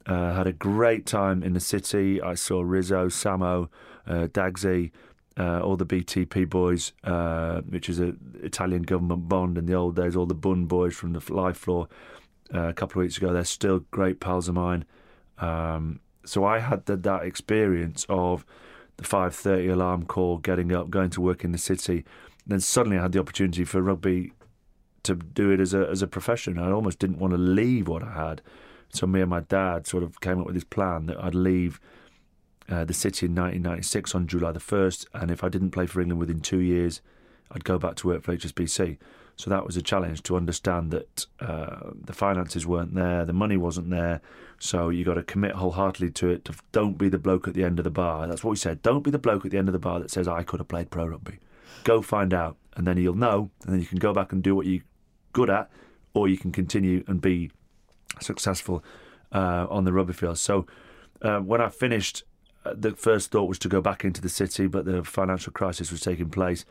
Uh, 0.06 0.34
had 0.34 0.48
a 0.48 0.54
great 0.54 1.06
time 1.06 1.44
in 1.44 1.54
the 1.54 1.60
city. 1.60 2.22
I 2.22 2.36
saw 2.36 2.62
Rizzo, 2.62 3.08
Samo, 3.08 3.68
uh, 4.08 4.28
Dagsy, 4.28 4.92
uh, 5.38 5.60
all 5.60 5.76
the 5.76 5.86
BTP 5.86 6.50
boys, 6.50 6.94
uh, 7.04 7.62
which 7.62 7.90
is 7.90 8.00
an 8.00 8.40
Italian 8.42 8.84
government 8.84 9.28
bond 9.28 9.58
in 9.58 9.66
the 9.66 9.74
old 9.74 9.96
days, 9.96 10.16
all 10.16 10.26
the 10.26 10.34
Bund 10.34 10.68
boys 10.68 10.96
from 10.96 11.14
the 11.14 11.34
live 11.34 11.58
floor 11.58 11.88
uh, 12.54 12.70
a 12.70 12.74
couple 12.74 13.02
of 13.02 13.06
weeks 13.06 13.18
ago. 13.18 13.34
They're 13.34 13.44
still 13.44 13.80
great 13.92 14.20
pals 14.20 14.48
of 14.48 14.56
mine. 14.56 14.86
Um, 15.40 16.00
so 16.26 16.44
I 16.46 16.60
had 16.60 16.86
the, 16.86 16.96
that 16.98 17.24
experience 17.24 18.06
of 18.10 18.46
the 18.98 19.04
5.30 19.04 19.72
alarm 19.72 20.06
call, 20.06 20.38
getting 20.38 20.74
up, 20.74 20.90
going 20.90 21.10
to 21.12 21.22
work 21.22 21.44
in 21.44 21.52
the 21.52 21.58
city. 21.58 22.04
Then 22.46 22.60
suddenly 22.60 22.98
I 22.98 23.04
had 23.04 23.12
the 23.12 23.20
opportunity 23.20 23.64
for 23.64 23.82
rugby 23.82 24.32
to 25.08 25.16
do 25.16 25.52
it 25.52 25.60
as 25.60 25.74
a, 25.74 25.88
as 25.90 26.02
a 26.02 26.08
profession. 26.08 26.58
I 26.58 26.72
almost 26.72 27.00
didn't 27.00 27.20
want 27.20 27.32
to 27.32 27.38
leave 27.38 27.88
what 27.88 28.04
I 28.04 28.14
had. 28.14 28.42
So 28.90 29.06
me 29.06 29.20
and 29.22 29.30
my 29.30 29.42
dad 29.42 29.86
sort 29.88 30.04
of 30.04 30.22
came 30.22 30.40
up 30.40 30.46
with 30.46 30.56
this 30.56 30.64
plan 30.64 31.08
that 31.08 31.22
I'd 31.24 31.36
leave– 31.36 31.80
uh, 32.70 32.84
the 32.84 32.94
city 32.94 33.26
in 33.26 33.32
1996 33.34 34.14
on 34.14 34.28
July 34.28 34.52
the 34.52 34.60
1st, 34.60 35.06
and 35.14 35.32
if 35.32 35.44
I 35.44 35.50
didn't 35.50 35.72
play 35.72 35.86
for 35.86 36.02
England 36.02 36.20
within 36.20 36.42
two 36.42 36.60
years, 36.60 37.02
I'd 37.52 37.64
go 37.64 37.80
back 37.80 37.96
to 37.98 38.08
work 38.08 38.24
for 38.24 38.36
HSBC. 38.36 38.98
So 39.38 39.50
that 39.50 39.66
was 39.66 39.78
a 39.78 39.82
challenge 39.82 40.24
to 40.24 40.36
understand 40.36 40.92
that 40.92 41.28
uh, 41.40 41.92
the 42.04 42.12
finances 42.12 42.66
weren't 42.66 42.96
there, 42.96 43.24
the 43.24 43.34
money 43.34 43.56
wasn't 43.56 43.92
there. 43.92 44.20
So 44.60 44.90
you 44.90 45.06
got 45.06 45.14
to 45.14 45.24
commit 45.24 45.52
wholeheartedly 45.52 46.12
to 46.12 46.30
it. 46.30 46.46
To, 46.46 46.56
don't 46.72 46.98
be 46.98 47.08
the 47.08 47.20
bloke 47.20 47.48
at 47.48 47.54
the 47.54 47.64
end 47.64 47.80
of 47.80 47.84
the 47.84 47.92
bar. 47.92 48.28
That's 48.28 48.44
what 48.44 48.52
we 48.52 48.58
said. 48.58 48.82
Don't 48.82 49.04
be 49.04 49.12
the 49.12 49.20
bloke 49.20 49.46
at 49.46 49.52
the 49.52 49.58
end 49.60 49.70
of 49.70 49.74
the 49.74 49.80
bar 49.80 50.00
that 50.00 50.10
says 50.10 50.28
I 50.28 50.42
could 50.42 50.60
have 50.60 50.68
played 50.68 50.90
pro 50.90 51.06
rugby. 51.06 51.38
Go 51.84 52.02
find 52.02 52.34
out, 52.34 52.58
and 52.76 52.88
then 52.88 52.98
you'll 52.98 53.14
know, 53.14 53.52
and 53.64 53.74
then 53.74 53.80
you 53.80 53.86
can 53.86 54.00
go 54.00 54.12
back 54.12 54.34
and 54.34 54.42
do 54.42 54.56
what 54.56 54.66
you're 54.66 54.82
good 55.40 55.50
at, 55.50 55.66
or 56.14 56.28
you 56.28 56.38
can 56.44 56.52
continue 56.52 57.04
and 57.08 57.22
be 57.22 57.52
successful 58.20 58.78
uh, 59.40 59.68
on 59.70 59.84
the 59.86 59.94
rugby 59.94 60.14
field. 60.14 60.38
So 60.38 60.66
uh, 61.22 61.40
when 61.52 61.62
I 61.62 61.70
finished 61.70 62.24
the 62.76 62.92
first 62.92 63.32
thought 63.32 63.48
was 63.48 63.60
to 63.60 63.70
go 63.70 63.82
back 63.82 64.04
into 64.04 64.22
the 64.22 64.30
city, 64.30 64.68
but 64.68 64.86
the 64.86 65.04
financial 65.04 65.54
crisis 65.54 65.92
was 65.92 66.02
taking 66.02 66.30
place, 66.30 66.66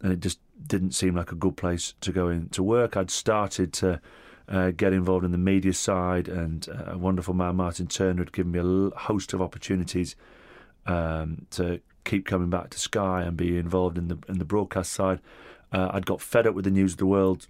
and 0.00 0.12
it 0.12 0.20
just 0.20 0.38
didn't 0.66 0.92
seem 0.92 1.14
like 1.14 1.32
a 1.32 1.34
good 1.34 1.56
place 1.56 1.94
to 2.00 2.12
go 2.12 2.28
into 2.28 2.62
work. 2.62 2.96
I'd 2.96 3.10
started 3.10 3.72
to 3.74 4.00
uh, 4.48 4.70
get 4.70 4.92
involved 4.92 5.24
in 5.24 5.32
the 5.32 5.38
media 5.38 5.72
side, 5.72 6.28
and 6.28 6.68
uh, 6.68 6.92
a 6.92 6.98
wonderful 6.98 7.34
man, 7.34 7.56
Martin 7.56 7.86
Turner, 7.86 8.22
had 8.22 8.32
given 8.32 8.52
me 8.52 8.60
a 8.60 8.98
host 8.98 9.32
of 9.32 9.42
opportunities 9.42 10.16
um, 10.86 11.46
to 11.50 11.80
keep 12.04 12.26
coming 12.26 12.50
back 12.50 12.70
to 12.70 12.78
Sky 12.78 13.22
and 13.22 13.36
be 13.36 13.58
involved 13.58 13.98
in 13.98 14.08
the 14.08 14.18
in 14.28 14.38
the 14.38 14.44
broadcast 14.44 14.92
side. 14.92 15.20
Uh, 15.72 15.90
I'd 15.92 16.06
got 16.06 16.20
fed 16.20 16.46
up 16.46 16.54
with 16.54 16.64
the 16.64 16.70
News 16.70 16.92
of 16.92 16.98
the 16.98 17.06
World 17.06 17.48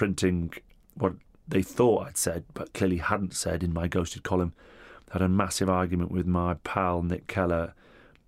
printing 0.00 0.50
what 0.94 1.12
they 1.46 1.60
thought 1.60 2.06
I'd 2.06 2.16
said, 2.16 2.44
but 2.54 2.72
clearly 2.72 2.96
hadn't 2.96 3.34
said 3.34 3.62
in 3.62 3.74
my 3.74 3.86
ghosted 3.86 4.22
column 4.22 4.54
had 5.10 5.20
a 5.20 5.28
massive 5.28 5.68
argument 5.68 6.10
with 6.10 6.26
my 6.26 6.54
pal 6.64 7.02
Nick 7.02 7.26
Keller, 7.26 7.74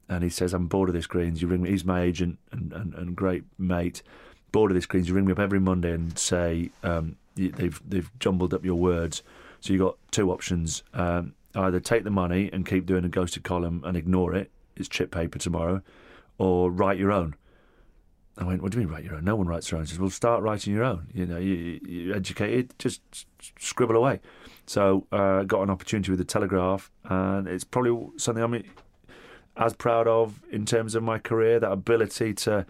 and 0.07 0.23
he 0.23 0.29
says, 0.29 0.53
"I'm 0.53 0.67
bored 0.67 0.91
of 0.91 0.95
this 0.95 1.07
Greens. 1.07 1.41
You 1.41 1.49
ring 1.49 1.63
me. 1.63 1.71
He's 1.71 1.87
my 1.87 2.03
agent 2.03 2.39
and, 2.51 2.75
and, 2.75 2.93
and 2.93 3.17
great 3.17 3.45
mate. 3.57 4.03
Bored 4.51 4.71
of 4.71 4.75
this 4.75 4.85
Greens. 4.85 5.09
You 5.09 5.15
ring 5.15 5.25
me 5.25 5.33
up 5.33 5.39
every 5.39 5.61
Monday 5.61 5.93
and 5.93 6.19
say 6.19 6.69
um, 6.83 7.17
they've 7.37 7.81
they've 7.89 8.11
jumbled 8.19 8.53
up 8.53 8.67
your 8.67 8.75
words. 8.75 9.23
So 9.61 9.73
you 9.73 9.79
got 9.79 9.97
two 10.11 10.31
options: 10.31 10.83
um, 10.93 11.33
either 11.55 11.81
take 11.81 12.05
the 12.05 12.11
money 12.11 12.51
and 12.53 12.67
keep 12.67 12.85
doing 12.85 13.07
a 13.07 13.09
ghosted 13.09 13.45
column 13.45 13.81
and 13.87 13.97
ignore 13.97 14.35
it. 14.35 14.51
It's 14.77 14.91
chip 14.91 15.11
paper 15.11 15.39
tomorrow, 15.39 15.81
or 16.37 16.71
write 16.71 16.99
your 16.99 17.13
own." 17.13 17.35
I 18.39 18.45
went, 18.45 18.63
"What 18.63 18.73
do 18.73 18.79
you 18.79 18.85
mean 18.85 18.95
write 18.95 19.05
your 19.05 19.17
own? 19.17 19.25
No 19.25 19.37
one 19.37 19.47
writes 19.47 19.71
their 19.71 19.79
own." 19.79 19.85
He 19.85 19.91
says, 19.91 19.99
"Well, 19.99 20.11
start 20.11 20.43
writing 20.43 20.73
your 20.73 20.85
own. 20.85 21.09
You 21.13 21.27
know, 21.27 21.39
you, 21.39 21.81
you're 21.87 22.17
educated. 22.17 22.75
Just 22.79 23.01
scribble 23.59 23.97
away." 23.97 24.21
So 24.67 25.07
I 25.13 25.17
uh, 25.17 25.43
got 25.43 25.63
an 25.63 25.71
opportunity 25.71 26.11
with 26.11 26.19
the 26.19 26.25
Telegraph, 26.25 26.91
and 27.05 27.47
it's 27.47 27.65
probably 27.65 28.09
something 28.17 28.43
I'm 28.43 28.63
as 29.57 29.75
proud 29.75 30.09
of 30.09 30.41
in 30.51 30.65
terms 30.65 30.95
of 30.95 31.03
my 31.03 31.19
career. 31.19 31.61
That 31.61 31.73
ability 31.73 32.35
to 32.35 32.65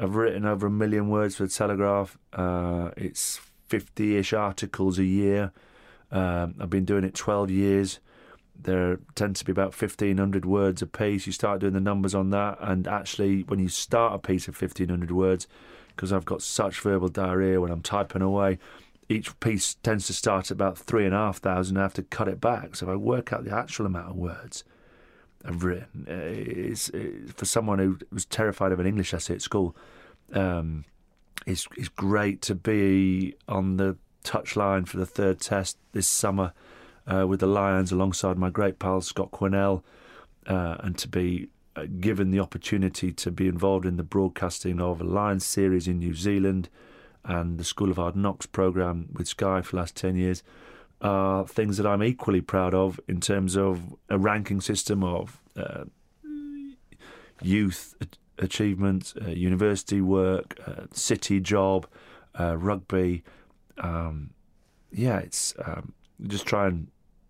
have 0.00 0.16
written 0.16 0.44
over 0.44 0.66
a 0.66 0.70
million 0.70 1.08
words 1.08 1.36
for 1.36 1.44
the 1.44 1.52
Telegraph. 1.52 2.18
Uh, 2.32 2.90
it's 2.96 3.40
fifty-ish 3.68 4.32
articles 4.32 4.98
a 4.98 5.04
year. 5.04 5.52
Um, 6.10 6.56
I've 6.58 6.70
been 6.70 6.84
doing 6.84 7.04
it 7.04 7.14
twelve 7.14 7.50
years. 7.50 8.00
There 8.60 8.98
tends 9.14 9.40
to 9.40 9.44
be 9.44 9.52
about 9.52 9.74
fifteen 9.74 10.18
hundred 10.18 10.44
words 10.44 10.82
a 10.82 10.86
piece. 10.86 11.26
You 11.26 11.32
start 11.32 11.60
doing 11.60 11.74
the 11.74 11.80
numbers 11.80 12.14
on 12.14 12.30
that, 12.30 12.58
and 12.60 12.86
actually, 12.86 13.42
when 13.42 13.58
you 13.58 13.68
start 13.68 14.14
a 14.14 14.18
piece 14.18 14.48
of 14.48 14.56
fifteen 14.56 14.88
hundred 14.88 15.10
words, 15.10 15.46
because 15.88 16.12
I've 16.12 16.24
got 16.24 16.42
such 16.42 16.80
verbal 16.80 17.08
diarrhea 17.08 17.60
when 17.60 17.70
I'm 17.70 17.82
typing 17.82 18.22
away 18.22 18.58
each 19.08 19.38
piece 19.40 19.74
tends 19.82 20.06
to 20.06 20.12
start 20.12 20.46
at 20.46 20.50
about 20.52 20.78
three 20.78 21.04
and 21.04 21.14
a 21.14 21.18
half 21.18 21.38
thousand. 21.38 21.76
I 21.76 21.82
have 21.82 21.94
to 21.94 22.02
cut 22.02 22.28
it 22.28 22.40
back. 22.40 22.76
So 22.76 22.86
if 22.86 22.92
I 22.92 22.96
work 22.96 23.32
out 23.32 23.44
the 23.44 23.54
actual 23.54 23.86
amount 23.86 24.10
of 24.10 24.16
words 24.16 24.64
I've 25.44 25.62
written, 25.62 26.06
it's, 26.08 26.88
it's 26.88 27.32
for 27.32 27.44
someone 27.44 27.78
who 27.78 27.98
was 28.10 28.24
terrified 28.24 28.72
of 28.72 28.80
an 28.80 28.86
English 28.86 29.12
essay 29.12 29.34
at 29.34 29.42
school. 29.42 29.76
Um, 30.32 30.84
it's, 31.46 31.68
it's 31.76 31.88
great 31.88 32.40
to 32.42 32.54
be 32.54 33.34
on 33.46 33.76
the 33.76 33.96
touchline 34.24 34.88
for 34.88 34.96
the 34.96 35.06
third 35.06 35.40
test 35.40 35.76
this 35.92 36.06
summer 36.06 36.54
uh, 37.06 37.26
with 37.26 37.40
the 37.40 37.46
Lions 37.46 37.92
alongside 37.92 38.38
my 38.38 38.50
great 38.50 38.78
pal 38.78 39.00
Scott 39.00 39.30
Quinnell, 39.30 39.82
uh, 40.46 40.76
and 40.80 40.96
to 40.98 41.08
be 41.08 41.48
uh, 41.76 41.86
given 42.00 42.30
the 42.30 42.40
opportunity 42.40 43.12
to 43.12 43.30
be 43.30 43.48
involved 43.48 43.86
in 43.86 43.96
the 43.96 44.02
broadcasting 44.02 44.80
of 44.80 45.00
a 45.00 45.04
Lions 45.04 45.44
series 45.44 45.88
in 45.88 45.98
New 45.98 46.14
Zealand 46.14 46.68
and 47.24 47.58
the 47.58 47.64
School 47.64 47.90
of 47.90 47.96
Hard 47.96 48.16
Knocks 48.16 48.46
program 48.46 49.08
with 49.12 49.26
Sky 49.26 49.62
for 49.62 49.72
the 49.72 49.76
last 49.78 49.96
10 49.96 50.16
years 50.16 50.42
are 51.00 51.46
things 51.46 51.76
that 51.76 51.86
I'm 51.86 52.02
equally 52.02 52.40
proud 52.40 52.74
of 52.74 53.00
in 53.08 53.20
terms 53.20 53.56
of 53.56 53.94
a 54.08 54.18
ranking 54.18 54.60
system 54.60 55.02
of 55.02 55.40
uh, 55.56 55.84
youth 57.42 57.94
achievement, 58.38 59.12
uh, 59.20 59.28
university 59.30 60.00
work, 60.00 60.58
uh, 60.66 60.86
city 60.92 61.40
job, 61.40 61.86
uh, 62.38 62.56
rugby. 62.56 63.22
Um, 63.78 64.30
yeah, 64.92 65.18
it's 65.18 65.54
um, 65.64 65.92
just 66.26 66.46
try 66.46 66.68
and 66.68 66.88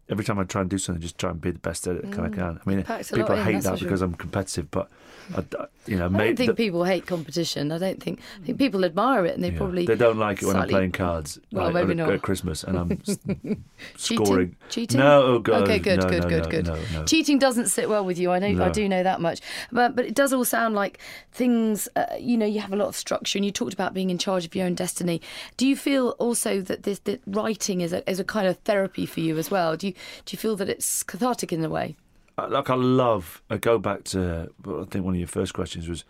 every 0.08 0.24
time 0.24 0.38
I 0.38 0.44
try 0.44 0.60
and 0.60 0.70
do 0.70 0.78
something, 0.78 1.00
just 1.00 1.18
try 1.18 1.30
and 1.30 1.40
be 1.40 1.50
the 1.50 1.58
best 1.58 1.86
at 1.86 1.96
it 1.96 2.10
mm. 2.10 2.26
of 2.26 2.32
can. 2.32 2.60
I 2.64 2.68
mean, 2.68 2.82
people 2.82 3.36
hate 3.36 3.56
in, 3.56 3.60
that 3.62 3.80
because. 3.80 4.02
I'm 4.02 4.14
competitive, 4.14 4.70
but 4.70 4.90
I, 5.34 5.42
you 5.86 5.96
know, 5.96 6.06
I 6.06 6.08
don't 6.08 6.36
think 6.36 6.48
the, 6.48 6.54
people 6.54 6.84
hate 6.84 7.06
competition. 7.06 7.72
I 7.72 7.78
don't 7.78 8.02
think 8.02 8.20
I 8.40 8.46
think 8.46 8.58
people 8.58 8.84
admire 8.84 9.24
it, 9.24 9.34
and 9.34 9.42
they 9.42 9.50
yeah, 9.50 9.56
probably 9.56 9.86
they 9.86 9.96
don't 9.96 10.18
like 10.18 10.42
it 10.42 10.46
when 10.46 10.56
I'm 10.56 10.68
playing 10.68 10.92
cards. 10.92 11.38
Well, 11.52 11.72
maybe 11.72 11.92
at, 11.92 11.96
not 11.96 12.10
at 12.10 12.22
Christmas, 12.22 12.64
and 12.64 12.78
I'm 12.78 12.98
Cheating? 12.98 13.64
scoring. 13.96 14.56
Cheating? 14.68 15.00
No, 15.00 15.22
oh 15.22 15.38
God, 15.38 15.62
okay, 15.62 15.78
good, 15.78 16.00
no, 16.00 16.08
good, 16.08 16.22
no, 16.22 16.28
good, 16.28 16.66
no, 16.66 16.74
good. 16.74 17.06
Cheating 17.06 17.38
doesn't 17.38 17.66
sit 17.66 17.88
well 17.88 18.04
with 18.04 18.18
you. 18.18 18.30
I 18.30 18.38
know, 18.38 18.64
I 18.64 18.70
do 18.70 18.88
know 18.88 19.02
that 19.02 19.20
much. 19.20 19.40
But 19.72 19.96
but 19.96 20.04
it 20.04 20.14
does 20.14 20.32
all 20.32 20.44
sound 20.44 20.74
like 20.74 20.98
things. 21.32 21.88
Uh, 21.96 22.06
you 22.18 22.36
know, 22.36 22.46
you 22.46 22.60
have 22.60 22.72
a 22.72 22.76
lot 22.76 22.88
of 22.88 22.96
structure, 22.96 23.38
and 23.38 23.44
you 23.44 23.52
talked 23.52 23.74
about 23.74 23.94
being 23.94 24.10
in 24.10 24.18
charge 24.18 24.44
of 24.44 24.54
your 24.54 24.66
own 24.66 24.74
destiny. 24.74 25.20
Do 25.56 25.66
you 25.66 25.76
feel 25.76 26.10
also 26.18 26.60
that 26.62 26.82
this 26.82 26.98
that 27.00 27.22
writing 27.26 27.80
is 27.80 27.92
a 27.92 28.08
is 28.10 28.20
a 28.20 28.24
kind 28.24 28.46
of 28.46 28.58
therapy 28.58 29.06
for 29.06 29.20
you 29.20 29.38
as 29.38 29.50
well? 29.50 29.76
Do 29.76 29.88
you 29.88 29.94
do 30.24 30.34
you 30.34 30.38
feel 30.38 30.56
that 30.56 30.68
it's 30.68 31.02
cathartic 31.02 31.52
in 31.52 31.64
a 31.64 31.68
way? 31.68 31.96
like 32.36 32.70
I 32.70 32.74
love. 32.74 33.42
I 33.48 33.58
go 33.58 33.78
back 33.78 34.04
to. 34.04 34.50
I 34.66 34.84
think 34.90 35.04
one 35.04 35.14
of 35.14 35.20
your 35.20 35.28
first 35.28 35.54
questions 35.54 35.88
was, 35.88 36.04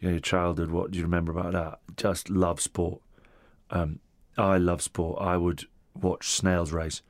you 0.00 0.08
know, 0.08 0.12
your 0.12 0.20
childhood. 0.20 0.70
What 0.70 0.90
do 0.90 0.98
you 0.98 1.04
remember 1.04 1.32
about 1.32 1.52
that? 1.52 1.96
Just 1.96 2.28
love 2.28 2.60
sport. 2.60 3.00
Um, 3.70 4.00
I 4.36 4.58
love 4.58 4.82
sport. 4.82 5.20
I 5.20 5.36
would 5.36 5.64
watch 5.94 6.28
snails 6.28 6.72
race 6.72 7.02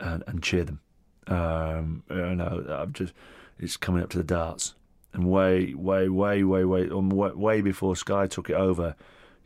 and, 0.00 0.22
and 0.26 0.42
cheer 0.42 0.64
them. 0.64 0.80
Um, 1.26 2.04
you 2.08 2.36
know, 2.36 2.64
I'm 2.68 2.92
just 2.92 3.12
it's 3.58 3.76
coming 3.76 4.02
up 4.02 4.10
to 4.10 4.18
the 4.18 4.24
darts. 4.24 4.74
And 5.12 5.30
way, 5.30 5.72
way, 5.74 6.08
way, 6.08 6.44
way, 6.44 6.64
way, 6.64 6.90
um, 6.90 7.08
way, 7.08 7.30
way 7.30 7.60
before 7.62 7.96
Sky 7.96 8.26
took 8.26 8.50
it 8.50 8.54
over, 8.54 8.94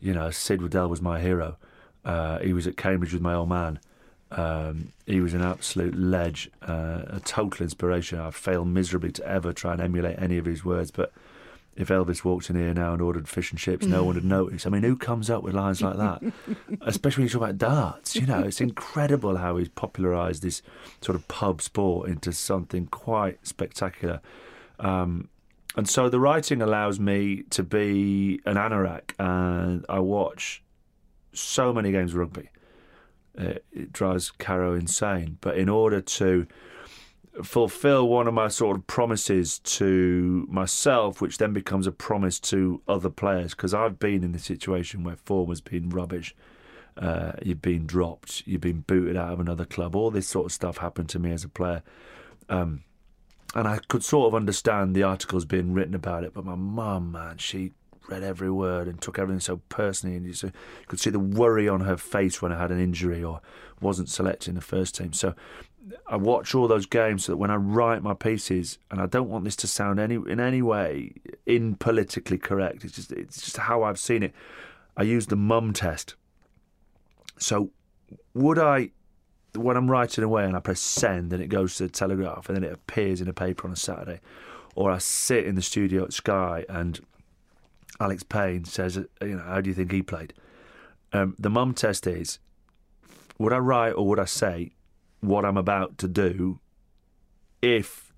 you 0.01 0.13
know, 0.13 0.31
Sid 0.31 0.63
Waddell 0.63 0.89
was 0.89 1.01
my 1.01 1.21
hero. 1.21 1.57
Uh, 2.05 2.41
he 2.41 2.53
was 2.53 2.67
at 2.67 2.77
Cambridge 2.77 3.13
with 3.13 3.23
my 3.23 3.35
old 3.35 3.49
man. 3.49 3.79
Um, 4.33 4.93
he 5.07 5.21
was 5.21 5.35
an 5.35 5.43
absolute 5.43 5.97
ledge, 5.97 6.51
uh, 6.63 7.03
a 7.09 7.21
total 7.25 7.65
inspiration. 7.65 8.19
I've 8.19 8.37
failed 8.37 8.69
miserably 8.69 9.13
to 9.13 9.27
ever 9.27 9.53
try 9.53 9.73
and 9.73 9.81
emulate 9.81 10.19
any 10.19 10.39
of 10.39 10.45
his 10.45 10.65
words, 10.65 10.91
but 10.91 11.13
if 11.77 11.89
Elvis 11.89 12.25
walked 12.25 12.51
in 12.51 12.57
here 12.57 12.75
now 12.75 12.93
and 12.93 13.01
ordered 13.01 13.29
fish 13.29 13.51
and 13.51 13.59
chips, 13.59 13.87
no 13.87 14.05
one 14.05 14.15
would 14.17 14.25
notice. 14.39 14.67
I 14.67 14.71
mean, 14.71 14.83
who 14.83 14.97
comes 14.97 15.31
up 15.31 15.43
with 15.43 15.55
lines 15.55 15.81
like 15.81 15.97
that? 15.97 16.23
Especially 16.83 17.23
when 17.23 17.29
you 17.29 17.33
talk 17.33 17.43
about 17.43 17.59
darts. 17.59 18.17
You 18.17 18.27
know, 18.27 18.41
it's 18.41 18.61
incredible 18.61 19.37
how 19.37 19.57
he's 19.57 19.69
popularised 19.69 20.43
this 20.43 20.63
sort 21.01 21.17
of 21.17 21.27
pub 21.29 21.63
sport 21.63 22.09
into 22.09 22.33
something 22.33 22.87
quite 22.87 23.47
spectacular. 23.47 24.21
Um, 24.79 25.29
and 25.77 25.89
so 25.89 26.09
the 26.09 26.21
writing 26.21 26.61
allows 26.61 26.99
me 26.99 27.45
to 27.51 27.63
be 27.63 28.41
an 28.45 28.57
anorak, 28.57 29.13
and 29.19 29.87
I 29.89 30.01
watch 30.01 30.63
so 31.33 31.73
many 31.73 31.93
games 31.93 32.13
of 32.13 32.19
rugby. 32.19 32.51
Uh, 33.39 33.55
it 33.73 33.93
drives 33.93 34.31
Caro 34.31 34.75
insane. 34.75 35.39
But 35.41 35.57
in 35.57 35.69
order 35.69 36.01
to 36.01 36.47
fulfill 37.43 38.09
one 38.09 38.27
of 38.27 38.35
my 38.35 38.49
sort 38.49 38.77
of 38.77 38.87
promises 38.87 39.59
to 39.61 40.47
myself, 40.51 41.21
which 41.21 41.39
then 41.39 41.53
becomes 41.53 41.87
a 41.87 41.93
promise 41.93 42.41
to 42.41 42.83
other 42.89 43.11
players, 43.11 43.55
because 43.55 43.73
I've 43.73 43.99
been 43.99 44.25
in 44.25 44.33
the 44.33 44.39
situation 44.39 45.05
where 45.05 45.17
form 45.17 45.49
has 45.49 45.61
been 45.61 45.91
rubbish. 45.91 46.35
Uh, 46.97 47.33
you've 47.43 47.63
been 47.63 47.87
dropped, 47.87 48.43
you've 48.47 48.61
been 48.61 48.81
booted 48.81 49.17
out 49.17 49.33
of 49.33 49.41
another 49.41 49.65
club. 49.65 49.95
All 49.95 50.11
this 50.11 50.27
sort 50.29 50.47
of 50.47 50.53
stuff 50.53 50.79
happened 50.79 51.09
to 51.11 51.19
me 51.19 51.33
as 51.33 51.45
a 51.45 51.49
player. 51.49 51.83
Um, 52.49 52.83
and 53.55 53.67
I 53.67 53.79
could 53.89 54.05
sort 54.05 54.29
of 54.29 54.35
understand 54.35 54.95
the 54.95 55.03
articles 55.03 55.45
being 55.45 55.73
written 55.73 55.95
about 55.95 56.25
it, 56.25 56.35
but 56.35 56.45
my 56.45 56.57
mum, 56.57 57.13
man, 57.13 57.39
she 57.39 57.73
read 58.09 58.23
every 58.23 58.51
word 58.51 58.89
and 58.89 59.01
took 59.01 59.19
everything 59.19 59.41
so 59.41 59.59
personally, 59.69 60.17
and 60.17 60.27
you, 60.27 60.53
could 60.89 61.01
see 61.01 61.11
the 61.11 61.19
worry 61.19 61.69
on 61.69 61.81
her 61.81 61.97
face 61.97 62.41
when 62.41 62.53
I 62.53 62.59
had 62.59 62.71
an 62.71 62.81
injury 62.81 63.23
or 63.23 63.41
wasn't 63.81 64.09
selected 64.09 64.51
in 64.51 64.55
the 64.55 64.61
first 64.61 64.97
team. 64.97 65.13
So 65.13 65.35
I 66.07 66.17
watch 66.17 66.55
all 66.55 66.69
those 66.69 66.87
games 66.87 67.25
so 67.25 67.33
that 67.33 67.37
when 67.37 67.51
I 67.51 67.57
write 67.57 68.03
my 68.03 68.15
pieces, 68.15 68.79
and 68.91 69.01
I 69.01 69.07
don't 69.07 69.29
want 69.29 69.45
this 69.45 69.57
to 69.57 69.67
sound 69.67 69.99
any 69.99 70.15
in 70.15 70.41
any 70.41 70.63
way 70.63 71.13
in 71.47 71.77
politically 71.77 72.39
correct. 72.39 72.85
It's 72.85 72.95
just 72.95 73.13
it's 73.13 73.41
just 73.41 73.57
how 73.57 73.83
I've 73.83 73.99
seen 73.99 74.23
it. 74.23 74.35
I 74.97 75.03
use 75.03 75.27
the 75.27 75.37
mum 75.37 75.73
test. 75.73 76.15
So 77.39 77.71
would 78.35 78.59
I 78.59 78.91
when 79.55 79.77
I'm 79.77 79.91
writing 79.91 80.23
away 80.23 80.45
and 80.45 80.57
I 80.57 80.61
press 80.61 80.81
send 80.81 81.33
and 81.33 81.43
it 81.43 81.49
goes 81.49 81.77
to 81.77 81.85
the 81.85 81.89
Telegraph 81.89 82.49
and 82.49 82.57
then 82.57 82.65
it 82.65 82.73
appears 82.73 83.21
in 83.21 83.29
a 83.29 83.33
paper 83.33 83.67
on 83.67 83.73
a 83.73 83.77
Saturday, 83.77 84.21
or 84.75 84.91
I 84.91 84.99
sit 84.99 85.47
in 85.47 85.55
the 85.55 85.63
studio 85.63 86.05
at 86.05 86.13
Sky 86.13 86.65
and 86.69 87.01
Alex 88.01 88.23
Payne 88.23 88.65
says, 88.65 88.97
you 88.97 89.37
know, 89.37 89.43
how 89.43 89.61
do 89.61 89.69
you 89.69 89.75
think 89.75 89.93
he 89.93 90.03
played? 90.03 90.33
Um, 91.13 91.37
the 91.39 91.51
mum 91.51 91.75
test 91.75 92.07
is, 92.07 92.39
would 93.39 93.53
I 93.53 93.59
write 93.59 93.93
or 93.93 94.07
would 94.07 94.19
I 94.19 94.25
say 94.25 94.73
what 95.21 95.45
I'm 95.45 95.57
about 95.57 95.99
to 95.99 96.09
do 96.09 96.61
if 97.61 98.13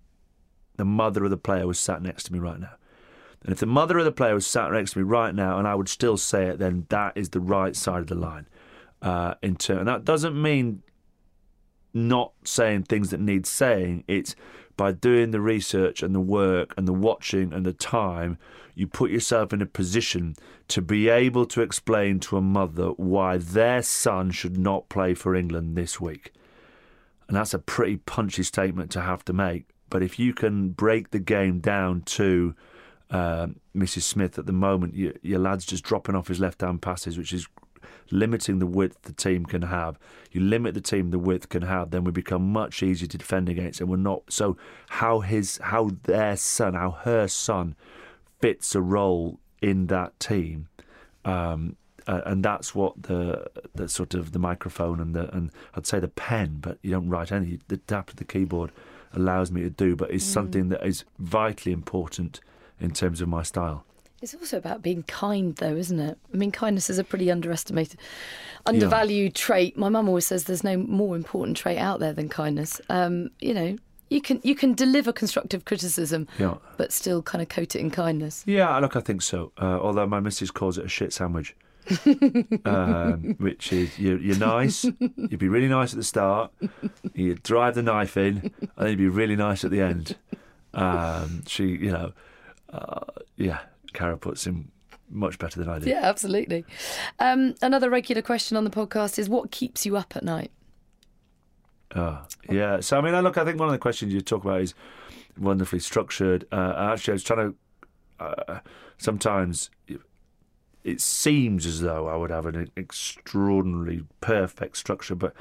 the 0.77 0.85
mother 0.85 1.25
of 1.25 1.31
the 1.31 1.37
player 1.37 1.67
was 1.67 1.79
sat 1.79 2.03
next 2.03 2.25
to 2.25 2.33
me 2.33 2.39
right 2.39 2.61
now? 2.61 2.75
And 3.43 3.53
if 3.53 3.59
the 3.59 3.67
mother 3.67 3.99
of 3.99 4.05
the 4.05 4.13
player 4.13 4.35
was 4.35 4.47
sat 4.47 4.71
next 4.71 4.93
to 4.93 4.99
me 4.99 5.05
right 5.05 5.35
now 5.35 5.59
and 5.59 5.67
I 5.67 5.75
would 5.75 5.89
still 5.89 6.17
say 6.17 6.47
it, 6.47 6.59
then 6.59 6.87
that 6.91 7.17
is 7.17 7.31
the 7.31 7.41
right 7.41 7.75
side 7.75 8.01
of 8.01 8.07
the 8.07 8.15
line. 8.15 8.47
Uh, 9.01 9.35
in 9.43 9.57
turn, 9.57 9.79
and 9.79 9.89
that 9.89 10.05
doesn't 10.05 10.41
mean 10.41 10.81
not 11.93 12.33
saying 12.45 12.85
things 12.85 13.11
that 13.11 13.19
need 13.19 13.47
saying. 13.47 14.05
It's 14.07 14.37
by 14.77 14.93
doing 14.93 15.33
the 15.33 15.41
research 15.41 16.05
and 16.05 16.15
the 16.15 16.21
work 16.21 16.73
and 16.77 16.87
the 16.87 16.93
watching 16.93 17.53
and 17.53 17.67
the 17.67 17.73
time, 17.73 18.39
you 18.75 18.87
put 18.87 19.11
yourself 19.11 19.53
in 19.53 19.61
a 19.63 19.67
position 19.67 20.35
to 20.69 20.81
be 20.81 21.09
able 21.09 21.47
to 21.47 21.63
explain 21.63 22.21
to 22.21 22.37
a 22.37 22.41
mother 22.41 22.89
why 22.91 23.37
their 23.37 23.83
son 23.83 24.31
should 24.31 24.57
not 24.57 24.89
play 24.89 25.15
for 25.15 25.35
England 25.35 25.77
this 25.77 26.01
week. 26.01 26.33
And 27.29 27.37
that's 27.37 27.55
a 27.55 27.59
pretty 27.59 27.97
punchy 27.99 28.43
statement 28.43 28.91
to 28.93 29.01
have 29.01 29.25
to 29.27 29.33
make. 29.33 29.67
But 29.91 30.03
if 30.03 30.19
you 30.19 30.33
can 30.33 30.71
break 30.71 31.11
the 31.11 31.19
game 31.19 31.61
down 31.61 32.03
to 32.03 32.55
uh, 33.11 33.49
Mrs. 33.77 34.03
Smith 34.03 34.39
at 34.39 34.47
the 34.47 34.53
moment, 34.53 34.95
your, 34.95 35.13
your 35.23 35.39
lad's 35.39 35.67
just 35.67 35.85
dropping 35.85 36.15
off 36.15 36.29
his 36.29 36.41
left 36.41 36.63
hand 36.63 36.81
passes, 36.81 37.19
which 37.19 37.33
is 37.33 37.47
limiting 38.11 38.59
the 38.59 38.67
width 38.67 39.03
the 39.03 39.13
team 39.13 39.45
can 39.45 39.63
have. 39.63 39.99
You 40.31 40.41
limit 40.41 40.75
the 40.75 40.81
team 40.81 41.11
the 41.11 41.19
width 41.19 41.49
can 41.49 41.63
have, 41.63 41.91
then 41.91 42.05
we 42.05 42.11
become 42.11 42.53
much 42.53 42.83
easier 42.83 43.09
to 43.09 43.19
defend 43.19 43.49
against, 43.49 43.81
and 43.81 43.91
we're 43.91 43.97
not. 43.97 44.23
So 44.31 44.57
how 44.89 45.21
his, 45.21 45.59
how 45.63 45.91
their 46.05 46.37
son, 46.37 46.75
how 46.75 46.93
her 47.03 47.29
son, 47.29 47.77
fits 48.43 48.75
a 48.75 48.83
role 48.83 49.39
in 49.63 49.87
that 49.87 50.19
team. 50.21 50.69
Um, 51.25 51.77
uh, 52.07 52.21
and 52.27 52.45
that's 52.45 52.75
what 52.75 53.01
the 53.05 53.47
the 53.75 53.89
sort 53.89 54.13
of 54.15 54.33
the 54.33 54.39
microphone 54.39 55.01
and 55.01 55.15
the 55.15 55.33
and 55.35 55.51
I'd 55.75 55.87
say 55.87 56.01
the 56.01 56.09
pen, 56.09 56.59
but 56.61 56.79
you 56.83 56.91
don't 56.91 57.09
write 57.09 57.31
any. 57.31 57.61
The 57.69 57.77
tap 57.77 58.11
of 58.11 58.17
the 58.17 58.25
keyboard 58.25 58.73
allows 59.15 59.53
me 59.53 59.63
to 59.63 59.71
do, 59.71 59.95
but 59.95 60.11
is 60.11 60.25
mm. 60.25 60.33
something 60.33 60.69
that 60.71 60.85
is 60.85 61.05
vitally 61.19 61.73
important 61.73 62.41
in 62.81 62.91
terms 62.91 63.21
of 63.21 63.29
my 63.29 63.45
style. 63.45 63.85
It's 64.21 64.35
also 64.35 64.57
about 64.57 64.83
being 64.83 65.03
kind, 65.05 65.55
though, 65.57 65.75
isn't 65.77 65.99
it? 65.99 66.19
I 66.33 66.37
mean, 66.37 66.53
kindness 66.53 66.89
is 66.89 66.99
a 66.99 67.05
pretty 67.05 67.31
underestimated, 67.31 67.99
undervalued 68.67 69.33
yeah. 69.37 69.45
trait. 69.45 69.77
My 69.77 69.89
mum 69.89 70.09
always 70.09 70.27
says 70.27 70.45
there's 70.45 70.65
no 70.65 70.77
more 70.77 71.17
important 71.17 71.57
trait 71.57 71.79
out 71.79 72.01
there 72.01 72.13
than 72.13 72.29
kindness. 72.29 72.81
Um, 72.89 73.31
you 73.41 73.53
know, 73.55 73.77
you 74.13 74.21
can 74.21 74.41
you 74.43 74.55
can 74.55 74.75
deliver 74.75 75.13
constructive 75.13 75.65
criticism, 75.65 76.29
yeah. 76.39 76.57
but 76.77 76.93
still 76.93 77.23
kind 77.23 77.43
of 77.43 77.49
coat 77.49 77.75
it 77.75 77.81
in 77.81 77.91
kindness. 77.91 78.45
Yeah, 78.47 78.77
look, 78.79 78.97
I 78.97 79.01
think 79.01 79.23
so. 79.23 79.53
Uh, 79.61 79.79
although 79.81 80.07
my 80.07 80.21
missus 80.21 80.51
calls 80.51 80.79
it 80.79 80.85
a 80.85 80.89
shit 80.89 81.13
sandwich. 81.13 81.57
um, 82.65 83.35
which 83.39 83.73
is 83.73 83.99
you're, 83.99 84.19
you're 84.19 84.39
nice. 84.39 84.85
You'd 84.85 85.39
be 85.39 85.49
really 85.49 85.67
nice 85.67 85.93
at 85.93 85.97
the 85.97 86.05
start. 86.05 86.53
You 87.13 87.35
drive 87.35 87.75
the 87.75 87.83
knife 87.83 88.17
in, 88.17 88.53
and 88.61 88.71
then 88.77 88.91
you'd 88.91 88.99
be 88.99 89.09
really 89.09 89.35
nice 89.35 89.65
at 89.65 89.73
the 89.73 89.81
end. 89.81 90.17
Um, 90.75 91.43
she, 91.49 91.65
you 91.65 91.91
know, 91.91 92.13
uh, 92.73 93.01
yeah, 93.37 93.61
Caro 93.95 94.17
puts 94.17 94.47
him 94.47 94.71
much 95.11 95.39
better 95.39 95.59
than 95.59 95.69
I 95.69 95.81
do. 95.81 95.91
Yeah, 95.91 96.03
absolutely. 96.03 96.65
Um, 97.19 97.57
another 97.61 97.91
regular 97.91 98.23
question 98.23 98.57
on 98.57 98.63
the 98.63 98.71
podcast 98.71 99.19
is 99.19 99.29
what 99.29 99.51
keeps 99.51 99.85
you 99.85 99.97
up 99.97 100.15
at 100.15 100.23
night? 100.23 100.53
Oh, 101.95 102.23
yeah. 102.49 102.81
So, 102.81 102.99
I 102.99 103.01
mean, 103.01 103.21
look, 103.23 103.37
I 103.37 103.45
think 103.45 103.59
one 103.59 103.69
of 103.69 103.73
the 103.73 103.79
questions 103.79 104.13
you 104.13 104.21
talk 104.21 104.45
about 104.45 104.63
is 104.63 104.75
wonderfully 105.39 105.81
structured. 105.81 106.47
Uh, 106.53 106.75
actually, 106.93 107.13
I 107.13 107.15
was 107.15 107.25
trying 107.25 107.53
to. 108.19 108.25
Uh, 108.25 108.61
sometimes 108.99 109.71
it, 109.89 110.01
it 110.85 111.01
seems 111.01 111.67
as 111.67 111.81
though 111.81 112.09
I 112.09 112.17
would 112.17 112.31
have 112.31 112.47
an 112.47 112.71
extraordinarily 112.77 114.05
perfect 114.21 114.77
structure, 114.77 115.15
but 115.15 115.35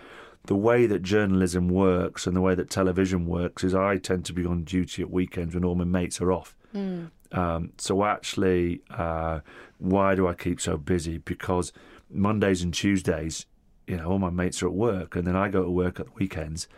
the 0.46 0.56
way 0.56 0.88
that 0.88 1.04
journalism 1.04 1.70
works 1.70 2.26
and 2.26 2.36
the 2.36 2.42
way 2.42 2.56
that 2.56 2.70
television 2.70 3.28
works 3.28 3.64
is 3.64 3.76
I 3.76 3.98
tend 3.98 4.26
to 4.26 4.34
be 4.34 4.46
on 4.46 4.64
duty 4.64 5.02
at 5.04 5.12
weekends 5.12 5.54
when 5.54 5.64
all 5.64 5.76
my 5.76 5.84
mates 5.84 6.20
are 6.22 6.32
off. 6.32 6.56
Mm. 6.76 7.12
Um, 7.32 7.74
so 7.78 8.04
actually, 8.04 8.82
uh, 8.90 9.42
why 9.78 10.16
do 10.16 10.28
I 10.28 10.34
keep 10.34 10.60
so 10.60 10.78
busy? 10.78 11.20
Because 11.20 11.72
Mondays 12.10 12.62
and 12.62 12.74
Tuesdays, 12.74 13.46
you 13.92 13.98
know, 13.98 14.06
all 14.06 14.20
my 14.20 14.30
mates 14.30 14.64
are 14.64 14.68
at 14.68 14.74
work, 14.74 15.18
and 15.18 15.28
then 15.28 15.36
I 15.36 15.50
go 15.50 15.64
to 15.64 15.70
work 15.70 16.00
at 16.00 16.06
the 16.06 16.14
weekends. 16.14 16.70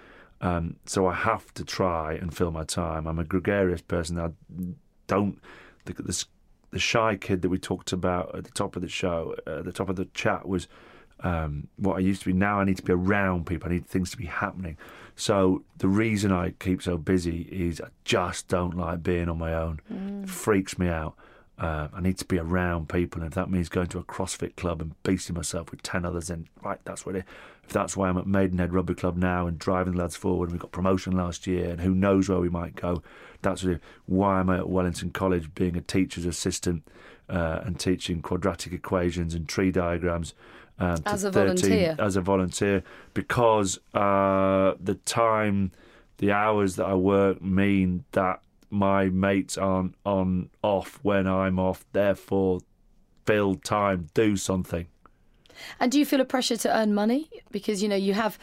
Um, 0.41 0.77
so 0.87 1.05
I 1.05 1.13
have 1.13 1.53
to 1.53 1.63
try 1.63 2.15
and 2.15 2.35
fill 2.35 2.49
my 2.49 2.63
time. 2.63 3.05
I'm 3.05 3.19
a 3.19 3.23
gregarious 3.23 3.83
person. 3.83 4.19
I 4.19 4.31
don't. 5.05 5.39
The, 5.85 5.93
the, 5.93 6.25
the 6.71 6.79
shy 6.79 7.15
kid 7.15 7.43
that 7.43 7.49
we 7.49 7.59
talked 7.59 7.93
about 7.93 8.35
at 8.35 8.45
the 8.45 8.51
top 8.51 8.75
of 8.75 8.81
the 8.81 8.89
show, 8.89 9.35
uh, 9.45 9.59
at 9.59 9.65
the 9.65 9.71
top 9.71 9.89
of 9.89 9.95
the 9.95 10.05
chat, 10.05 10.47
was 10.47 10.67
um, 11.19 11.67
what 11.77 11.97
I 11.97 11.99
used 11.99 12.23
to 12.23 12.29
be. 12.29 12.33
Now 12.33 12.59
I 12.59 12.63
need 12.63 12.77
to 12.77 12.83
be 12.83 12.93
around 12.93 13.45
people. 13.45 13.69
I 13.69 13.73
need 13.73 13.85
things 13.85 14.09
to 14.09 14.17
be 14.17 14.25
happening. 14.25 14.75
So 15.15 15.63
the 15.77 15.87
reason 15.87 16.31
I 16.31 16.55
keep 16.59 16.81
so 16.81 16.97
busy 16.97 17.47
is 17.51 17.79
I 17.79 17.89
just 18.05 18.47
don't 18.47 18.75
like 18.75 19.03
being 19.03 19.29
on 19.29 19.37
my 19.37 19.53
own. 19.53 19.81
Mm. 19.93 20.23
It 20.23 20.29
freaks 20.31 20.79
me 20.79 20.87
out. 20.87 21.15
Uh, 21.57 21.87
I 21.93 22.01
need 22.01 22.17
to 22.17 22.25
be 22.25 22.39
around 22.39 22.89
people, 22.89 23.21
and 23.21 23.27
if 23.27 23.35
that 23.35 23.49
means 23.49 23.69
going 23.69 23.87
to 23.87 23.99
a 23.99 24.03
CrossFit 24.03 24.55
club 24.55 24.81
and 24.81 24.95
beasting 25.03 25.35
myself 25.35 25.69
with 25.69 25.83
ten 25.83 26.03
others, 26.03 26.27
then 26.27 26.47
right, 26.63 26.79
that's 26.83 27.05
what 27.05 27.15
it. 27.15 27.25
If 27.63 27.71
that's 27.71 27.95
why 27.95 28.09
I'm 28.09 28.17
at 28.17 28.25
Maidenhead 28.27 28.73
Rugby 28.73 28.95
Club 28.95 29.15
now 29.15 29.47
and 29.47 29.57
driving 29.59 29.93
the 29.93 29.99
lads 29.99 30.15
forward, 30.15 30.49
and 30.49 30.53
we 30.53 30.59
got 30.59 30.71
promotion 30.71 31.15
last 31.15 31.45
year, 31.47 31.69
and 31.69 31.81
who 31.81 31.93
knows 31.93 32.27
where 32.27 32.39
we 32.39 32.49
might 32.49 32.75
go. 32.75 33.03
That's 33.41 33.65
why 34.05 34.39
I'm 34.39 34.49
at 34.49 34.67
Wellington 34.67 35.11
College, 35.11 35.53
being 35.53 35.77
a 35.77 35.81
teacher's 35.81 36.25
assistant 36.25 36.83
uh, 37.29 37.61
and 37.63 37.79
teaching 37.79 38.21
quadratic 38.21 38.73
equations 38.73 39.33
and 39.33 39.47
tree 39.47 39.71
diagrams 39.71 40.33
um, 40.79 40.97
as 41.05 41.23
a 41.23 41.31
13, 41.31 41.55
volunteer. 41.55 41.95
As 41.99 42.15
a 42.15 42.21
volunteer, 42.21 42.83
because 43.13 43.79
uh, 43.93 44.73
the 44.81 44.95
time, 45.05 45.71
the 46.17 46.31
hours 46.31 46.75
that 46.77 46.85
I 46.85 46.95
work 46.95 47.41
mean 47.41 48.05
that 48.13 48.41
my 48.73 49.05
mates 49.05 49.57
aren't 49.57 49.93
on 50.03 50.49
off 50.63 50.99
when 51.03 51.27
I'm 51.27 51.59
off. 51.59 51.85
Therefore, 51.93 52.59
fill 53.25 53.55
time, 53.55 54.07
do 54.13 54.35
something. 54.35 54.87
And 55.79 55.91
do 55.91 55.99
you 55.99 56.05
feel 56.05 56.19
a 56.19 56.25
pressure 56.25 56.57
to 56.57 56.75
earn 56.75 56.93
money 56.93 57.29
because 57.51 57.83
you 57.83 57.87
know 57.87 57.95
you 57.95 58.13
have 58.13 58.39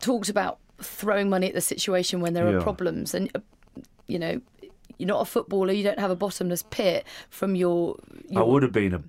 talked 0.00 0.30
about 0.30 0.58
throwing 0.80 1.28
money 1.28 1.48
at 1.48 1.54
the 1.54 1.60
situation 1.60 2.20
when 2.20 2.32
there 2.32 2.48
yeah. 2.48 2.56
are 2.56 2.62
problems, 2.62 3.14
and 3.14 3.30
uh, 3.34 3.40
you 4.06 4.18
know 4.18 4.40
you're 4.96 5.06
not 5.06 5.20
a 5.20 5.26
footballer, 5.26 5.72
you 5.72 5.82
don't 5.82 5.98
have 5.98 6.10
a 6.10 6.16
bottomless 6.16 6.62
pit 6.62 7.04
from 7.28 7.54
your. 7.54 7.96
I 8.34 8.42
would 8.42 8.62
have 8.62 8.72
been 8.72 8.94
a 8.94 9.02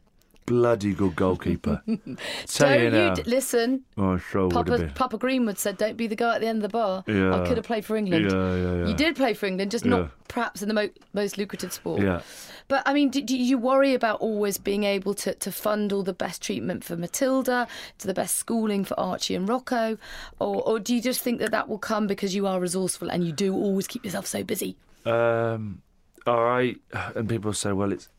bloody 0.46 0.94
good 0.94 1.16
goalkeeper. 1.16 1.82
Tell 2.48 2.70
don't 2.70 2.94
you 2.94 3.24
d- 3.24 3.30
listen? 3.30 3.84
Oh, 3.98 4.18
sure 4.18 4.50
Papa. 4.50 4.92
Papa 4.96 5.18
Greenwood 5.18 5.58
said, 5.58 5.78
"Don't 5.78 5.98
be 5.98 6.08
the 6.08 6.16
guy 6.16 6.36
at 6.36 6.42
the 6.42 6.48
end 6.48 6.58
of 6.60 6.64
the 6.64 6.70
bar." 6.70 7.04
Yeah. 7.08 7.36
I 7.42 7.48
could 7.48 7.58
have 7.58 7.66
played 7.66 7.86
for 7.86 7.96
England. 7.96 8.32
Yeah, 8.32 8.56
yeah, 8.56 8.76
yeah. 8.76 8.88
You 8.88 8.94
did 8.96 9.16
play 9.16 9.34
for 9.34 9.46
England, 9.46 9.72
just 9.72 9.86
Yeah. 9.86 9.92
not 9.92 10.12
perhaps 10.28 10.62
in 10.62 10.68
the 10.68 10.74
mo- 10.74 10.90
most 11.14 11.38
lucrative 11.38 11.72
sport. 11.74 12.02
Yeah. 12.02 12.22
But 12.68 12.82
I 12.88 12.94
mean, 12.94 13.10
do, 13.10 13.22
do 13.22 13.38
you 13.38 13.58
worry 13.58 13.94
about 13.94 14.22
always 14.22 14.58
being 14.58 14.84
able 14.86 15.14
to, 15.16 15.36
to 15.36 15.52
fund 15.52 15.94
all 15.94 16.02
the 16.04 16.14
best 16.14 16.42
treatment 16.42 16.84
for 16.84 16.96
Matilda, 16.96 17.68
to 18.00 18.08
the 18.08 18.14
best 18.14 18.36
schooling 18.36 18.84
for 18.86 19.00
Archie 19.00 19.36
and 19.36 19.48
Rocco, 19.48 19.98
or 20.40 20.62
or 20.68 20.80
do 20.80 20.96
you 20.96 21.02
just 21.02 21.22
think 21.22 21.40
that 21.40 21.52
that 21.52 21.70
will 21.70 21.78
come 21.80 22.08
because 22.08 22.34
you 22.36 22.48
are 22.48 22.60
resourceful 22.60 23.10
and 23.10 23.24
you 23.24 23.32
do 23.32 23.54
always 23.54 23.88
keep 23.88 24.04
yourself 24.04 24.26
so 24.26 24.44
busy? 24.44 24.76
Um, 25.06 25.82
all 26.26 26.44
right, 26.44 26.78
and 27.16 27.30
people 27.30 27.54
say, 27.54 27.72
well, 27.72 27.92
it's 27.92 28.10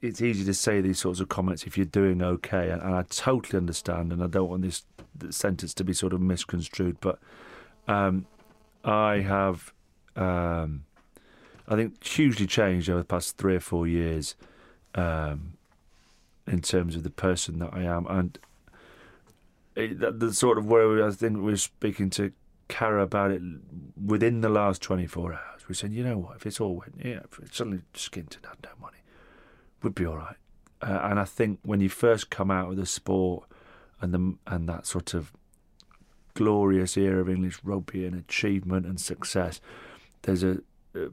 it's 0.00 0.22
easy 0.22 0.44
to 0.44 0.54
say 0.54 0.80
these 0.80 0.98
sorts 0.98 1.20
of 1.20 1.28
comments 1.28 1.64
if 1.64 1.76
you're 1.76 1.86
doing 1.86 2.22
okay, 2.22 2.70
and, 2.70 2.80
and 2.82 2.94
I 2.94 3.02
totally 3.02 3.58
understand, 3.58 4.12
and 4.12 4.22
I 4.22 4.26
don't 4.26 4.48
want 4.48 4.62
this 4.62 4.84
sentence 5.30 5.74
to 5.74 5.84
be 5.84 5.92
sort 5.92 6.12
of 6.12 6.20
misconstrued, 6.20 6.98
but 7.00 7.18
um, 7.88 8.26
I 8.84 9.20
have, 9.20 9.72
um, 10.14 10.84
I 11.66 11.74
think, 11.74 12.04
hugely 12.04 12.46
changed 12.46 12.88
over 12.88 13.00
the 13.00 13.04
past 13.04 13.36
three 13.36 13.56
or 13.56 13.60
four 13.60 13.86
years 13.86 14.36
um, 14.94 15.54
in 16.46 16.60
terms 16.60 16.94
of 16.94 17.02
the 17.02 17.10
person 17.10 17.58
that 17.58 17.70
I 17.72 17.82
am, 17.82 18.06
and 18.08 18.38
it, 19.74 20.00
that, 20.00 20.20
the 20.20 20.32
sort 20.32 20.58
of 20.58 20.66
where 20.66 20.88
we, 20.88 21.02
I 21.02 21.10
think 21.10 21.42
we 21.42 21.52
are 21.52 21.56
speaking 21.56 22.10
to 22.10 22.32
Caro 22.68 23.02
about 23.02 23.30
it 23.30 23.42
within 24.02 24.42
the 24.42 24.48
last 24.48 24.82
24 24.82 25.32
hours. 25.32 25.68
We 25.68 25.74
said, 25.74 25.92
you 25.92 26.04
know 26.04 26.18
what, 26.18 26.36
if 26.36 26.46
it's 26.46 26.60
all 26.60 26.76
went, 26.76 26.94
yeah, 27.02 27.20
if 27.24 27.38
it's 27.40 27.56
suddenly 27.56 27.80
Skinton 27.94 28.42
had 28.44 28.58
no 28.62 28.70
money, 28.80 28.97
we'd 29.82 29.94
be 29.94 30.06
all 30.06 30.16
right. 30.16 30.36
Uh, 30.80 31.00
and 31.04 31.18
I 31.18 31.24
think 31.24 31.60
when 31.62 31.80
you 31.80 31.88
first 31.88 32.30
come 32.30 32.50
out 32.50 32.70
of 32.70 32.76
the 32.76 32.86
sport 32.86 33.44
and 34.00 34.14
the 34.14 34.34
and 34.46 34.68
that 34.68 34.86
sort 34.86 35.14
of 35.14 35.32
glorious 36.34 36.96
era 36.96 37.20
of 37.20 37.28
English 37.28 37.58
rugby 37.64 38.04
and 38.04 38.14
achievement 38.14 38.86
and 38.86 39.00
success, 39.00 39.60
there's 40.22 40.44
a, 40.44 40.58
a, 40.94 41.08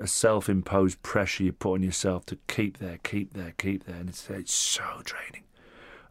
a 0.00 0.06
self-imposed 0.06 1.02
pressure 1.02 1.44
you 1.44 1.52
put 1.52 1.74
on 1.74 1.82
yourself 1.82 2.26
to 2.26 2.36
keep 2.46 2.78
there, 2.78 2.98
keep 3.02 3.32
there, 3.32 3.54
keep 3.56 3.84
there, 3.84 3.96
and 3.96 4.10
it's, 4.10 4.28
it's 4.28 4.52
so 4.52 5.00
draining. 5.04 5.44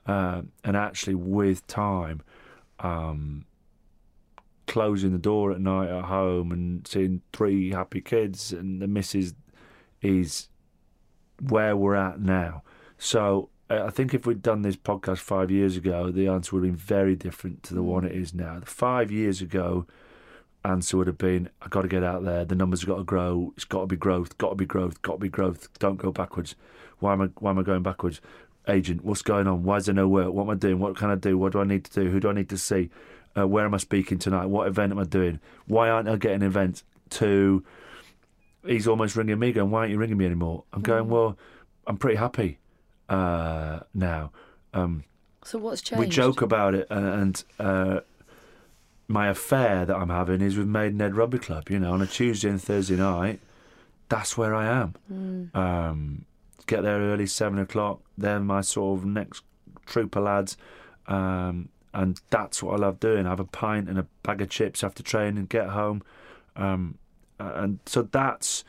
Um, 0.07 0.51
and 0.63 0.75
actually, 0.75 1.15
with 1.15 1.65
time, 1.67 2.21
um, 2.79 3.45
closing 4.67 5.11
the 5.11 5.19
door 5.19 5.51
at 5.51 5.61
night 5.61 5.89
at 5.89 6.05
home 6.05 6.51
and 6.51 6.87
seeing 6.87 7.21
three 7.33 7.71
happy 7.71 8.01
kids 8.01 8.51
and 8.51 8.81
the 8.81 8.87
missus 8.87 9.33
is 10.01 10.49
where 11.41 11.75
we're 11.75 11.95
at 11.95 12.19
now. 12.19 12.63
So 12.97 13.49
uh, 13.69 13.83
I 13.85 13.89
think 13.89 14.13
if 14.13 14.25
we'd 14.25 14.41
done 14.41 14.61
this 14.61 14.75
podcast 14.75 15.19
five 15.19 15.51
years 15.51 15.75
ago, 15.77 16.11
the 16.11 16.27
answer 16.27 16.55
would 16.55 16.65
have 16.65 16.73
been 16.73 16.77
very 16.77 17.15
different 17.15 17.63
to 17.63 17.73
the 17.73 17.83
one 17.83 18.05
it 18.05 18.11
is 18.11 18.33
now. 18.33 18.61
Five 18.63 19.11
years 19.11 19.41
ago, 19.41 19.85
answer 20.63 20.97
would 20.97 21.07
have 21.07 21.17
been, 21.17 21.49
I've 21.61 21.69
got 21.69 21.81
to 21.81 21.87
get 21.87 22.03
out 22.03 22.23
there. 22.23 22.45
The 22.45 22.55
numbers 22.55 22.81
have 22.81 22.89
got 22.89 22.97
to 22.97 23.03
grow. 23.03 23.53
It's 23.55 23.65
got 23.65 23.81
to 23.81 23.87
be 23.87 23.95
growth. 23.95 24.37
Got 24.37 24.49
to 24.49 24.55
be 24.55 24.65
growth. 24.65 25.01
Got 25.01 25.13
to 25.13 25.19
be 25.19 25.29
growth. 25.29 25.69
Don't 25.79 25.97
go 25.97 26.11
backwards. 26.11 26.55
Why 26.99 27.13
am 27.13 27.21
I? 27.21 27.25
Why 27.39 27.51
am 27.51 27.59
I 27.59 27.63
going 27.63 27.83
backwards? 27.83 28.21
Agent, 28.67 29.05
what's 29.05 29.21
going 29.21 29.45
on? 29.45 29.63
Why 29.63 29.77
is 29.77 29.85
there 29.85 29.93
no 29.93 30.07
work? 30.07 30.33
What 30.33 30.43
am 30.43 30.49
I 30.49 30.55
doing? 30.55 30.79
What 30.79 30.95
can 30.95 31.11
I 31.11 31.15
do? 31.15 31.37
What 31.37 31.51
do 31.51 31.59
I 31.59 31.65
need 31.65 31.83
to 31.85 32.03
do? 32.03 32.09
Who 32.09 32.19
do 32.19 32.29
I 32.29 32.33
need 32.33 32.49
to 32.49 32.57
see? 32.57 32.89
Uh, 33.37 33.47
where 33.47 33.65
am 33.65 33.75
I 33.75 33.77
speaking 33.77 34.17
tonight? 34.17 34.47
What 34.47 34.67
event 34.67 34.91
am 34.91 34.97
I 34.97 35.03
doing? 35.03 35.39
Why 35.67 35.89
aren't 35.89 36.09
I 36.09 36.15
getting 36.15 36.41
events? 36.41 36.83
To 37.11 37.63
he's 38.65 38.87
almost 38.87 39.15
ringing 39.15 39.39
me, 39.39 39.51
going, 39.51 39.71
"Why 39.71 39.79
aren't 39.81 39.91
you 39.91 39.97
ringing 39.97 40.17
me 40.17 40.25
anymore?" 40.25 40.63
I'm 40.73 40.81
going, 40.81 41.07
"Well, 41.09 41.37
I'm 41.87 41.97
pretty 41.97 42.17
happy 42.17 42.59
uh, 43.09 43.81
now." 43.93 44.31
Um, 44.73 45.03
So 45.43 45.57
what's 45.59 45.81
changed? 45.81 45.99
we 45.99 46.07
joke 46.07 46.41
about 46.41 46.73
it, 46.75 46.87
and, 46.89 47.05
and 47.05 47.43
uh, 47.59 47.99
my 49.07 49.27
affair 49.27 49.85
that 49.85 49.95
I'm 49.95 50.09
having 50.09 50.41
is 50.41 50.57
with 50.57 50.67
Maidenhead 50.67 51.15
Rugby 51.15 51.39
Club. 51.39 51.69
You 51.69 51.79
know, 51.79 51.93
on 51.93 52.01
a 52.01 52.07
Tuesday 52.07 52.49
and 52.49 52.61
Thursday 52.61 52.95
night, 52.95 53.39
that's 54.09 54.37
where 54.37 54.53
I 54.55 54.65
am. 54.65 55.51
Um, 55.53 56.25
get 56.67 56.81
there 56.83 56.99
early, 56.99 57.27
seven 57.27 57.59
o'clock. 57.59 58.01
They're 58.17 58.39
my 58.39 58.61
sort 58.61 58.99
of 58.99 59.05
next 59.05 59.43
troop 59.85 60.15
of 60.15 60.23
lads, 60.23 60.57
um, 61.07 61.69
and 61.93 62.19
that's 62.31 62.63
what 62.63 62.73
I 62.73 62.77
love 62.77 62.99
doing. 62.99 63.25
I 63.25 63.29
have 63.29 63.39
a 63.39 63.45
pint 63.45 63.87
and 63.87 63.99
a 63.99 64.07
bag 64.23 64.41
of 64.41 64.49
chips 64.49 64.83
after 64.83 65.03
training, 65.03 65.45
get 65.45 65.67
home, 65.69 66.01
um, 66.55 66.97
and 67.39 67.79
so 67.85 68.03
that's. 68.03 68.63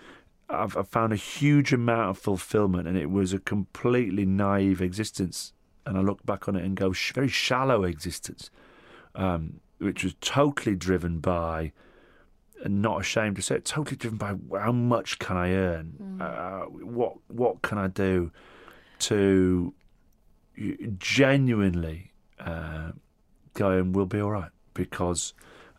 I've, 0.49 0.77
I've 0.77 0.89
found 0.89 1.13
a 1.13 1.17
huge 1.17 1.73
amount 1.73 2.11
of 2.11 2.19
fulfillment, 2.19 2.87
and 2.87 2.97
it 2.97 3.11
was 3.11 3.33
a 3.33 3.41
completely 3.41 4.25
naive 4.25 4.81
existence. 4.81 5.53
And 5.85 5.99
I 5.99 6.01
look 6.01 6.25
back 6.25 6.49
on 6.49 6.55
it 6.55 6.65
and 6.65 6.77
go, 6.77 6.93
sh- 6.93 7.13
very 7.13 7.29
shallow 7.29 7.83
existence, 7.83 8.51
um, 9.17 9.61
which 9.79 10.05
was 10.05 10.15
totally 10.21 10.77
driven 10.77 11.19
by, 11.19 11.73
and 12.63 12.81
not 12.81 13.01
ashamed 13.01 13.37
to 13.37 13.43
say 13.43 13.57
it, 13.57 13.65
totally 13.65 13.97
driven 13.97 14.19
by 14.19 14.35
how 14.57 14.71
much 14.71 15.19
can 15.19 15.37
I 15.37 15.53
earn, 15.53 16.21
uh, 16.21 16.61
what 16.67 17.17
what 17.27 17.63
can 17.63 17.79
I 17.79 17.89
do 17.89 18.31
to 19.01 19.75
genuinely 20.99 22.13
uh, 22.41 22.93
and 23.59 23.95
we'll 23.95 24.07
be 24.07 24.21
all 24.21 24.31
right 24.31 24.51
because 24.75 25.35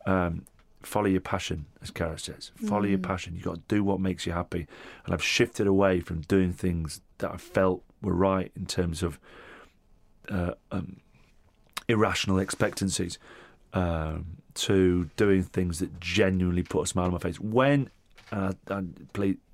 um, 0.05 0.45
follow 0.83 1.07
your 1.07 1.21
passion, 1.21 1.65
as 1.81 1.91
Caro 1.91 2.15
says. 2.15 2.51
Follow 2.55 2.85
your 2.85 2.99
passion. 2.99 3.35
You've 3.35 3.45
got 3.45 3.55
to 3.55 3.61
do 3.67 3.83
what 3.83 3.99
makes 3.99 4.25
you 4.25 4.31
happy. 4.31 4.67
And 5.05 5.13
I've 5.13 5.23
shifted 5.23 5.67
away 5.67 5.99
from 5.99 6.21
doing 6.21 6.53
things 6.53 7.01
that 7.17 7.31
I 7.31 7.37
felt 7.37 7.83
were 8.01 8.13
right 8.13 8.51
in 8.55 8.65
terms 8.65 9.03
of 9.03 9.19
uh, 10.29 10.51
um, 10.71 10.97
irrational 11.87 12.39
expectancies 12.39 13.17
um, 13.73 14.25
to 14.53 15.09
doing 15.15 15.43
things 15.43 15.79
that 15.79 15.99
genuinely 15.99 16.63
put 16.63 16.83
a 16.83 16.87
smile 16.87 17.07
on 17.07 17.13
my 17.13 17.19
face. 17.19 17.39
When, 17.39 17.89
uh, 18.31 18.53
I 18.69 18.83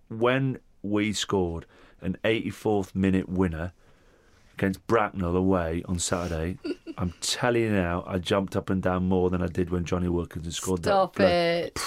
when 0.10 0.60
we 0.82 1.14
scored 1.14 1.66
an 2.02 2.18
84th 2.24 2.94
minute 2.94 3.30
winner 3.30 3.72
against 4.54 4.86
Bracknell 4.88 5.36
away 5.36 5.84
on 5.86 6.00
Saturday, 6.00 6.58
I'm 6.98 7.14
telling 7.22 7.64
you 7.64 7.72
now, 7.72 8.04
I 8.08 8.20
jumped 8.20 8.56
up 8.56 8.70
and 8.70 8.82
down 8.82 9.08
more 9.08 9.30
than 9.30 9.42
I 9.42 9.48
did 9.48 9.70
when 9.72 9.84
Jonny 9.84 10.10
Wilkinson 10.10 10.52
scored 10.52 10.84
Stop 10.86 11.16
that. 11.16 11.32
it. 11.32 11.80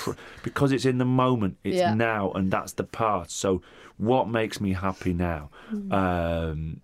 Because 0.43 0.73
it's 0.73 0.85
in 0.85 0.99
the 0.99 1.05
moment, 1.05 1.59
it's 1.63 1.77
Yeah. 1.77 1.95
now, 1.95 2.33
and 2.33 2.51
that's 2.51 2.73
the 2.73 2.85
past. 2.85 3.31
So, 3.39 3.63
what 3.99 4.29
makes 4.29 4.61
me 4.61 4.73
happy 4.73 5.15
now? 5.15 5.51
Hmm. 5.69 5.93
Um, 5.93 6.81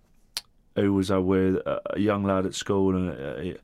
who 0.75 0.93
was 0.93 1.11
I 1.11 1.17
with? 1.17 1.57
A, 1.67 1.99
young 1.99 2.23
lad 2.23 2.45
at 2.45 2.55
school 2.55 2.95
and 2.95 3.09
a, 3.09 3.57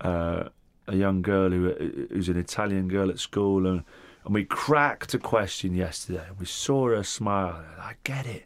a, 0.00 0.50
a 0.88 0.96
young 0.96 1.22
girl 1.22 1.50
who 1.50 2.06
who's 2.10 2.28
an 2.28 2.36
Italian 2.38 2.88
girl 2.88 3.10
at 3.10 3.18
school, 3.20 3.66
and 3.66 3.84
and 4.24 4.34
we 4.34 4.44
cracked 4.44 5.14
a 5.14 5.18
question 5.18 5.74
yesterday. 5.74 6.26
We 6.40 6.46
saw 6.46 6.88
her 6.88 7.04
smile. 7.04 7.62
I 7.78 7.92
get 8.02 8.26
it. 8.26 8.44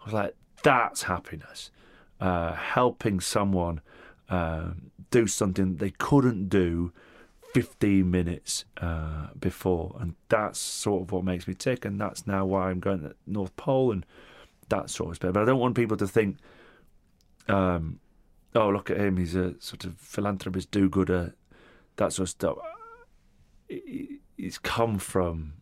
I 0.00 0.04
was 0.06 0.14
like, 0.14 0.34
that's 0.64 1.02
happiness. 1.04 1.70
Uh, 2.20 2.52
helping 2.54 3.18
someone 3.18 3.80
um, 4.28 4.90
do 5.10 5.26
something 5.26 5.76
they 5.76 5.90
couldn't 5.90 6.48
do 6.50 6.92
15 7.54 8.08
minutes 8.10 8.64
uh, 8.80 9.28
before. 9.38 9.96
And 9.98 10.14
that's 10.28 10.58
sort 10.58 11.02
of 11.02 11.12
what 11.12 11.24
makes 11.24 11.48
me 11.48 11.54
tick. 11.54 11.84
And 11.86 11.98
that's 12.00 12.26
now 12.26 12.44
why 12.44 12.68
I'm 12.70 12.78
going 12.80 13.00
to 13.00 13.14
North 13.26 13.56
Pole 13.56 13.90
and 13.90 14.04
that 14.68 14.90
sort 14.90 15.10
of 15.10 15.16
stuff. 15.16 15.32
But 15.32 15.42
I 15.42 15.46
don't 15.46 15.58
want 15.58 15.74
people 15.74 15.96
to 15.96 16.06
think, 16.06 16.36
um, 17.48 18.00
oh, 18.54 18.68
look 18.68 18.90
at 18.90 18.98
him, 18.98 19.16
he's 19.16 19.34
a 19.34 19.54
sort 19.60 19.84
of 19.84 19.96
philanthropist, 19.96 20.70
do 20.70 20.88
gooder, 20.88 21.34
that 21.96 22.12
sort 22.12 22.24
of 22.26 22.30
stuff. 22.30 22.58
It- 23.68 24.20
It's 24.38 24.58
come 24.58 24.98
from 24.98 25.52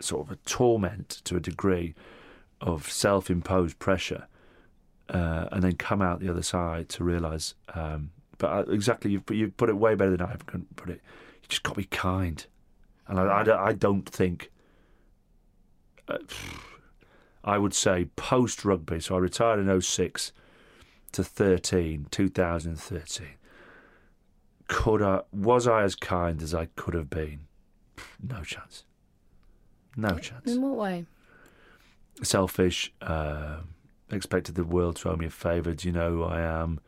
sort 0.00 0.26
of 0.26 0.32
a 0.32 0.36
torment 0.44 1.08
to 1.24 1.36
a 1.36 1.40
degree 1.40 1.94
of 2.60 2.90
self 2.90 3.30
imposed 3.30 3.78
pressure. 3.78 4.26
Uh, 5.10 5.48
and 5.52 5.62
then 5.62 5.74
come 5.76 6.00
out 6.00 6.20
the 6.20 6.30
other 6.30 6.42
side 6.42 6.88
to 6.88 7.04
realise, 7.04 7.54
um, 7.74 8.10
but 8.38 8.46
uh, 8.50 8.72
exactly, 8.72 9.10
you've, 9.12 9.22
you've 9.30 9.54
put 9.56 9.68
it 9.68 9.76
way 9.76 9.94
better 9.94 10.12
than 10.12 10.22
I 10.22 10.30
have 10.30 10.46
put 10.46 10.88
it. 10.88 11.00
You 11.42 11.48
just 11.48 11.62
got 11.62 11.72
to 11.74 11.76
be 11.80 11.84
kind. 11.84 12.44
And 13.06 13.20
I, 13.20 13.40
I, 13.40 13.42
don't- 13.42 13.58
I 13.60 13.72
don't 13.74 14.08
think, 14.08 14.50
uh, 16.08 16.16
I 17.44 17.58
would 17.58 17.74
say 17.74 18.06
post 18.16 18.64
rugby, 18.64 18.98
so 19.00 19.14
I 19.14 19.18
retired 19.18 19.60
in 19.60 19.80
06 19.80 20.32
to 21.12 21.22
13, 21.22 22.06
2013. 22.10 23.26
Could 24.68 25.02
I, 25.02 25.20
was 25.32 25.68
I 25.68 25.82
as 25.82 25.94
kind 25.94 26.40
as 26.42 26.54
I 26.54 26.66
could 26.76 26.94
have 26.94 27.10
been? 27.10 27.40
No 28.26 28.42
chance. 28.42 28.84
No 29.96 30.16
chance 30.18 30.50
In 30.50 30.62
what 30.62 30.76
way? 30.76 31.04
selfish, 32.22 32.90
uh, 33.02 33.58
expected 34.10 34.54
the 34.54 34.64
world 34.64 34.96
to 34.96 35.10
owe 35.10 35.16
me 35.16 35.26
a 35.26 35.30
favour. 35.30 35.72
Do 35.72 35.88
you 35.88 35.92
know 35.92 36.10
who 36.10 36.24
I 36.24 36.40
am? 36.40 36.80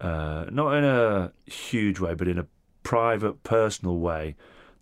Uh, 0.00 0.46
not 0.50 0.74
in 0.74 0.84
a 0.84 1.32
huge 1.46 2.00
way, 2.00 2.14
but 2.14 2.28
in 2.28 2.38
a 2.38 2.46
private, 2.82 3.42
personal 3.42 3.98
way 3.98 4.36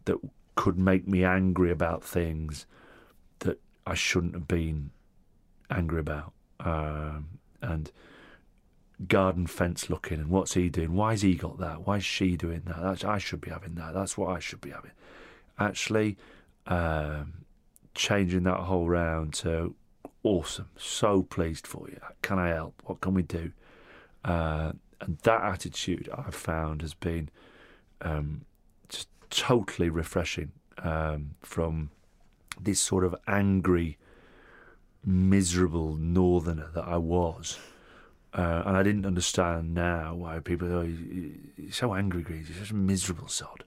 that 0.05 0.17
could 0.55 0.79
make 0.79 1.07
me 1.07 1.25
angry 1.25 1.71
about 1.71 2.05
things 2.05 2.67
that 3.41 3.61
I 3.87 3.95
shouldn't 3.95 4.35
have 4.35 4.49
been 4.49 4.91
angry 5.71 6.01
about. 6.01 6.33
Um, 6.61 7.39
and 7.63 7.91
garden 9.09 9.47
fence 9.47 9.91
looking 9.91 10.19
and 10.19 10.31
what's 10.31 10.55
he 10.55 10.69
doing? 10.69 10.95
Why's 10.95 11.23
he 11.23 11.35
got 11.35 11.59
that? 11.59 11.87
Why's 11.87 12.05
she 12.05 12.37
doing 12.37 12.63
that? 12.67 12.81
That's, 12.81 13.05
I 13.05 13.19
should 13.19 13.41
be 13.41 13.51
having 13.51 13.75
that. 13.75 13.93
That's 13.95 14.17
what 14.17 14.35
I 14.35 14.39
should 14.39 14.61
be 14.61 14.71
having. 14.71 14.93
Actually, 15.59 16.17
um, 16.67 17.45
changing 17.95 18.45
that 18.45 18.61
whole 18.61 18.89
round 18.89 19.35
to 19.35 19.75
awesome. 20.27 20.69
So 20.77 21.23
pleased 21.23 21.67
for 21.67 21.89
you. 21.89 22.01
Can 22.21 22.39
I 22.39 22.49
help? 22.49 22.83
What 22.85 23.01
can 23.01 23.15
we 23.15 23.23
do? 23.23 23.53
Uh, 24.25 24.73
and 25.01 25.19
that 25.19 25.43
attitude 25.43 26.09
I've 26.13 26.35
found 26.35 26.83
has 26.83 26.95
been 26.95 27.29
um, 28.01 28.45
just 28.89 29.09
totally 29.31 29.89
refreshing 29.89 30.51
um, 30.79 31.37
from 31.43 31.91
this 32.61 32.81
sort 32.81 33.05
of 33.05 33.15
angry, 33.29 33.99
miserable 35.05 35.95
northerner 35.95 36.71
that 36.75 36.85
I 36.85 36.97
was. 36.97 37.59
Uh, 38.35 38.65
and 38.67 38.77
I 38.77 38.83
didn't 38.83 39.07
understand 39.07 39.75
now 39.75 40.15
why 40.15 40.41
people 40.41 40.69
are 40.69 40.79
oh, 40.79 40.83
you're 41.57 41.73
so 41.73 41.95
angry, 41.95 42.25
you're 42.29 42.59
such 42.59 42.73
a 42.73 42.75
miserable 42.75 43.29
sod. 43.29 43.65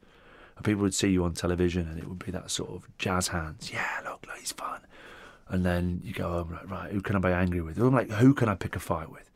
And 0.58 0.66
people 0.66 0.82
would 0.82 0.94
see 0.94 1.10
you 1.10 1.24
on 1.24 1.34
television 1.34 1.88
and 1.88 1.98
it 1.98 2.08
would 2.08 2.24
be 2.24 2.32
that 2.32 2.52
sort 2.52 2.72
of 2.72 2.88
jazz 2.98 3.30
hands. 3.30 3.72
Yeah, 3.72 4.02
look, 4.04 4.26
look 4.28 4.38
he's 4.38 4.52
fun. 4.52 4.82
And 5.50 5.66
then 5.66 6.02
you 6.04 6.14
go, 6.14 6.28
oh, 6.28 6.54
right, 6.54 6.70
right, 6.70 6.92
who 6.92 7.02
can 7.02 7.16
I 7.16 7.20
be 7.20 7.30
angry 7.30 7.62
with? 7.62 7.78
I'm 7.80 7.94
like, 7.94 8.12
who 8.12 8.34
can 8.34 8.48
I 8.50 8.56
pick 8.56 8.76
a 8.76 8.80
fight 8.80 9.12
with? 9.12 9.30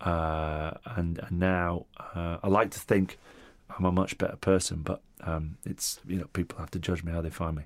Uh, 0.00 0.72
and, 0.96 1.18
and 1.18 1.38
now 1.38 1.86
uh, 2.14 2.38
I 2.42 2.48
like 2.48 2.70
to 2.70 2.80
think 2.80 3.18
I'm 3.76 3.84
a 3.84 3.92
much 3.92 4.18
better 4.18 4.36
person, 4.36 4.80
but 4.82 5.02
um, 5.22 5.56
it's 5.64 6.00
you 6.06 6.18
know 6.18 6.26
people 6.32 6.58
have 6.58 6.70
to 6.72 6.78
judge 6.78 7.04
me 7.04 7.12
how 7.12 7.20
they 7.20 7.30
find 7.30 7.56
me. 7.56 7.64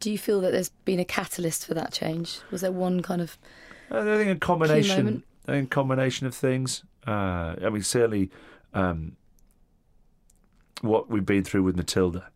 Do 0.00 0.10
you 0.10 0.18
feel 0.18 0.40
that 0.42 0.52
there's 0.52 0.68
been 0.84 0.98
a 0.98 1.04
catalyst 1.04 1.66
for 1.66 1.74
that 1.74 1.92
change? 1.92 2.40
Was 2.50 2.60
there 2.60 2.72
one 2.72 3.02
kind 3.02 3.22
of? 3.22 3.38
I 3.90 4.02
think 4.02 4.30
a 4.30 4.40
combination, 4.40 5.22
I 5.46 5.52
think 5.52 5.66
a 5.66 5.74
combination 5.74 6.26
of 6.26 6.34
things. 6.34 6.82
Uh, 7.06 7.54
I 7.62 7.70
mean, 7.70 7.82
certainly, 7.82 8.30
um, 8.74 9.16
what 10.80 11.08
we've 11.08 11.24
been 11.24 11.44
through 11.44 11.62
with 11.62 11.76
Matilda 11.76 12.28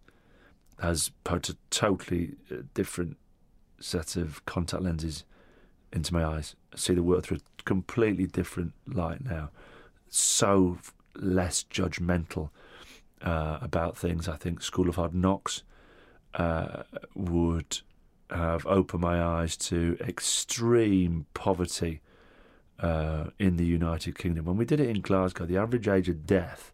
has 0.80 1.10
put 1.24 1.48
a 1.48 1.56
totally 1.70 2.36
uh, 2.50 2.62
different 2.72 3.16
set 3.80 4.16
of 4.16 4.44
contact 4.46 4.82
lenses 4.82 5.24
into 5.92 6.14
my 6.14 6.24
eyes. 6.24 6.54
I 6.72 6.76
see 6.76 6.94
the 6.94 7.02
world 7.02 7.24
through 7.24 7.38
a 7.38 7.62
completely 7.64 8.26
different 8.26 8.72
light 8.86 9.24
now. 9.24 9.50
So 10.08 10.78
less 11.14 11.64
judgmental 11.64 12.50
uh, 13.22 13.58
about 13.60 13.96
things. 13.96 14.28
I 14.28 14.36
think 14.36 14.62
School 14.62 14.88
of 14.88 14.96
Hard 14.96 15.14
Knocks 15.14 15.62
uh, 16.34 16.84
would 17.14 17.80
have 18.30 18.64
opened 18.66 19.02
my 19.02 19.22
eyes 19.22 19.56
to 19.56 19.96
extreme 20.00 21.26
poverty 21.34 22.00
uh, 22.78 23.26
in 23.38 23.56
the 23.56 23.66
United 23.66 24.16
Kingdom. 24.16 24.44
When 24.44 24.56
we 24.56 24.64
did 24.64 24.80
it 24.80 24.88
in 24.88 25.00
Glasgow, 25.00 25.46
the 25.46 25.56
average 25.56 25.88
age 25.88 26.08
of 26.08 26.26
death 26.26 26.72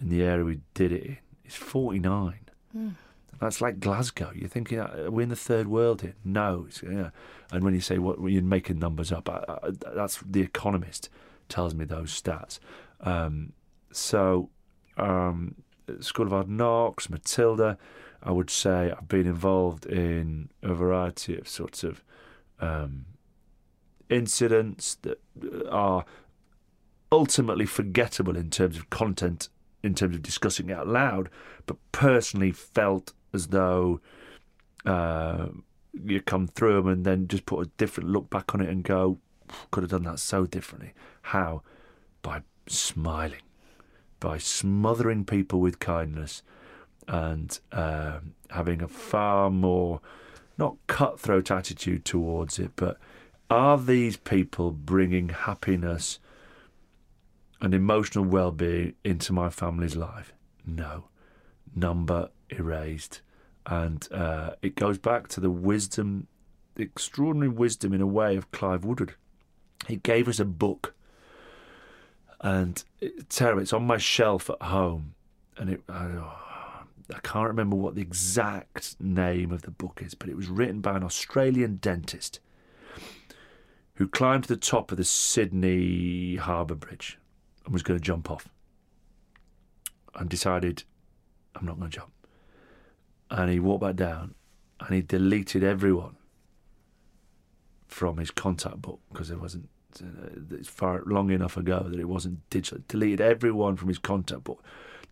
in 0.00 0.08
the 0.08 0.22
area 0.22 0.44
we 0.44 0.60
did 0.74 0.92
it 0.92 1.04
in 1.04 1.18
is 1.44 1.54
49. 1.54 2.38
Mm. 2.76 2.94
That's 3.40 3.60
like 3.60 3.80
Glasgow. 3.80 4.32
You're 4.34 4.48
thinking, 4.48 4.78
we're 5.08 5.22
in 5.22 5.30
the 5.30 5.36
third 5.36 5.66
world 5.66 6.02
here. 6.02 6.14
No. 6.24 6.66
Yeah. 6.82 7.10
And 7.50 7.64
when 7.64 7.74
you 7.74 7.80
say 7.80 7.98
what 7.98 8.20
you're 8.20 8.42
making 8.42 8.78
numbers 8.78 9.10
up, 9.10 9.30
I, 9.30 9.42
I, 9.48 9.70
that's 9.94 10.18
The 10.18 10.42
Economist 10.42 11.08
tells 11.48 11.74
me 11.74 11.86
those 11.86 12.10
stats. 12.20 12.58
Um, 13.00 13.54
so, 13.90 14.50
um, 14.98 15.56
School 16.00 16.26
of 16.26 16.32
Hard 16.32 16.48
Knocks, 16.50 17.08
Matilda, 17.08 17.78
I 18.22 18.30
would 18.30 18.50
say 18.50 18.92
I've 18.96 19.08
been 19.08 19.26
involved 19.26 19.86
in 19.86 20.50
a 20.62 20.74
variety 20.74 21.36
of 21.38 21.48
sorts 21.48 21.82
of 21.82 22.04
um, 22.60 23.06
incidents 24.10 24.96
that 25.02 25.18
are 25.70 26.04
ultimately 27.10 27.66
forgettable 27.66 28.36
in 28.36 28.50
terms 28.50 28.76
of 28.76 28.90
content, 28.90 29.48
in 29.82 29.94
terms 29.94 30.14
of 30.14 30.22
discussing 30.22 30.68
it 30.68 30.74
out 30.74 30.86
loud, 30.86 31.30
but 31.64 31.78
personally 31.90 32.52
felt 32.52 33.14
as 33.32 33.48
though 33.48 34.00
uh, 34.84 35.46
you 36.04 36.20
come 36.20 36.46
through 36.46 36.74
them 36.74 36.88
and 36.88 37.04
then 37.04 37.28
just 37.28 37.46
put 37.46 37.66
a 37.66 37.70
different 37.76 38.10
look 38.10 38.30
back 38.30 38.54
on 38.54 38.60
it 38.60 38.68
and 38.68 38.84
go, 38.84 39.18
could 39.70 39.82
have 39.82 39.90
done 39.90 40.04
that 40.04 40.18
so 40.18 40.46
differently. 40.46 40.92
How? 41.22 41.62
By 42.22 42.42
smiling, 42.66 43.42
by 44.20 44.38
smothering 44.38 45.24
people 45.24 45.60
with 45.60 45.78
kindness 45.78 46.42
and 47.08 47.58
uh, 47.72 48.20
having 48.50 48.82
a 48.82 48.88
far 48.88 49.50
more, 49.50 50.00
not 50.58 50.76
cutthroat 50.86 51.50
attitude 51.50 52.04
towards 52.04 52.58
it, 52.58 52.72
but 52.76 52.98
are 53.48 53.78
these 53.78 54.16
people 54.16 54.70
bringing 54.70 55.30
happiness 55.30 56.20
and 57.60 57.74
emotional 57.74 58.24
well 58.24 58.52
being 58.52 58.94
into 59.04 59.32
my 59.32 59.50
family's 59.50 59.96
life? 59.96 60.32
No. 60.64 61.04
Number 61.74 62.30
erased. 62.50 63.20
And 63.66 64.06
uh, 64.12 64.52
it 64.62 64.74
goes 64.74 64.98
back 64.98 65.28
to 65.28 65.40
the 65.40 65.50
wisdom, 65.50 66.26
the 66.74 66.82
extraordinary 66.82 67.50
wisdom 67.50 67.92
in 67.92 68.00
a 68.00 68.06
way 68.06 68.36
of 68.36 68.50
Clive 68.50 68.84
Woodward. 68.84 69.14
He 69.86 69.96
gave 69.96 70.28
us 70.28 70.40
a 70.40 70.44
book, 70.44 70.94
and 72.40 72.82
terrible. 73.28 73.62
It's 73.62 73.72
on 73.72 73.86
my 73.86 73.98
shelf 73.98 74.50
at 74.50 74.62
home, 74.62 75.14
and 75.56 75.70
it. 75.70 75.82
I, 75.88 76.36
I 77.12 77.18
can't 77.20 77.48
remember 77.48 77.74
what 77.76 77.96
the 77.96 78.02
exact 78.02 78.94
name 79.00 79.50
of 79.50 79.62
the 79.62 79.70
book 79.72 80.00
is, 80.04 80.14
but 80.14 80.28
it 80.28 80.36
was 80.36 80.46
written 80.48 80.80
by 80.80 80.96
an 80.96 81.02
Australian 81.02 81.76
dentist 81.76 82.38
who 83.94 84.06
climbed 84.06 84.44
to 84.44 84.48
the 84.48 84.56
top 84.56 84.92
of 84.92 84.96
the 84.96 85.04
Sydney 85.04 86.36
Harbour 86.36 86.76
Bridge 86.76 87.18
and 87.64 87.72
was 87.72 87.82
going 87.82 87.98
to 87.98 88.04
jump 88.04 88.30
off 88.30 88.48
and 90.14 90.30
decided, 90.30 90.84
I'm 91.54 91.66
not 91.66 91.78
going 91.78 91.90
to 91.90 91.98
jump 91.98 92.12
and 93.30 93.50
he 93.50 93.60
walked 93.60 93.82
back 93.82 93.96
down 93.96 94.34
and 94.80 94.94
he 94.94 95.02
deleted 95.02 95.62
everyone 95.62 96.16
from 97.86 98.18
his 98.18 98.30
contact 98.30 98.80
book 98.82 99.00
because 99.12 99.30
it 99.30 99.40
wasn't 99.40 99.68
uh, 100.00 100.28
it's 100.50 100.68
far 100.68 101.02
long 101.06 101.30
enough 101.30 101.56
ago 101.56 101.86
that 101.88 101.98
it 101.98 102.08
wasn't 102.08 102.48
digital. 102.50 102.82
Deleted 102.88 103.20
everyone 103.20 103.76
from 103.76 103.88
his 103.88 103.98
contact 103.98 104.44
book. 104.44 104.62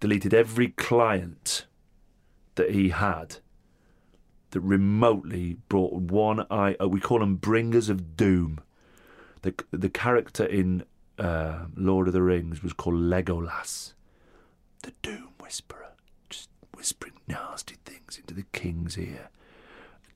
Deleted 0.00 0.32
every 0.32 0.68
client 0.68 1.66
that 2.54 2.70
he 2.70 2.90
had 2.90 3.36
that 4.50 4.60
remotely 4.60 5.58
brought 5.68 5.94
one 5.94 6.46
eye. 6.50 6.76
Uh, 6.80 6.88
we 6.88 7.00
call 7.00 7.18
them 7.18 7.36
bringers 7.36 7.88
of 7.88 8.16
doom. 8.16 8.60
The 9.42 9.54
the 9.70 9.90
character 9.90 10.44
in 10.44 10.84
uh, 11.18 11.66
Lord 11.76 12.06
of 12.06 12.14
the 12.14 12.22
Rings 12.22 12.62
was 12.62 12.72
called 12.72 12.96
Legolas, 12.96 13.94
the 14.82 14.92
Doom 15.02 15.30
Whisperer, 15.40 15.92
whispering 16.78 17.14
nasty 17.26 17.76
things 17.84 18.18
into 18.18 18.32
the 18.32 18.44
king's 18.52 18.96
ear, 18.96 19.28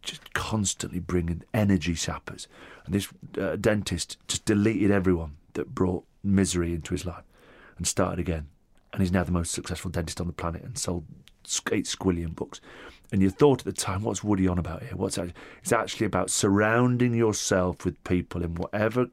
just 0.01 0.33
constantly 0.33 1.01
bringing 1.01 1.43
energy 1.53 1.97
sappers. 1.97 2.47
And 2.87 2.95
this 2.95 3.09
uh, 3.39 3.57
dentist 3.57 4.17
just 4.29 4.45
deleted 4.45 4.93
everyone 4.93 5.37
that 5.55 5.75
brought 5.75 6.05
misery 6.23 6.73
into 6.73 6.95
his 6.95 7.05
life 7.05 7.25
and 7.77 7.87
started 7.87 8.21
again. 8.21 8.47
And 8.93 9.03
he's 9.03 9.13
now 9.13 9.25
the 9.25 9.33
most 9.33 9.53
successful 9.53 9.91
dentist 9.91 10.21
on 10.21 10.29
the 10.29 10.33
planet 10.33 10.63
and 10.63 10.79
sold 10.79 11.05
eight 11.73 11.87
squillion 11.87 12.35
books. 12.35 12.61
And 13.11 13.21
you 13.21 13.29
thought 13.29 13.61
at 13.61 13.65
the 13.65 13.73
time, 13.73 14.03
what's 14.03 14.23
Woody 14.23 14.47
on 14.47 14.59
about 14.59 14.83
here? 14.83 14.97
What's 14.97 15.19
actually, 15.19 15.35
it's 15.63 15.73
actually 15.73 16.07
about 16.07 16.31
surrounding 16.31 17.15
yourself 17.15 17.85
with 17.85 18.03
people 18.05 18.43
in 18.43 18.55
whatever 18.55 19.09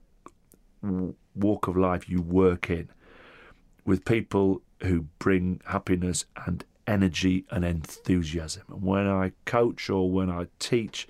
walk 1.35 1.67
of 1.67 1.75
life 1.75 2.07
you 2.07 2.21
work 2.21 2.69
in, 2.69 2.89
with 3.85 4.05
people 4.05 4.61
who 4.83 5.05
bring 5.17 5.61
happiness 5.65 6.25
and 6.45 6.63
energy 6.89 7.45
and 7.51 7.63
enthusiasm. 7.63 8.63
And 8.67 8.83
when 8.83 9.07
I 9.07 9.31
coach 9.45 9.89
or 9.89 10.11
when 10.11 10.29
I 10.29 10.47
teach 10.57 11.07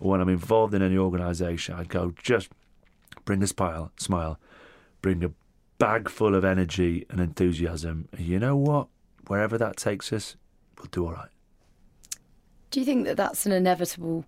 or 0.00 0.10
when 0.10 0.20
I'm 0.20 0.28
involved 0.28 0.74
in 0.74 0.82
any 0.82 0.98
organisation, 0.98 1.76
I 1.76 1.84
go 1.84 2.12
just 2.20 2.50
bring 3.24 3.42
a 3.42 3.46
smile, 3.46 3.92
smile, 3.96 4.38
bring 5.00 5.22
a 5.22 5.30
bag 5.78 6.10
full 6.10 6.34
of 6.34 6.44
energy 6.44 7.06
and 7.08 7.20
enthusiasm. 7.20 8.08
And 8.12 8.26
you 8.26 8.38
know 8.38 8.56
what? 8.56 8.88
Wherever 9.28 9.56
that 9.56 9.76
takes 9.76 10.12
us, 10.12 10.36
we'll 10.78 10.88
do 10.90 11.06
all 11.06 11.12
right. 11.12 11.30
Do 12.70 12.80
you 12.80 12.86
think 12.86 13.04
that 13.06 13.16
that's 13.16 13.46
an 13.46 13.52
inevitable 13.52 14.24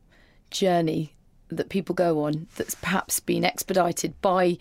journey 0.50 1.14
that 1.48 1.68
people 1.68 1.94
go 1.94 2.24
on 2.24 2.46
that's 2.56 2.74
perhaps 2.76 3.20
been 3.20 3.44
expedited 3.44 4.20
by 4.20 4.58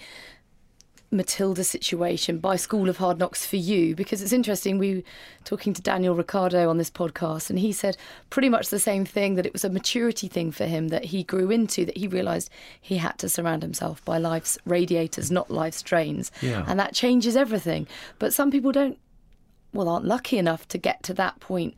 Matilda 1.12 1.64
situation 1.64 2.38
by 2.38 2.56
School 2.56 2.90
of 2.90 2.98
Hard 2.98 3.20
Knocks 3.20 3.46
for 3.46 3.58
you? 3.58 3.96
Because 3.96 4.22
it's 4.22 4.32
interesting. 4.32 4.78
We 4.78 4.96
were 4.96 5.02
talking 5.44 5.74
to 5.74 5.82
Daniel 5.82 6.16
Ricciardo 6.16 6.70
on 6.70 6.78
this 6.78 6.90
podcast, 6.90 7.50
and 7.50 7.60
he 7.60 7.72
said 7.72 7.98
pretty 8.30 8.50
much 8.50 8.70
the 8.70 8.80
same 8.80 9.06
thing 9.06 9.36
that 9.36 9.46
it 9.46 9.54
was 9.54 9.66
a 9.66 9.70
maturity 9.70 10.28
thing 10.28 10.52
for 10.52 10.66
him 10.66 10.88
that 10.88 11.06
he 11.06 11.24
grew 11.24 11.52
into, 11.52 11.86
that 11.86 11.98
he 11.98 12.08
realised 12.08 12.50
he 12.80 12.98
had 12.98 13.18
to 13.20 13.30
surround 13.30 13.62
himself 13.62 14.04
by 14.06 14.18
life's 14.18 14.58
radiators, 14.66 15.30
not 15.30 15.52
life's 15.52 15.82
drains. 15.82 16.32
Yeah. 16.42 16.64
And 16.68 16.80
that 16.80 16.94
changes 16.94 17.36
everything. 17.36 17.88
But 18.18 18.34
some 18.34 18.50
people 18.50 18.72
don't, 18.72 18.98
well, 19.74 19.90
aren't 19.90 20.06
lucky 20.06 20.38
enough 20.38 20.68
to 20.70 20.78
get 20.78 21.04
to 21.04 21.14
that 21.16 21.40
point 21.40 21.76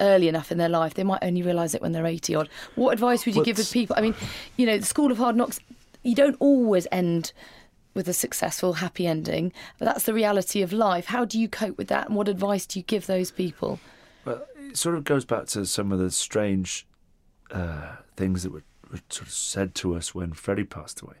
early 0.00 0.26
enough 0.26 0.50
in 0.50 0.58
their 0.58 0.68
life. 0.68 0.94
They 0.94 1.04
might 1.04 1.22
only 1.22 1.42
realise 1.42 1.74
it 1.74 1.80
when 1.80 1.92
they're 1.92 2.06
80 2.06 2.34
odd. 2.34 2.48
What 2.74 2.92
advice 2.92 3.24
would 3.24 3.36
you 3.36 3.40
What's... 3.40 3.46
give 3.46 3.66
to 3.66 3.72
people? 3.72 3.94
I 3.96 4.00
mean, 4.00 4.14
you 4.56 4.66
know, 4.66 4.78
the 4.78 4.86
School 4.86 5.12
of 5.12 5.18
Hard 5.18 5.36
Knocks 5.36 5.60
you 6.04 6.14
don't 6.14 6.36
always 6.38 6.86
end 6.92 7.32
with 7.94 8.08
a 8.08 8.12
successful, 8.12 8.74
happy 8.74 9.06
ending, 9.06 9.52
but 9.78 9.86
that's 9.86 10.04
the 10.04 10.14
reality 10.14 10.62
of 10.62 10.72
life. 10.72 11.06
How 11.06 11.24
do 11.24 11.40
you 11.40 11.48
cope 11.48 11.78
with 11.78 11.88
that, 11.88 12.08
and 12.08 12.16
what 12.16 12.28
advice 12.28 12.66
do 12.66 12.78
you 12.78 12.84
give 12.84 13.06
those 13.06 13.30
people? 13.30 13.78
Well, 14.24 14.44
it 14.56 14.76
sort 14.76 14.96
of 14.96 15.04
goes 15.04 15.24
back 15.24 15.46
to 15.46 15.64
some 15.64 15.92
of 15.92 15.98
the 15.98 16.10
strange 16.10 16.86
uh, 17.50 17.96
things 18.16 18.42
that 18.42 18.52
were, 18.52 18.64
were 18.90 19.00
sort 19.08 19.28
of 19.28 19.32
said 19.32 19.74
to 19.76 19.94
us 19.94 20.14
when 20.14 20.32
Freddie 20.32 20.64
passed 20.64 21.00
away. 21.00 21.16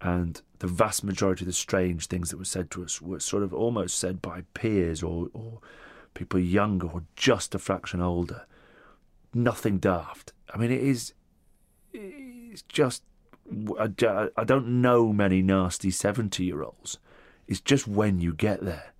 And 0.00 0.40
the 0.60 0.68
vast 0.68 1.02
majority 1.02 1.42
of 1.42 1.46
the 1.46 1.52
strange 1.52 2.06
things 2.06 2.30
that 2.30 2.36
were 2.36 2.44
said 2.44 2.70
to 2.72 2.84
us 2.84 3.02
were 3.02 3.20
sort 3.20 3.42
of 3.42 3.52
almost 3.52 3.98
said 3.98 4.22
by 4.22 4.42
peers 4.54 5.02
or, 5.02 5.28
or 5.32 5.58
people 6.14 6.38
younger 6.38 6.86
or 6.86 7.02
just 7.16 7.54
a 7.54 7.58
fraction 7.58 8.00
older. 8.00 8.46
Nothing 9.34 9.78
daft. 9.78 10.32
I 10.54 10.56
mean, 10.56 10.70
it 10.70 10.82
is. 10.82 11.12
It's 11.92 12.62
just. 12.62 13.02
I, 13.78 14.28
I 14.36 14.44
don't 14.44 14.80
know 14.82 15.12
many 15.12 15.42
nasty 15.42 15.90
70 15.90 16.44
year 16.44 16.62
olds. 16.62 16.98
It's 17.46 17.60
just 17.60 17.88
when 17.88 18.20
you 18.20 18.34
get 18.34 18.64
there. 18.64 18.92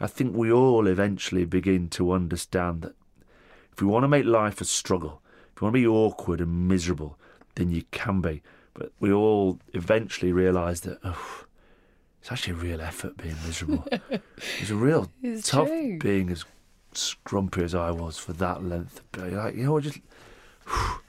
I 0.00 0.06
think 0.06 0.34
we 0.36 0.50
all 0.52 0.86
eventually 0.86 1.44
begin 1.44 1.88
to 1.90 2.12
understand 2.12 2.82
that 2.82 2.94
if 3.72 3.80
we 3.80 3.86
want 3.86 4.04
to 4.04 4.08
make 4.08 4.24
life 4.26 4.60
a 4.60 4.64
struggle, 4.64 5.22
if 5.54 5.60
you 5.60 5.64
want 5.66 5.74
to 5.74 5.80
be 5.80 5.86
awkward 5.86 6.40
and 6.40 6.68
miserable, 6.68 7.18
then 7.54 7.70
you 7.70 7.84
can 7.92 8.20
be. 8.20 8.42
But 8.74 8.92
we 9.00 9.12
all 9.12 9.58
eventually 9.72 10.32
realise 10.32 10.80
that 10.80 10.98
oh, 11.04 11.44
it's 12.20 12.30
actually 12.32 12.54
a 12.54 12.56
real 12.56 12.80
effort 12.80 13.16
being 13.16 13.36
miserable. 13.46 13.86
it's 14.60 14.70
a 14.70 14.74
real 14.74 15.10
It's 15.22 15.48
tough 15.48 15.68
true. 15.68 15.98
being 15.98 16.28
as 16.30 16.44
scrumpy 16.92 17.62
as 17.62 17.74
I 17.74 17.90
was 17.90 18.18
for 18.18 18.32
that 18.34 18.62
length. 18.64 19.00
But 19.12 19.32
like, 19.32 19.54
you 19.54 19.64
know, 19.64 19.80
just 19.80 19.98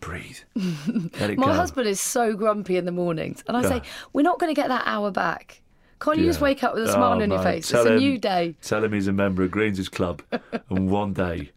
breathe. 0.00 0.38
My 0.54 1.34
go. 1.34 1.52
husband 1.52 1.88
is 1.88 2.00
so 2.00 2.34
grumpy 2.34 2.76
in 2.76 2.84
the 2.84 2.92
mornings, 2.92 3.42
and 3.46 3.56
I 3.56 3.62
say, 3.62 3.82
"We're 4.12 4.22
not 4.22 4.38
going 4.38 4.54
to 4.54 4.60
get 4.60 4.68
that 4.68 4.82
hour 4.86 5.10
back. 5.10 5.62
Can't 6.04 6.18
you 6.18 6.26
just 6.26 6.40
wake 6.40 6.62
up 6.62 6.74
with 6.74 6.84
a 6.84 6.90
Oh, 6.90 6.92
smile 6.92 7.12
on 7.22 7.30
your 7.30 7.38
mate, 7.38 7.42
face? 7.42 7.68
tell 7.70 7.86
It's 7.86 7.90
a 7.90 7.96
new 7.96 8.18
day." 8.18 8.56
Tell 8.60 8.84
him 8.84 8.92
he's 8.92 9.06
a 9.08 9.12
member 9.12 9.42
of 9.42 9.50
Greens' 9.50 9.88
Club, 9.88 10.22
and 10.68 10.90
one 10.90 11.14
day 11.14 11.50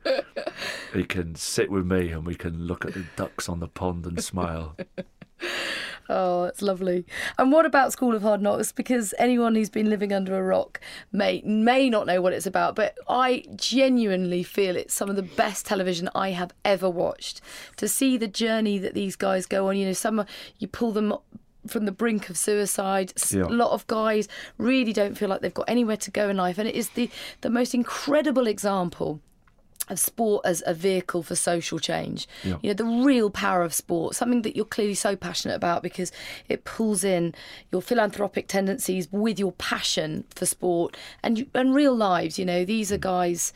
he 0.94 1.04
can 1.04 1.36
sit 1.36 1.70
with 1.70 1.86
me 1.86 2.10
and 2.12 2.26
we 2.26 2.34
can 2.36 2.66
look 2.66 2.86
at 2.86 2.94
the 2.94 3.04
ducks 3.18 3.50
on 3.50 3.60
the 3.60 3.68
pond 3.68 4.06
and 4.06 4.24
smile. 4.24 4.78
Oh, 6.10 6.46
it's 6.46 6.62
lovely. 6.62 7.06
And 7.38 7.52
what 7.52 7.66
about 7.66 7.92
School 7.92 8.16
of 8.16 8.22
Hard 8.22 8.42
Knocks? 8.42 8.72
Because 8.72 9.14
anyone 9.20 9.56
who's 9.56 9.70
been 9.70 9.90
living 9.90 10.14
under 10.14 10.38
a 10.38 10.42
rock 10.42 10.80
may 11.12 11.42
may 11.46 11.90
not 11.90 12.08
know 12.08 12.22
what 12.22 12.32
it's 12.32 12.46
about, 12.46 12.78
but 12.78 12.98
I 13.10 13.44
genuinely 13.58 14.42
feel 14.42 14.78
it's 14.78 14.94
some 14.94 15.10
of 15.10 15.18
the 15.18 15.22
best 15.22 15.66
television 15.66 16.10
I 16.16 16.30
have 16.32 16.54
ever 16.64 16.90
watched. 16.90 17.42
To 17.76 17.90
see 17.90 18.16
the 18.16 18.28
journey 18.28 18.78
that 18.78 18.94
these 18.94 19.18
guys 19.18 19.46
go 19.46 19.68
on, 19.68 19.76
you 19.76 19.86
know, 19.86 19.92
some 19.92 20.26
you 20.60 20.70
pull 20.70 20.94
them 20.94 21.14
from 21.68 21.86
the 21.86 21.92
brink 21.92 22.30
of 22.30 22.38
suicide. 22.38 23.14
Yeah. 23.32 23.44
A 23.44 23.48
lot 23.48 23.72
of 23.72 23.86
guys 23.88 24.28
really 24.58 24.94
don't 24.94 25.18
feel 25.18 25.30
like 25.30 25.42
they've 25.42 25.54
got 25.54 25.70
anywhere 25.70 25.98
to 25.98 26.12
go 26.12 26.30
in 26.30 26.38
life, 26.38 26.58
and 26.58 26.68
it 26.68 26.76
is 26.76 26.90
the 26.90 27.10
the 27.42 27.50
most 27.50 27.74
incredible 27.74 28.48
example 28.48 29.22
of 29.90 30.00
sport 30.00 30.46
as 30.46 30.62
a 30.66 30.74
vehicle 30.74 31.24
for 31.24 31.36
social 31.36 31.80
change. 31.80 32.28
Yeah. 32.44 32.58
You 32.62 32.70
know, 32.70 32.74
the 32.74 33.06
real 33.06 33.30
power 33.30 33.64
of 33.64 33.74
sport, 33.74 34.16
something 34.16 34.42
that 34.42 34.56
you're 34.56 34.66
clearly 34.66 34.96
so 34.96 35.16
passionate 35.16 35.56
about 35.56 35.82
because 35.82 36.12
it 36.50 36.66
pulls 36.66 37.04
in 37.04 37.34
your 37.72 37.82
philanthropic 37.82 38.48
tendencies 38.48 39.08
with 39.12 39.40
your 39.40 39.54
passion 39.54 40.26
for 40.36 40.46
sport 40.46 40.98
and 41.24 41.40
you, 41.40 41.48
and 41.54 41.74
real 41.74 41.96
lives. 41.96 42.38
You 42.38 42.46
know, 42.46 42.66
these 42.66 42.92
are 42.92 42.98
guys 42.98 43.54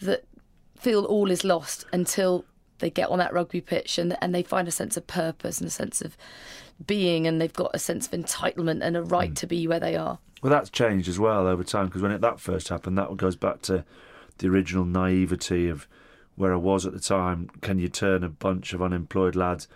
that 0.00 0.24
feel 0.78 1.04
all 1.04 1.30
is 1.30 1.44
lost 1.44 1.84
until 1.92 2.44
they 2.78 2.90
get 2.90 3.10
on 3.10 3.18
that 3.18 3.32
rugby 3.32 3.60
pitch 3.60 3.98
and 3.98 4.16
and 4.22 4.34
they 4.34 4.42
find 4.42 4.66
a 4.66 4.70
sense 4.70 4.96
of 4.96 5.06
purpose 5.06 5.58
and 5.58 5.68
a 5.68 5.70
sense 5.70 6.00
of 6.00 6.16
being 6.86 7.26
and 7.26 7.40
they've 7.40 7.52
got 7.52 7.70
a 7.74 7.78
sense 7.78 8.06
of 8.06 8.12
entitlement 8.12 8.82
and 8.82 8.96
a 8.96 9.02
right 9.02 9.34
to 9.36 9.46
be 9.46 9.66
where 9.66 9.80
they 9.80 9.96
are. 9.96 10.18
Well, 10.42 10.50
that's 10.50 10.70
changed 10.70 11.08
as 11.08 11.18
well 11.18 11.46
over 11.46 11.62
time 11.62 11.86
because 11.86 12.02
when 12.02 12.12
it, 12.12 12.20
that 12.22 12.40
first 12.40 12.68
happened, 12.68 12.96
that 12.96 13.14
goes 13.16 13.36
back 13.36 13.62
to 13.62 13.84
the 14.38 14.48
original 14.48 14.84
naivety 14.84 15.68
of 15.68 15.86
where 16.36 16.52
I 16.52 16.56
was 16.56 16.86
at 16.86 16.92
the 16.92 17.00
time. 17.00 17.50
Can 17.60 17.78
you 17.78 17.88
turn 17.88 18.24
a 18.24 18.30
bunch 18.30 18.72
of 18.72 18.80
unemployed 18.80 19.36
lads 19.36 19.68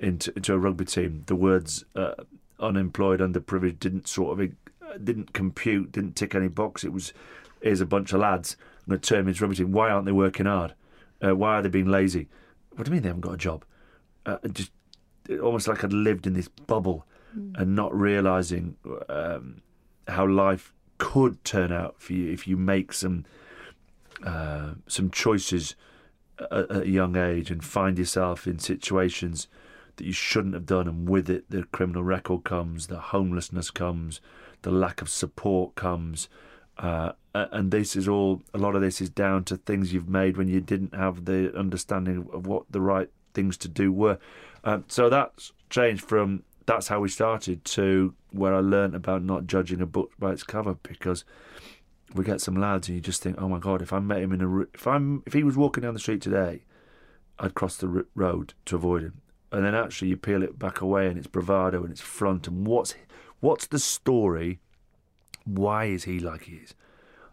into, 0.00 0.32
into 0.34 0.54
a 0.54 0.58
rugby 0.58 0.86
team? 0.86 1.24
The 1.26 1.36
words 1.36 1.84
uh, 1.94 2.14
unemployed, 2.58 3.20
underprivileged 3.20 3.78
didn't 3.78 4.08
sort 4.08 4.40
of 4.40 4.50
uh, 4.82 4.98
didn't 5.02 5.34
compute, 5.34 5.92
didn't 5.92 6.16
tick 6.16 6.34
any 6.34 6.48
box. 6.48 6.84
It 6.84 6.92
was 6.92 7.12
here's 7.60 7.80
a 7.80 7.86
bunch 7.86 8.12
of 8.12 8.20
lads. 8.20 8.56
I'm 8.86 8.90
going 8.90 9.00
to 9.00 9.08
turn 9.08 9.18
them 9.18 9.28
into 9.28 9.42
rugby 9.42 9.56
team. 9.56 9.72
Why 9.72 9.90
aren't 9.90 10.06
they 10.06 10.12
working 10.12 10.46
hard? 10.46 10.74
Uh, 11.22 11.34
why 11.34 11.56
are 11.56 11.62
they 11.62 11.68
being 11.68 11.90
lazy? 11.90 12.28
What 12.70 12.84
do 12.84 12.90
you 12.90 12.94
mean 12.94 13.02
they 13.02 13.08
haven't 13.08 13.22
got 13.22 13.34
a 13.34 13.38
job? 13.38 13.64
Uh, 14.24 14.38
just 14.52 14.70
almost 15.42 15.68
like 15.68 15.84
I'd 15.84 15.92
lived 15.92 16.26
in 16.26 16.34
this 16.34 16.48
bubble 16.48 17.06
and 17.54 17.76
not 17.76 17.94
realizing 17.94 18.76
um, 19.08 19.60
how 20.08 20.26
life 20.26 20.72
could 20.98 21.44
turn 21.44 21.70
out 21.70 22.00
for 22.00 22.14
you 22.14 22.32
if 22.32 22.48
you 22.48 22.56
make 22.56 22.92
some 22.92 23.24
uh, 24.24 24.70
some 24.86 25.10
choices 25.10 25.74
at, 26.40 26.70
at 26.70 26.82
a 26.82 26.88
young 26.88 27.16
age 27.16 27.50
and 27.50 27.62
find 27.62 27.98
yourself 27.98 28.46
in 28.46 28.58
situations 28.58 29.48
that 29.96 30.04
you 30.04 30.12
shouldn't 30.12 30.54
have 30.54 30.66
done, 30.66 30.88
and 30.88 31.08
with 31.08 31.28
it, 31.28 31.44
the 31.50 31.64
criminal 31.64 32.02
record 32.02 32.44
comes, 32.44 32.86
the 32.86 33.00
homelessness 33.00 33.70
comes, 33.70 34.20
the 34.62 34.70
lack 34.70 35.02
of 35.02 35.08
support 35.08 35.74
comes. 35.74 36.28
Uh, 36.78 37.12
and 37.34 37.70
this 37.70 37.96
is 37.96 38.06
all, 38.06 38.42
a 38.52 38.58
lot 38.58 38.74
of 38.74 38.82
this 38.82 39.00
is 39.00 39.08
down 39.08 39.44
to 39.44 39.56
things 39.56 39.92
you've 39.92 40.08
made 40.08 40.36
when 40.36 40.48
you 40.48 40.60
didn't 40.60 40.94
have 40.94 41.24
the 41.24 41.54
understanding 41.56 42.28
of 42.32 42.46
what 42.46 42.64
the 42.70 42.80
right 42.80 43.10
things 43.32 43.56
to 43.56 43.68
do 43.68 43.90
were. 43.92 44.18
Um, 44.66 44.84
so 44.88 45.08
that's 45.08 45.52
changed 45.70 46.04
from 46.04 46.42
that's 46.66 46.88
how 46.88 46.98
we 46.98 47.08
started 47.08 47.64
to 47.64 48.14
where 48.32 48.52
I 48.52 48.58
learnt 48.58 48.96
about 48.96 49.22
not 49.22 49.46
judging 49.46 49.80
a 49.80 49.86
book 49.86 50.10
by 50.18 50.32
its 50.32 50.42
cover 50.42 50.74
because 50.82 51.24
we 52.14 52.24
get 52.24 52.40
some 52.40 52.56
lads 52.56 52.88
and 52.88 52.96
you 52.96 53.00
just 53.00 53.22
think, 53.22 53.40
oh 53.40 53.48
my 53.48 53.60
god, 53.60 53.80
if 53.80 53.92
I 53.92 54.00
met 54.00 54.18
him 54.18 54.32
in 54.32 54.40
a 54.42 54.60
if 54.74 54.86
I'm 54.86 55.22
if 55.24 55.32
he 55.32 55.44
was 55.44 55.56
walking 55.56 55.82
down 55.82 55.94
the 55.94 56.00
street 56.00 56.20
today, 56.20 56.64
I'd 57.38 57.54
cross 57.54 57.76
the 57.76 58.04
road 58.16 58.54
to 58.66 58.74
avoid 58.74 59.02
him. 59.02 59.20
And 59.52 59.64
then 59.64 59.76
actually 59.76 60.08
you 60.08 60.16
peel 60.16 60.42
it 60.42 60.58
back 60.58 60.80
away 60.80 61.06
and 61.06 61.16
it's 61.16 61.28
bravado 61.28 61.84
and 61.84 61.92
it's 61.92 62.00
front 62.00 62.48
and 62.48 62.66
what's 62.66 62.96
what's 63.38 63.68
the 63.68 63.78
story? 63.78 64.58
Why 65.44 65.84
is 65.84 66.04
he 66.04 66.18
like 66.18 66.42
he 66.42 66.56
is? 66.56 66.74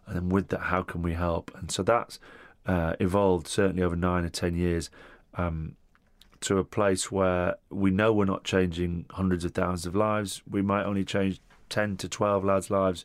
And 0.06 0.14
then 0.14 0.28
with 0.28 0.48
that, 0.48 0.60
how 0.60 0.82
can 0.82 1.02
we 1.02 1.14
help? 1.14 1.50
And 1.56 1.68
so 1.68 1.82
that's 1.82 2.20
uh, 2.64 2.94
evolved 3.00 3.48
certainly 3.48 3.82
over 3.82 3.96
nine 3.96 4.24
or 4.24 4.28
ten 4.28 4.54
years. 4.54 4.88
Um, 5.34 5.74
to 6.44 6.58
a 6.58 6.64
place 6.64 7.10
where 7.10 7.56
we 7.70 7.90
know 7.90 8.12
we're 8.12 8.24
not 8.24 8.44
changing 8.44 9.06
hundreds 9.10 9.44
of 9.44 9.52
thousands 9.52 9.86
of 9.86 9.96
lives. 9.96 10.42
We 10.48 10.62
might 10.62 10.84
only 10.84 11.04
change 11.04 11.40
10 11.70 11.96
to 11.98 12.08
12 12.08 12.44
lads' 12.44 12.70
lives 12.70 13.04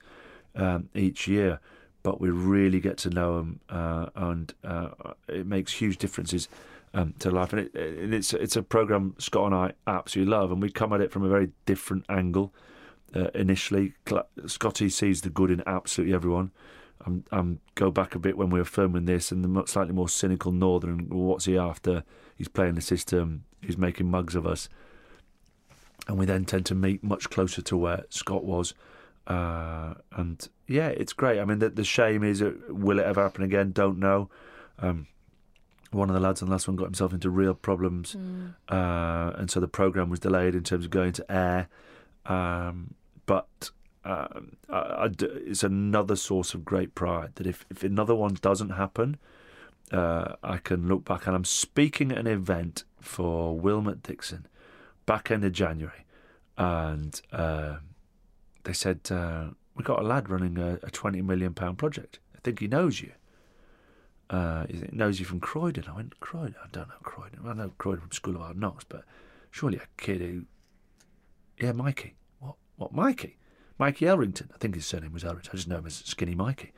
um, 0.55 0.89
each 0.93 1.27
year, 1.27 1.59
but 2.03 2.19
we 2.19 2.29
really 2.29 2.79
get 2.79 2.97
to 2.99 3.09
know 3.09 3.37
them, 3.37 3.59
uh, 3.69 4.07
and 4.15 4.53
uh, 4.63 4.89
it 5.27 5.45
makes 5.45 5.73
huge 5.73 5.97
differences 5.97 6.47
um, 6.93 7.13
to 7.19 7.31
life. 7.31 7.53
And 7.53 7.61
it, 7.61 7.75
it, 7.75 8.13
it's 8.13 8.33
it's 8.33 8.55
a 8.55 8.63
program 8.63 9.15
Scott 9.17 9.47
and 9.47 9.55
I 9.55 9.73
absolutely 9.87 10.31
love, 10.31 10.51
and 10.51 10.61
we 10.61 10.69
come 10.69 10.93
at 10.93 11.01
it 11.01 11.11
from 11.11 11.23
a 11.23 11.29
very 11.29 11.51
different 11.65 12.05
angle. 12.09 12.53
Uh, 13.15 13.29
initially, 13.33 13.93
Scotty 14.45 14.89
sees 14.89 15.21
the 15.21 15.29
good 15.29 15.49
in 15.49 15.63
absolutely 15.65 16.13
everyone. 16.13 16.51
I'm, 17.05 17.23
I'm 17.31 17.59
go 17.75 17.89
back 17.91 18.13
a 18.13 18.19
bit 18.19 18.37
when 18.37 18.49
we 18.49 18.59
were 18.59 18.65
filming 18.65 19.05
this, 19.05 19.31
and 19.31 19.43
the 19.43 19.65
slightly 19.65 19.93
more 19.93 20.09
cynical 20.09 20.51
Northern. 20.51 21.09
What's 21.09 21.45
he 21.45 21.57
after? 21.57 22.03
He's 22.39 22.47
playing 22.47 22.73
the 22.75 22.81
system. 22.81 23.43
He's 23.61 23.77
making 23.77 24.09
mugs 24.09 24.33
of 24.33 24.47
us, 24.47 24.69
and 26.07 26.17
we 26.17 26.25
then 26.25 26.45
tend 26.45 26.65
to 26.67 26.75
meet 26.75 27.03
much 27.03 27.29
closer 27.29 27.61
to 27.61 27.77
where 27.77 28.05
Scott 28.09 28.43
was. 28.45 28.73
Uh, 29.27 29.95
and 30.13 30.47
yeah, 30.65 30.87
it's 30.87 31.13
great. 31.13 31.39
I 31.39 31.45
mean, 31.45 31.59
the, 31.59 31.69
the 31.69 31.83
shame 31.83 32.23
is, 32.23 32.41
uh, 32.41 32.53
will 32.69 32.97
it 32.97 33.05
ever 33.05 33.21
happen 33.21 33.43
again? 33.43 33.71
Don't 33.73 33.99
know. 33.99 34.29
Um, 34.79 35.05
one 35.91 36.09
of 36.09 36.13
the 36.15 36.21
lads 36.21 36.41
on 36.41 36.47
the 36.47 36.53
last 36.53 36.67
one 36.67 36.77
got 36.77 36.85
himself 36.85 37.13
into 37.13 37.29
real 37.29 37.53
problems, 37.53 38.15
uh, 38.69 39.31
and 39.35 39.51
so 39.51 39.59
the 39.59 39.67
program 39.67 40.09
was 40.09 40.19
delayed 40.19 40.55
in 40.55 40.63
terms 40.63 40.85
of 40.85 40.91
going 40.91 41.11
to 41.13 41.31
air. 41.31 41.67
Um, 42.25 42.93
but 43.25 43.71
um, 44.05 44.55
I, 44.69 45.03
I 45.03 45.07
d- 45.09 45.25
it's 45.25 45.63
another 45.63 46.15
source 46.15 46.53
of 46.53 46.63
great 46.63 46.95
pride 46.95 47.31
that 47.35 47.45
if, 47.45 47.65
if 47.69 47.83
another 47.83 48.15
one 48.15 48.37
doesn't 48.41 48.69
happen, 48.71 49.17
uh, 49.91 50.35
I 50.43 50.57
can 50.57 50.87
look 50.87 51.05
back 51.05 51.27
and 51.27 51.35
I'm 51.35 51.45
speaking 51.45 52.11
at 52.11 52.17
an 52.17 52.27
event 52.27 52.83
for 53.01 53.59
Willmott 53.59 54.03
Dixon 54.03 54.47
back 55.05 55.31
end 55.31 55.43
of 55.43 55.51
January, 55.51 56.05
and 56.57 57.19
uh, 57.31 57.77
they 58.63 58.73
said 58.73 58.99
uh, 59.09 59.47
we 59.75 59.83
got 59.83 59.99
a 59.99 60.03
lad 60.03 60.29
running 60.29 60.57
a, 60.57 60.79
a 60.83 60.91
twenty 60.91 61.21
million 61.21 61.53
pound 61.53 61.77
project. 61.77 62.19
I 62.35 62.39
think 62.43 62.59
he 62.59 62.67
knows 62.67 63.01
you. 63.01 63.11
Uh, 64.29 64.67
he 64.67 64.83
knows 64.91 65.19
you 65.19 65.25
from 65.25 65.39
Croydon. 65.39 65.85
I 65.87 65.95
went 65.95 66.19
Croydon. 66.19 66.55
I 66.63 66.67
don't 66.71 66.87
know 66.87 66.93
Croydon. 67.01 67.39
I 67.45 67.53
know 67.53 67.71
Croydon 67.77 68.01
from 68.01 68.11
School 68.11 68.35
of 68.35 68.41
Hard 68.41 68.57
Knocks, 68.57 68.85
but 68.87 69.03
surely 69.49 69.77
a 69.77 69.87
kid 70.01 70.21
who, 70.21 70.43
yeah, 71.57 71.71
Mikey. 71.71 72.13
What? 72.39 72.55
What? 72.77 72.93
Mikey? 72.93 73.37
Mikey 73.79 74.05
Elrington. 74.05 74.49
I 74.53 74.57
think 74.59 74.75
his 74.75 74.85
surname 74.85 75.13
was 75.13 75.23
Elrington. 75.23 75.49
I 75.49 75.55
just 75.55 75.67
know 75.67 75.77
him 75.79 75.87
as 75.87 75.95
Skinny 75.95 76.35
Mikey. 76.35 76.71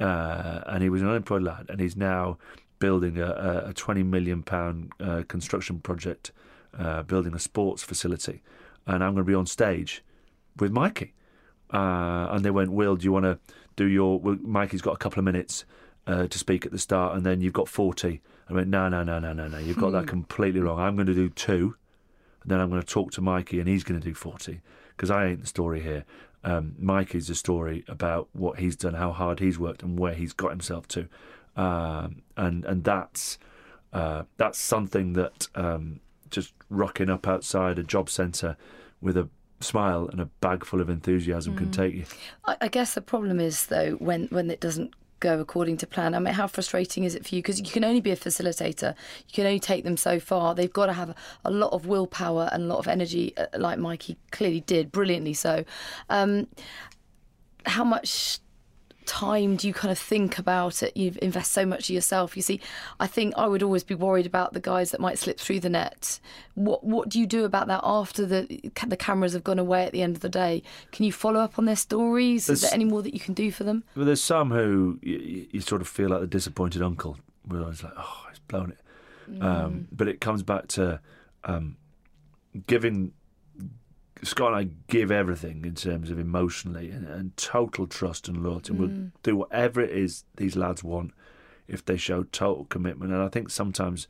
Uh, 0.00 0.62
and 0.66 0.82
he 0.82 0.88
was 0.88 1.02
an 1.02 1.08
unemployed 1.08 1.42
lad, 1.42 1.66
and 1.68 1.78
he's 1.80 1.96
now 1.96 2.38
building 2.78 3.18
a, 3.18 3.26
a, 3.26 3.68
a 3.70 3.74
twenty 3.74 4.02
million 4.02 4.42
pound 4.42 4.92
uh, 4.98 5.22
construction 5.28 5.78
project, 5.80 6.32
uh, 6.78 7.02
building 7.02 7.34
a 7.34 7.38
sports 7.38 7.82
facility. 7.82 8.42
and 8.86 9.04
I'm 9.04 9.12
going 9.14 9.24
to 9.26 9.30
be 9.30 9.34
on 9.34 9.46
stage 9.46 10.02
with 10.58 10.72
Mikey. 10.72 11.12
Uh, 11.72 12.28
and 12.30 12.44
they 12.44 12.50
went, 12.50 12.72
Will, 12.72 12.96
do 12.96 13.04
you 13.04 13.12
want 13.12 13.24
to 13.24 13.38
do 13.76 13.86
your? 13.86 14.18
Well, 14.18 14.38
Mikey's 14.42 14.82
got 14.82 14.94
a 14.94 14.98
couple 14.98 15.18
of 15.20 15.24
minutes 15.24 15.64
uh, 16.06 16.26
to 16.26 16.38
speak 16.38 16.66
at 16.66 16.72
the 16.72 16.78
start, 16.78 17.16
and 17.16 17.24
then 17.24 17.40
you've 17.40 17.52
got 17.52 17.68
forty. 17.68 18.22
I 18.48 18.52
went, 18.52 18.68
no, 18.68 18.88
no, 18.88 19.04
no, 19.04 19.20
no, 19.20 19.32
no, 19.32 19.46
no. 19.46 19.58
You've 19.58 19.78
got 19.78 19.90
that 19.92 20.06
completely 20.16 20.60
wrong. 20.60 20.80
I'm 20.80 20.96
going 20.96 21.06
to 21.06 21.14
do 21.14 21.28
two, 21.28 21.76
and 22.42 22.50
then 22.50 22.58
I'm 22.58 22.68
going 22.70 22.82
to 22.82 22.86
talk 22.88 23.12
to 23.12 23.20
Mikey, 23.20 23.60
and 23.60 23.68
he's 23.68 23.84
going 23.84 24.00
to 24.00 24.04
do 24.04 24.14
forty 24.14 24.60
because 24.96 25.10
I 25.10 25.26
ain't 25.26 25.40
the 25.40 25.46
story 25.46 25.80
here. 25.80 26.04
Um, 26.42 26.74
Mikey's 26.78 27.28
a 27.28 27.34
story 27.34 27.84
about 27.86 28.28
what 28.32 28.58
he's 28.58 28.76
done, 28.76 28.94
how 28.94 29.12
hard 29.12 29.40
he's 29.40 29.58
worked, 29.58 29.82
and 29.82 29.98
where 29.98 30.14
he's 30.14 30.32
got 30.32 30.50
himself 30.50 30.88
to, 30.88 31.08
um, 31.56 32.22
and 32.36 32.64
and 32.64 32.82
that's 32.84 33.38
uh, 33.92 34.22
that's 34.36 34.58
something 34.58 35.12
that 35.14 35.48
um, 35.54 36.00
just 36.30 36.54
rocking 36.70 37.10
up 37.10 37.28
outside 37.28 37.78
a 37.78 37.82
job 37.82 38.08
centre 38.08 38.56
with 39.00 39.16
a 39.16 39.28
smile 39.60 40.08
and 40.08 40.20
a 40.20 40.26
bag 40.26 40.64
full 40.64 40.80
of 40.80 40.88
enthusiasm 40.88 41.56
can 41.56 41.70
take 41.70 41.94
you. 41.94 42.04
I, 42.46 42.56
I 42.62 42.68
guess 42.68 42.94
the 42.94 43.00
problem 43.02 43.40
is 43.40 43.66
though 43.66 43.92
when 43.92 44.26
when 44.30 44.50
it 44.50 44.60
doesn't 44.60 44.94
go 45.20 45.38
according 45.38 45.76
to 45.78 45.86
plan. 45.86 46.14
I 46.14 46.18
mean, 46.18 46.34
how 46.34 46.46
frustrating 46.46 47.04
is 47.04 47.14
it 47.14 47.26
for 47.26 47.34
you? 47.34 47.42
Because 47.42 47.58
you 47.60 47.66
can 47.66 47.84
only 47.84 48.00
be 48.00 48.10
a 48.10 48.16
facilitator. 48.16 48.94
You 49.28 49.32
can 49.32 49.46
only 49.46 49.60
take 49.60 49.84
them 49.84 49.96
so 49.96 50.18
far. 50.18 50.54
They've 50.54 50.72
got 50.72 50.86
to 50.86 50.92
have 50.94 51.14
a, 51.44 51.50
lot 51.50 51.72
of 51.72 51.86
willpower 51.86 52.48
and 52.52 52.64
a 52.64 52.66
lot 52.66 52.78
of 52.78 52.88
energy, 52.88 53.36
uh, 53.36 53.46
like 53.56 53.78
Mikey 53.78 54.16
clearly 54.30 54.60
did, 54.60 54.90
brilliantly 54.90 55.34
so. 55.34 55.64
Um, 56.08 56.48
how 57.66 57.84
much 57.84 58.38
time 59.10 59.56
do 59.56 59.66
you 59.66 59.74
kind 59.74 59.90
of 59.90 59.98
think 59.98 60.38
about 60.38 60.84
it? 60.84 60.96
You 60.96 61.12
invest 61.20 61.50
so 61.50 61.66
much 61.66 61.90
of 61.90 61.94
yourself. 61.94 62.36
You 62.36 62.42
see, 62.42 62.60
I 63.00 63.08
think 63.08 63.34
I 63.36 63.48
would 63.48 63.62
always 63.62 63.82
be 63.82 63.96
worried 63.96 64.24
about 64.24 64.52
the 64.52 64.60
guys 64.60 64.92
that 64.92 65.00
might 65.00 65.18
slip 65.18 65.40
through 65.40 65.60
the 65.60 65.68
net. 65.68 66.20
What 66.54 66.84
what 66.84 67.08
do 67.08 67.18
you 67.18 67.26
do 67.26 67.44
about 67.44 67.66
that 67.66 67.80
after 67.82 68.24
the 68.24 68.70
the 68.86 68.96
cameras 68.96 69.32
have 69.32 69.42
gone 69.42 69.58
away 69.58 69.84
at 69.84 69.92
the 69.92 70.02
end 70.02 70.14
of 70.14 70.22
the 70.22 70.28
day? 70.28 70.62
Can 70.92 71.04
you 71.04 71.12
follow 71.12 71.40
up 71.40 71.58
on 71.58 71.64
their 71.64 71.76
stories? 71.76 72.48
Is 72.48 72.60
there 72.60 72.70
any 72.72 72.84
more 72.84 73.02
that 73.02 73.12
you 73.12 73.20
can 73.20 73.34
do 73.34 73.50
for 73.50 73.64
them? 73.64 73.82
But 73.96 74.04
there's 74.04 74.22
some 74.22 74.50
who 74.52 75.00
you, 75.02 75.48
you 75.50 75.60
sort 75.60 75.80
of 75.82 75.88
feel 75.88 76.10
like 76.10 76.20
the 76.20 76.28
disappointed 76.28 76.80
uncle, 76.80 77.18
where 77.46 77.64
I 77.64 77.66
was 77.66 77.82
like, 77.82 77.94
oh, 77.96 78.26
he's 78.30 78.38
blown 78.38 78.70
it. 78.70 79.42
Um, 79.42 79.88
but 79.90 80.06
it 80.08 80.20
comes 80.20 80.42
back 80.42 80.68
to 80.68 81.00
um, 81.44 81.76
giving. 82.66 83.12
Scott 84.22 84.52
and 84.52 84.56
I 84.56 84.70
give 84.88 85.10
everything 85.10 85.64
in 85.64 85.74
terms 85.74 86.10
of 86.10 86.18
emotionally 86.18 86.90
and, 86.90 87.06
and 87.06 87.36
total 87.36 87.86
trust 87.86 88.28
and 88.28 88.42
loyalty. 88.42 88.72
We'll 88.72 88.88
mm. 88.88 89.12
do 89.22 89.36
whatever 89.36 89.80
it 89.80 89.90
is 89.90 90.24
these 90.36 90.56
lads 90.56 90.84
want 90.84 91.12
if 91.66 91.84
they 91.84 91.96
show 91.96 92.24
total 92.24 92.64
commitment. 92.66 93.12
And 93.12 93.22
I 93.22 93.28
think 93.28 93.50
sometimes 93.50 94.08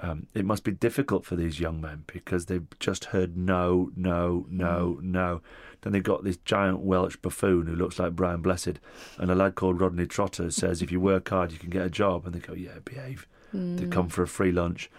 um, 0.00 0.28
it 0.34 0.44
must 0.44 0.64
be 0.64 0.72
difficult 0.72 1.24
for 1.26 1.36
these 1.36 1.60
young 1.60 1.80
men 1.80 2.04
because 2.06 2.46
they've 2.46 2.66
just 2.78 3.06
heard 3.06 3.36
no, 3.36 3.90
no, 3.96 4.46
no, 4.48 4.98
mm. 4.98 5.02
no. 5.02 5.42
Then 5.82 5.92
they've 5.92 6.02
got 6.02 6.24
this 6.24 6.38
giant 6.38 6.80
Welsh 6.80 7.16
buffoon 7.16 7.66
who 7.66 7.74
looks 7.74 7.98
like 7.98 8.16
Brian 8.16 8.42
Blessed, 8.42 8.80
and 9.18 9.30
a 9.30 9.34
lad 9.34 9.54
called 9.54 9.80
Rodney 9.80 10.06
Trotter 10.06 10.50
says, 10.50 10.82
"If 10.82 10.92
you 10.92 11.00
work 11.00 11.28
hard, 11.28 11.52
you 11.52 11.58
can 11.58 11.70
get 11.70 11.86
a 11.86 11.90
job." 11.90 12.26
And 12.26 12.34
they 12.34 12.38
go, 12.38 12.52
"Yeah, 12.52 12.78
behave." 12.84 13.26
They 13.52 13.86
come 13.86 14.08
mm. 14.08 14.12
for 14.12 14.22
a 14.22 14.28
free 14.28 14.52
lunch, 14.52 14.90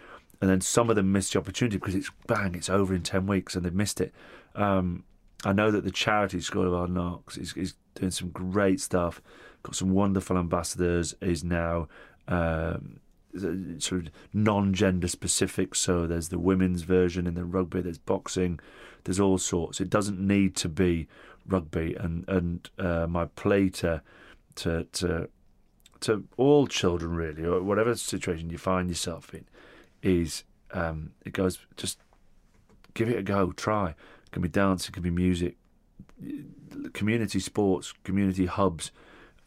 and 0.41 0.49
then 0.49 0.59
some 0.59 0.89
of 0.89 0.95
them 0.95 1.12
miss 1.12 1.32
the 1.32 1.39
opportunity 1.39 1.78
because 1.78 1.95
it's 1.95 2.12
bang, 2.28 2.55
it's 2.55 2.70
over 2.70 2.93
in 2.93 3.03
ten 3.03 3.28
weeks, 3.28 3.55
and 3.55 3.64
they've 3.64 3.74
missed 3.74 4.01
it. 4.01 4.14
Um, 4.55 5.03
I 5.43 5.53
know 5.53 5.71
that 5.71 5.83
the 5.83 5.91
charity 5.91 6.39
School 6.41 6.67
of 6.67 6.73
Hard 6.73 6.91
Knocks 6.91 7.37
is, 7.37 7.53
is 7.53 7.73
doing 7.95 8.11
some 8.11 8.29
great 8.29 8.79
stuff. 8.79 9.21
Got 9.63 9.75
some 9.75 9.91
wonderful 9.91 10.37
ambassadors. 10.37 11.15
Is 11.21 11.43
now 11.43 11.87
um, 12.27 12.99
sort 13.79 14.07
of 14.07 14.11
non-gender 14.33 15.07
specific. 15.07 15.75
So 15.75 16.05
there's 16.07 16.29
the 16.29 16.39
women's 16.39 16.83
version 16.83 17.27
in 17.27 17.33
the 17.33 17.45
rugby. 17.45 17.81
There's 17.81 17.97
boxing. 17.97 18.59
There's 19.03 19.19
all 19.19 19.37
sorts. 19.37 19.81
It 19.81 19.89
doesn't 19.89 20.19
need 20.19 20.55
to 20.57 20.69
be 20.69 21.07
rugby. 21.47 21.95
And 21.95 22.27
and 22.27 22.69
uh, 22.77 23.07
my 23.07 23.25
plea 23.25 23.69
to 23.71 24.01
to 24.55 24.85
to 24.93 25.29
to 26.01 26.23
all 26.37 26.67
children 26.67 27.15
really, 27.15 27.45
or 27.45 27.61
whatever 27.61 27.95
situation 27.95 28.49
you 28.49 28.57
find 28.57 28.89
yourself 28.89 29.33
in, 29.33 29.45
is 30.01 30.43
um, 30.73 31.11
it 31.25 31.33
goes 31.33 31.59
just 31.77 31.99
give 32.93 33.09
it 33.09 33.17
a 33.17 33.23
go. 33.23 33.51
Try. 33.51 33.95
It 34.32 34.36
can 34.36 34.41
be 34.41 34.47
dance. 34.49 34.88
It 34.88 34.93
can 34.93 35.03
be 35.03 35.09
music. 35.09 35.57
Community 36.93 37.39
sports, 37.39 37.93
community 38.05 38.45
hubs. 38.45 38.91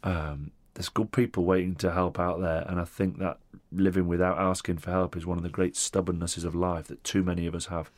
Um, 0.03 0.51
there's 0.75 0.89
good 0.89 1.11
people 1.11 1.43
waiting 1.43 1.73
to 1.75 1.91
help 1.91 2.19
out 2.19 2.39
there, 2.39 2.63
and 2.67 2.79
I 2.79 2.85
think 2.85 3.17
that 3.17 3.39
living 3.71 4.07
without 4.07 4.37
asking 4.37 4.77
for 4.77 4.91
help 4.91 5.17
is 5.17 5.25
one 5.25 5.37
of 5.37 5.43
the 5.43 5.49
great 5.49 5.73
stubbornnesses 5.73 6.43
of 6.45 6.53
life 6.53 6.87
that 6.87 7.03
too 7.03 7.23
many 7.23 7.47
of 7.47 7.55
us 7.55 7.67
have. 7.67 7.89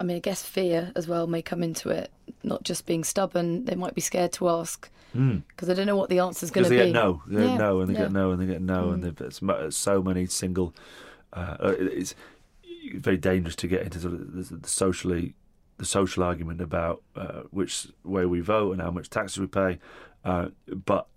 I 0.00 0.04
mean, 0.04 0.16
I 0.16 0.20
guess 0.20 0.42
fear 0.42 0.92
as 0.96 1.06
well 1.06 1.26
may 1.26 1.42
come 1.42 1.62
into 1.62 1.90
it. 1.90 2.10
Not 2.42 2.62
just 2.62 2.86
being 2.86 3.04
stubborn, 3.04 3.66
they 3.66 3.74
might 3.74 3.94
be 3.94 4.00
scared 4.00 4.32
to 4.34 4.48
ask 4.48 4.88
because 5.12 5.66
they 5.68 5.74
don't 5.74 5.86
know 5.86 5.96
what 5.96 6.08
the 6.08 6.20
answer 6.20 6.44
is 6.44 6.50
going 6.52 6.64
to 6.64 6.70
they 6.70 6.78
be. 6.78 6.84
get 6.84 6.92
no, 6.94 7.20
they 7.26 7.42
Yeah, 7.42 7.48
get 7.48 7.58
no, 7.58 7.80
and 7.80 7.90
they 7.90 7.94
yeah. 7.94 8.00
get 8.04 8.12
no, 8.12 8.30
and 8.30 8.40
they 8.40 8.46
get 8.46 8.62
no, 8.62 8.90
and 8.92 9.02
they've- 9.02 9.20
it's 9.20 9.42
mo- 9.42 9.68
so 9.68 10.02
many 10.02 10.24
single. 10.26 10.72
Uh, 11.32 11.56
it's 11.78 12.14
very 12.94 13.18
dangerous 13.18 13.56
to 13.56 13.66
get 13.68 13.82
into 13.82 13.98
sort 13.98 14.14
of 14.14 14.32
the, 14.48 14.56
the 14.56 14.68
socially 14.68 15.34
the 15.80 15.86
social 15.86 16.22
argument 16.22 16.60
about 16.60 17.02
uh, 17.16 17.42
which 17.50 17.88
way 18.04 18.24
we 18.26 18.40
vote 18.40 18.72
and 18.72 18.80
how 18.80 18.90
much 18.90 19.10
taxes 19.10 19.38
we 19.38 19.46
pay. 19.46 19.78
Uh, 20.24 20.48
but 20.68 21.08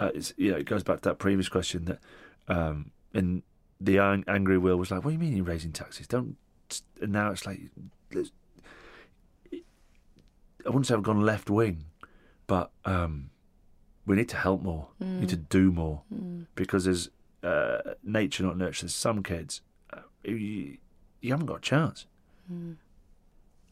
uh, 0.00 0.10
it's, 0.14 0.32
you 0.36 0.50
know, 0.50 0.56
it 0.56 0.64
goes 0.64 0.82
back 0.82 1.00
to 1.02 1.08
that 1.10 1.18
previous 1.18 1.48
question 1.48 1.84
that 1.84 1.98
um, 2.48 2.90
in 3.14 3.42
the 3.80 3.98
ang- 3.98 4.24
angry 4.26 4.58
will 4.58 4.76
was 4.76 4.90
like, 4.90 5.04
"What 5.04 5.10
do 5.10 5.12
you 5.12 5.18
mean 5.18 5.36
you're 5.36 5.44
raising 5.44 5.72
taxes? 5.72 6.06
Don't." 6.06 6.36
And 7.00 7.12
now 7.12 7.30
it's 7.30 7.46
like, 7.46 7.60
I 9.54 9.60
wouldn't 10.66 10.86
say 10.86 10.94
I've 10.94 11.02
gone 11.02 11.20
left 11.20 11.48
wing, 11.50 11.84
but 12.46 12.70
um, 12.84 13.30
we 14.06 14.16
need 14.16 14.28
to 14.30 14.36
help 14.36 14.62
more. 14.62 14.88
We 14.98 15.06
need 15.06 15.28
to 15.30 15.36
do 15.36 15.70
more 15.72 16.02
because 16.54 16.84
there's 16.84 17.10
uh, 17.42 17.78
nature, 18.02 18.42
not 18.42 18.56
nurture. 18.58 18.82
There's 18.86 18.94
some 18.94 19.22
kids 19.22 19.62
uh, 19.92 20.00
you, 20.24 20.78
you 21.20 21.30
haven't 21.30 21.46
got 21.46 21.58
a 21.58 21.60
chance. 21.60 22.06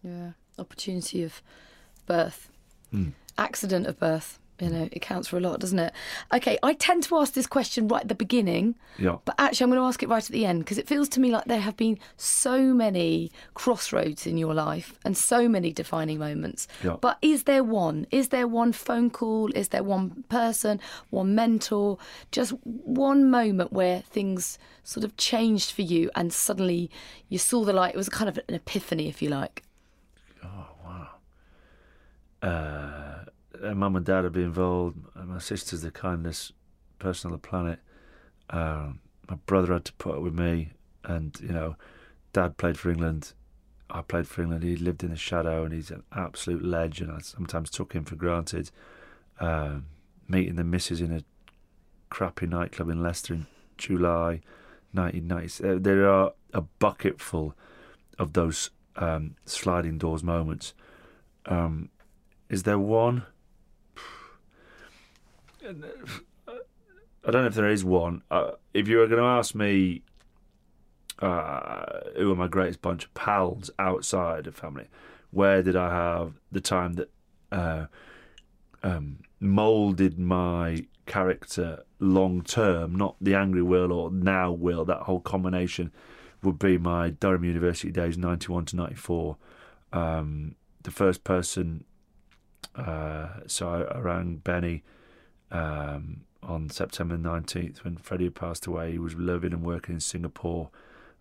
Yeah, 0.07 0.31
opportunity 0.59 1.23
of 1.25 1.43
birth, 2.07 2.49
Hmm. 2.91 3.09
accident 3.37 3.87
of 3.87 3.99
birth. 3.99 4.39
You 4.59 4.71
know, 4.71 4.89
it 4.91 5.03
counts 5.03 5.29
for 5.29 5.37
a 5.37 5.41
lot, 5.41 5.61
doesn't 5.61 5.79
it? 5.79 5.93
Okay, 6.33 6.57
I 6.63 6.73
tend 6.73 7.03
to 7.03 7.19
ask 7.19 7.35
this 7.35 7.47
question 7.47 7.89
right 7.89 8.01
at 8.01 8.09
the 8.09 8.15
beginning, 8.15 8.75
Yeah. 8.99 9.19
but 9.27 9.35
actually, 9.37 9.65
I'm 9.65 9.71
going 9.71 9.83
to 9.83 9.87
ask 9.87 10.03
it 10.03 10.09
right 10.09 10.25
at 10.25 10.31
the 10.31 10.47
end 10.47 10.61
because 10.61 10.79
it 10.79 10.89
feels 10.89 11.11
to 11.11 11.21
me 11.21 11.31
like 11.31 11.45
there 11.45 11.61
have 11.61 11.77
been 11.77 11.99
so 12.17 12.73
many 12.73 13.31
crossroads 13.53 14.27
in 14.27 14.39
your 14.39 14.55
life 14.55 14.99
and 15.05 15.15
so 15.15 15.47
many 15.47 15.73
defining 15.75 16.19
moments. 16.19 16.67
Yeah. 16.83 16.97
But 16.99 17.19
is 17.21 17.43
there 17.43 17.63
one? 17.63 18.07
Is 18.11 18.29
there 18.29 18.49
one 18.49 18.73
phone 18.73 19.11
call? 19.11 19.53
Is 19.53 19.69
there 19.69 19.83
one 19.83 20.25
person, 20.31 20.81
one 21.11 21.35
mentor, 21.35 21.99
just 22.33 22.53
one 22.63 23.29
moment 23.29 23.75
where 23.75 24.01
things 24.01 24.59
sort 24.85 25.05
of 25.05 25.15
changed 25.19 25.71
for 25.73 25.83
you 25.83 26.11
and 26.15 26.33
suddenly 26.33 26.91
you 27.29 27.37
saw 27.37 27.63
the 27.63 27.75
light? 27.75 27.93
It 27.95 27.99
was 27.99 28.09
kind 28.09 28.31
of 28.31 28.39
an 28.49 28.55
epiphany, 28.55 29.07
if 29.09 29.21
you 29.21 29.29
like. 29.29 29.65
Uh, 32.47 33.75
mum 33.75 33.97
and 33.97 34.07
dad 34.07 34.25
would 34.25 34.33
be 34.33 34.43
involved. 34.43 34.97
My 35.15 35.39
sister's 35.39 35.83
the 35.83 35.91
kindest 35.91 36.53
person 36.99 37.29
on 37.29 37.33
the 37.33 37.39
planet. 37.39 37.81
Um, 38.51 39.01
my 39.29 39.37
brother 39.47 39.73
had 39.73 39.85
to 39.87 39.93
put 39.95 40.17
up 40.17 40.23
with 40.23 40.35
me, 40.35 40.71
and 41.05 41.37
you 41.41 41.49
know, 41.49 41.77
dad 42.33 42.57
played 42.57 42.79
for 42.79 42.91
England. 42.91 43.33
I 43.91 44.03
played 44.03 44.27
for 44.27 44.43
England. 44.43 44.63
He 44.63 44.77
lived 44.77 45.03
in 45.03 45.11
the 45.11 45.17
shadow, 45.17 45.65
and 45.65 45.73
he's 45.73 45.91
an 45.91 46.03
absolute 46.13 46.65
legend. 46.65 47.11
I 47.11 47.21
sometimes 47.21 47.71
took 47.71 47.93
him 47.93 48.05
for 48.05 48.17
granted. 48.17 48.71
Um, 49.41 49.87
meeting 50.29 50.57
the 50.57 50.65
missus 50.65 51.01
in 51.01 51.13
a 51.13 51.23
crappy 52.11 52.47
nightclub 52.47 52.89
in 52.89 53.03
Leicester 53.03 53.35
in 53.35 53.47
July 53.77 54.41
1990. 54.93 55.79
There- 55.79 56.09
are 56.09 56.33
a 56.53 56.63
bucket 56.63 57.21
full 57.21 57.55
of 58.19 58.33
those 58.33 58.71
um, 58.97 59.37
sliding 59.45 59.99
doors 59.99 60.23
moments. 60.25 60.73
Um, 61.45 61.91
is 62.49 62.63
there 62.63 62.79
one? 62.79 63.25
I 65.65 67.31
don't 67.31 67.43
know 67.43 67.47
if 67.47 67.55
there 67.55 67.69
is 67.69 67.85
one. 67.85 68.23
Uh, 68.31 68.53
if 68.73 68.87
you 68.87 68.99
were 68.99 69.09
going 69.09 69.21
to 69.21 69.27
ask 69.27 69.55
me 69.55 70.03
uh, 71.19 72.01
who 72.17 72.31
are 72.31 72.37
my 72.37 72.47
greatest 72.47 72.83
bunch 72.83 73.05
of 73.05 73.15
pals 73.15 73.71
outside 73.79 74.47
of 74.47 74.55
family, 74.55 74.87
where 75.33 75.63
did 75.63 75.75
I 75.75 75.91
have 75.91 76.35
the 76.53 76.61
time 76.61 76.93
that 76.95 77.11
uh, 77.51 77.87
um, 78.83 79.19
moulded 79.41 80.19
my 80.19 80.87
character 81.07 81.85
long 81.99 82.43
term, 82.43 82.95
not 82.95 83.17
the 83.21 83.35
angry 83.35 83.63
will 83.63 83.93
or 83.93 84.11
now 84.11 84.53
will, 84.53 84.85
that 84.85 85.03
whole 85.03 85.21
combination 85.21 85.93
would 86.43 86.59
be 86.59 86.79
my 86.79 87.11
Durham 87.11 87.45
University 87.45 87.91
days, 87.91 88.17
91 88.17 88.67
to 88.67 88.77
94. 88.77 89.37
Um, 89.93 90.55
the 90.83 90.91
first 90.91 91.25
person 91.25 91.85
uh, 92.77 93.29
so 93.47 93.69
I, 93.69 93.83
I 93.97 93.99
rang 94.01 94.37
Benny 94.37 94.83
um, 95.51 96.23
on 96.43 96.71
September 96.71 97.17
19th 97.17 97.85
when 97.85 97.97
Freddie 97.97 98.25
had 98.25 98.35
passed 98.35 98.67
away. 98.67 98.93
He 98.93 98.99
was 98.99 99.15
living 99.15 99.53
and 99.53 99.63
working 99.65 99.95
in 99.95 100.01
Singapore. 100.01 100.71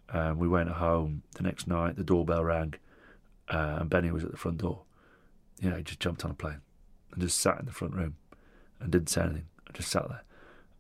Um, 0.10 0.38
we 0.38 0.48
went 0.48 0.70
home 0.70 1.24
the 1.36 1.44
next 1.44 1.68
night. 1.68 1.96
The 1.96 2.04
doorbell 2.04 2.44
rang. 2.44 2.76
uh, 3.50 3.78
and 3.80 3.90
Benny 3.90 4.12
was 4.12 4.24
at 4.24 4.32
the 4.32 4.38
front 4.38 4.58
door. 4.60 4.82
You 5.62 5.70
know, 5.70 5.78
he 5.78 5.84
just 5.84 6.00
jumped 6.00 6.26
on 6.26 6.32
a 6.32 6.36
plane 6.36 6.62
and 7.14 7.22
just 7.22 7.40
sat 7.40 7.60
in 7.60 7.66
the 7.66 7.72
front 7.72 7.94
room 7.96 8.16
and 8.80 8.92
didn't 8.92 9.10
say 9.10 9.22
anything. 9.22 9.48
just 9.74 9.90
sat 9.90 10.06
there. 10.10 10.24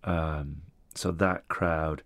Um, 0.03 0.61
so 0.93 1.11
that 1.11 1.47
crowd, 1.47 2.03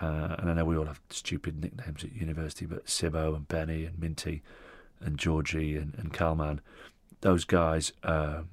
uh, 0.00 0.36
and 0.38 0.50
I 0.50 0.54
know 0.54 0.64
we 0.64 0.76
all 0.76 0.86
have 0.86 1.00
stupid 1.10 1.60
nicknames 1.60 2.04
at 2.04 2.12
university, 2.12 2.66
but 2.66 2.86
Sibbo 2.86 3.34
and 3.34 3.48
Benny 3.48 3.84
and 3.84 3.98
Minty 3.98 4.42
and 5.00 5.18
Georgie 5.18 5.76
and, 5.76 5.94
and 5.98 6.12
Kalman, 6.12 6.60
those 7.24 7.44
guys, 7.44 7.92
um, 8.04 8.48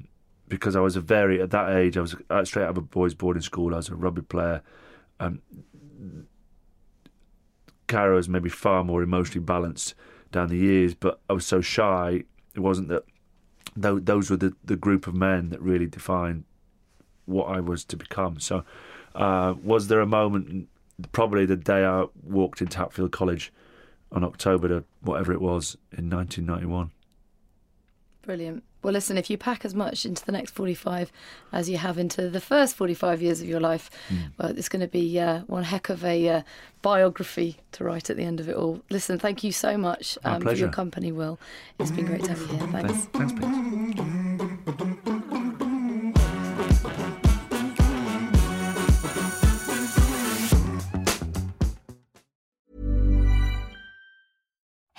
because 0.47 0.75
I 0.75 0.79
was 0.79 0.95
a 0.95 1.01
very, 1.01 1.41
at 1.41 1.51
that 1.51 1.75
age, 1.75 1.97
I 1.97 2.01
was 2.01 2.15
straight 2.45 2.63
out 2.63 2.71
of 2.71 2.77
a 2.77 2.81
boys' 2.81 3.13
boarding 3.13 3.43
school, 3.43 3.73
I 3.73 3.77
was 3.77 3.89
a 3.89 3.95
rugby 3.95 4.21
player. 4.21 4.63
Um, 5.19 5.41
Caro 7.87 8.15
was 8.15 8.29
maybe 8.29 8.49
far 8.49 8.83
more 8.83 9.03
emotionally 9.03 9.43
balanced 9.43 9.93
down 10.31 10.47
the 10.47 10.57
years, 10.57 10.95
but 10.95 11.19
I 11.29 11.33
was 11.33 11.45
so 11.45 11.59
shy. 11.59 12.23
It 12.55 12.59
wasn't 12.59 12.87
that 12.87 13.03
those 13.75 14.29
were 14.29 14.37
the, 14.37 14.53
the 14.63 14.77
group 14.77 15.05
of 15.05 15.13
men 15.13 15.49
that 15.49 15.61
really 15.61 15.87
defined 15.87 16.45
what 17.25 17.45
I 17.45 17.59
was 17.59 17.83
to 17.85 17.97
become. 17.97 18.39
So, 18.39 18.63
uh, 19.13 19.55
was 19.61 19.89
there 19.89 19.99
a 19.99 20.07
moment, 20.07 20.69
probably 21.11 21.45
the 21.45 21.57
day 21.57 21.85
I 21.85 22.05
walked 22.23 22.61
into 22.61 22.77
Hatfield 22.77 23.11
College 23.11 23.51
on 24.11 24.23
October 24.23 24.67
to 24.69 24.83
whatever 25.01 25.33
it 25.33 25.41
was 25.41 25.75
in 25.91 26.09
1991? 26.09 26.91
Brilliant. 28.23 28.63
Well, 28.83 28.93
listen, 28.93 29.17
if 29.17 29.29
you 29.29 29.37
pack 29.37 29.63
as 29.63 29.75
much 29.75 30.05
into 30.05 30.25
the 30.25 30.31
next 30.31 30.51
45 30.51 31.11
as 31.51 31.69
you 31.69 31.77
have 31.77 31.97
into 31.97 32.29
the 32.29 32.41
first 32.41 32.75
45 32.75 33.21
years 33.21 33.41
of 33.41 33.47
your 33.47 33.59
life, 33.59 33.89
mm. 34.09 34.31
well, 34.37 34.49
it's 34.49 34.69
going 34.69 34.81
to 34.81 34.87
be 34.87 35.19
uh, 35.19 35.41
one 35.41 35.63
heck 35.63 35.89
of 35.89 36.03
a 36.03 36.29
uh, 36.29 36.41
biography 36.81 37.57
to 37.73 37.83
write 37.83 38.09
at 38.09 38.17
the 38.17 38.23
end 38.23 38.39
of 38.39 38.49
it 38.49 38.55
all. 38.55 38.81
Listen, 38.89 39.19
thank 39.19 39.43
you 39.43 39.51
so 39.51 39.77
much 39.77 40.17
um, 40.23 40.41
for 40.41 40.53
your 40.53 40.69
company, 40.69 41.11
Will. 41.11 41.39
It's 41.79 41.91
been 41.91 42.05
great 42.05 42.23
to 42.23 42.31
have 42.31 42.39
you 42.39 42.47
here. 42.47 42.67
Thanks. 42.67 43.05
Thanks, 43.13 43.33
Pete. 44.77 44.87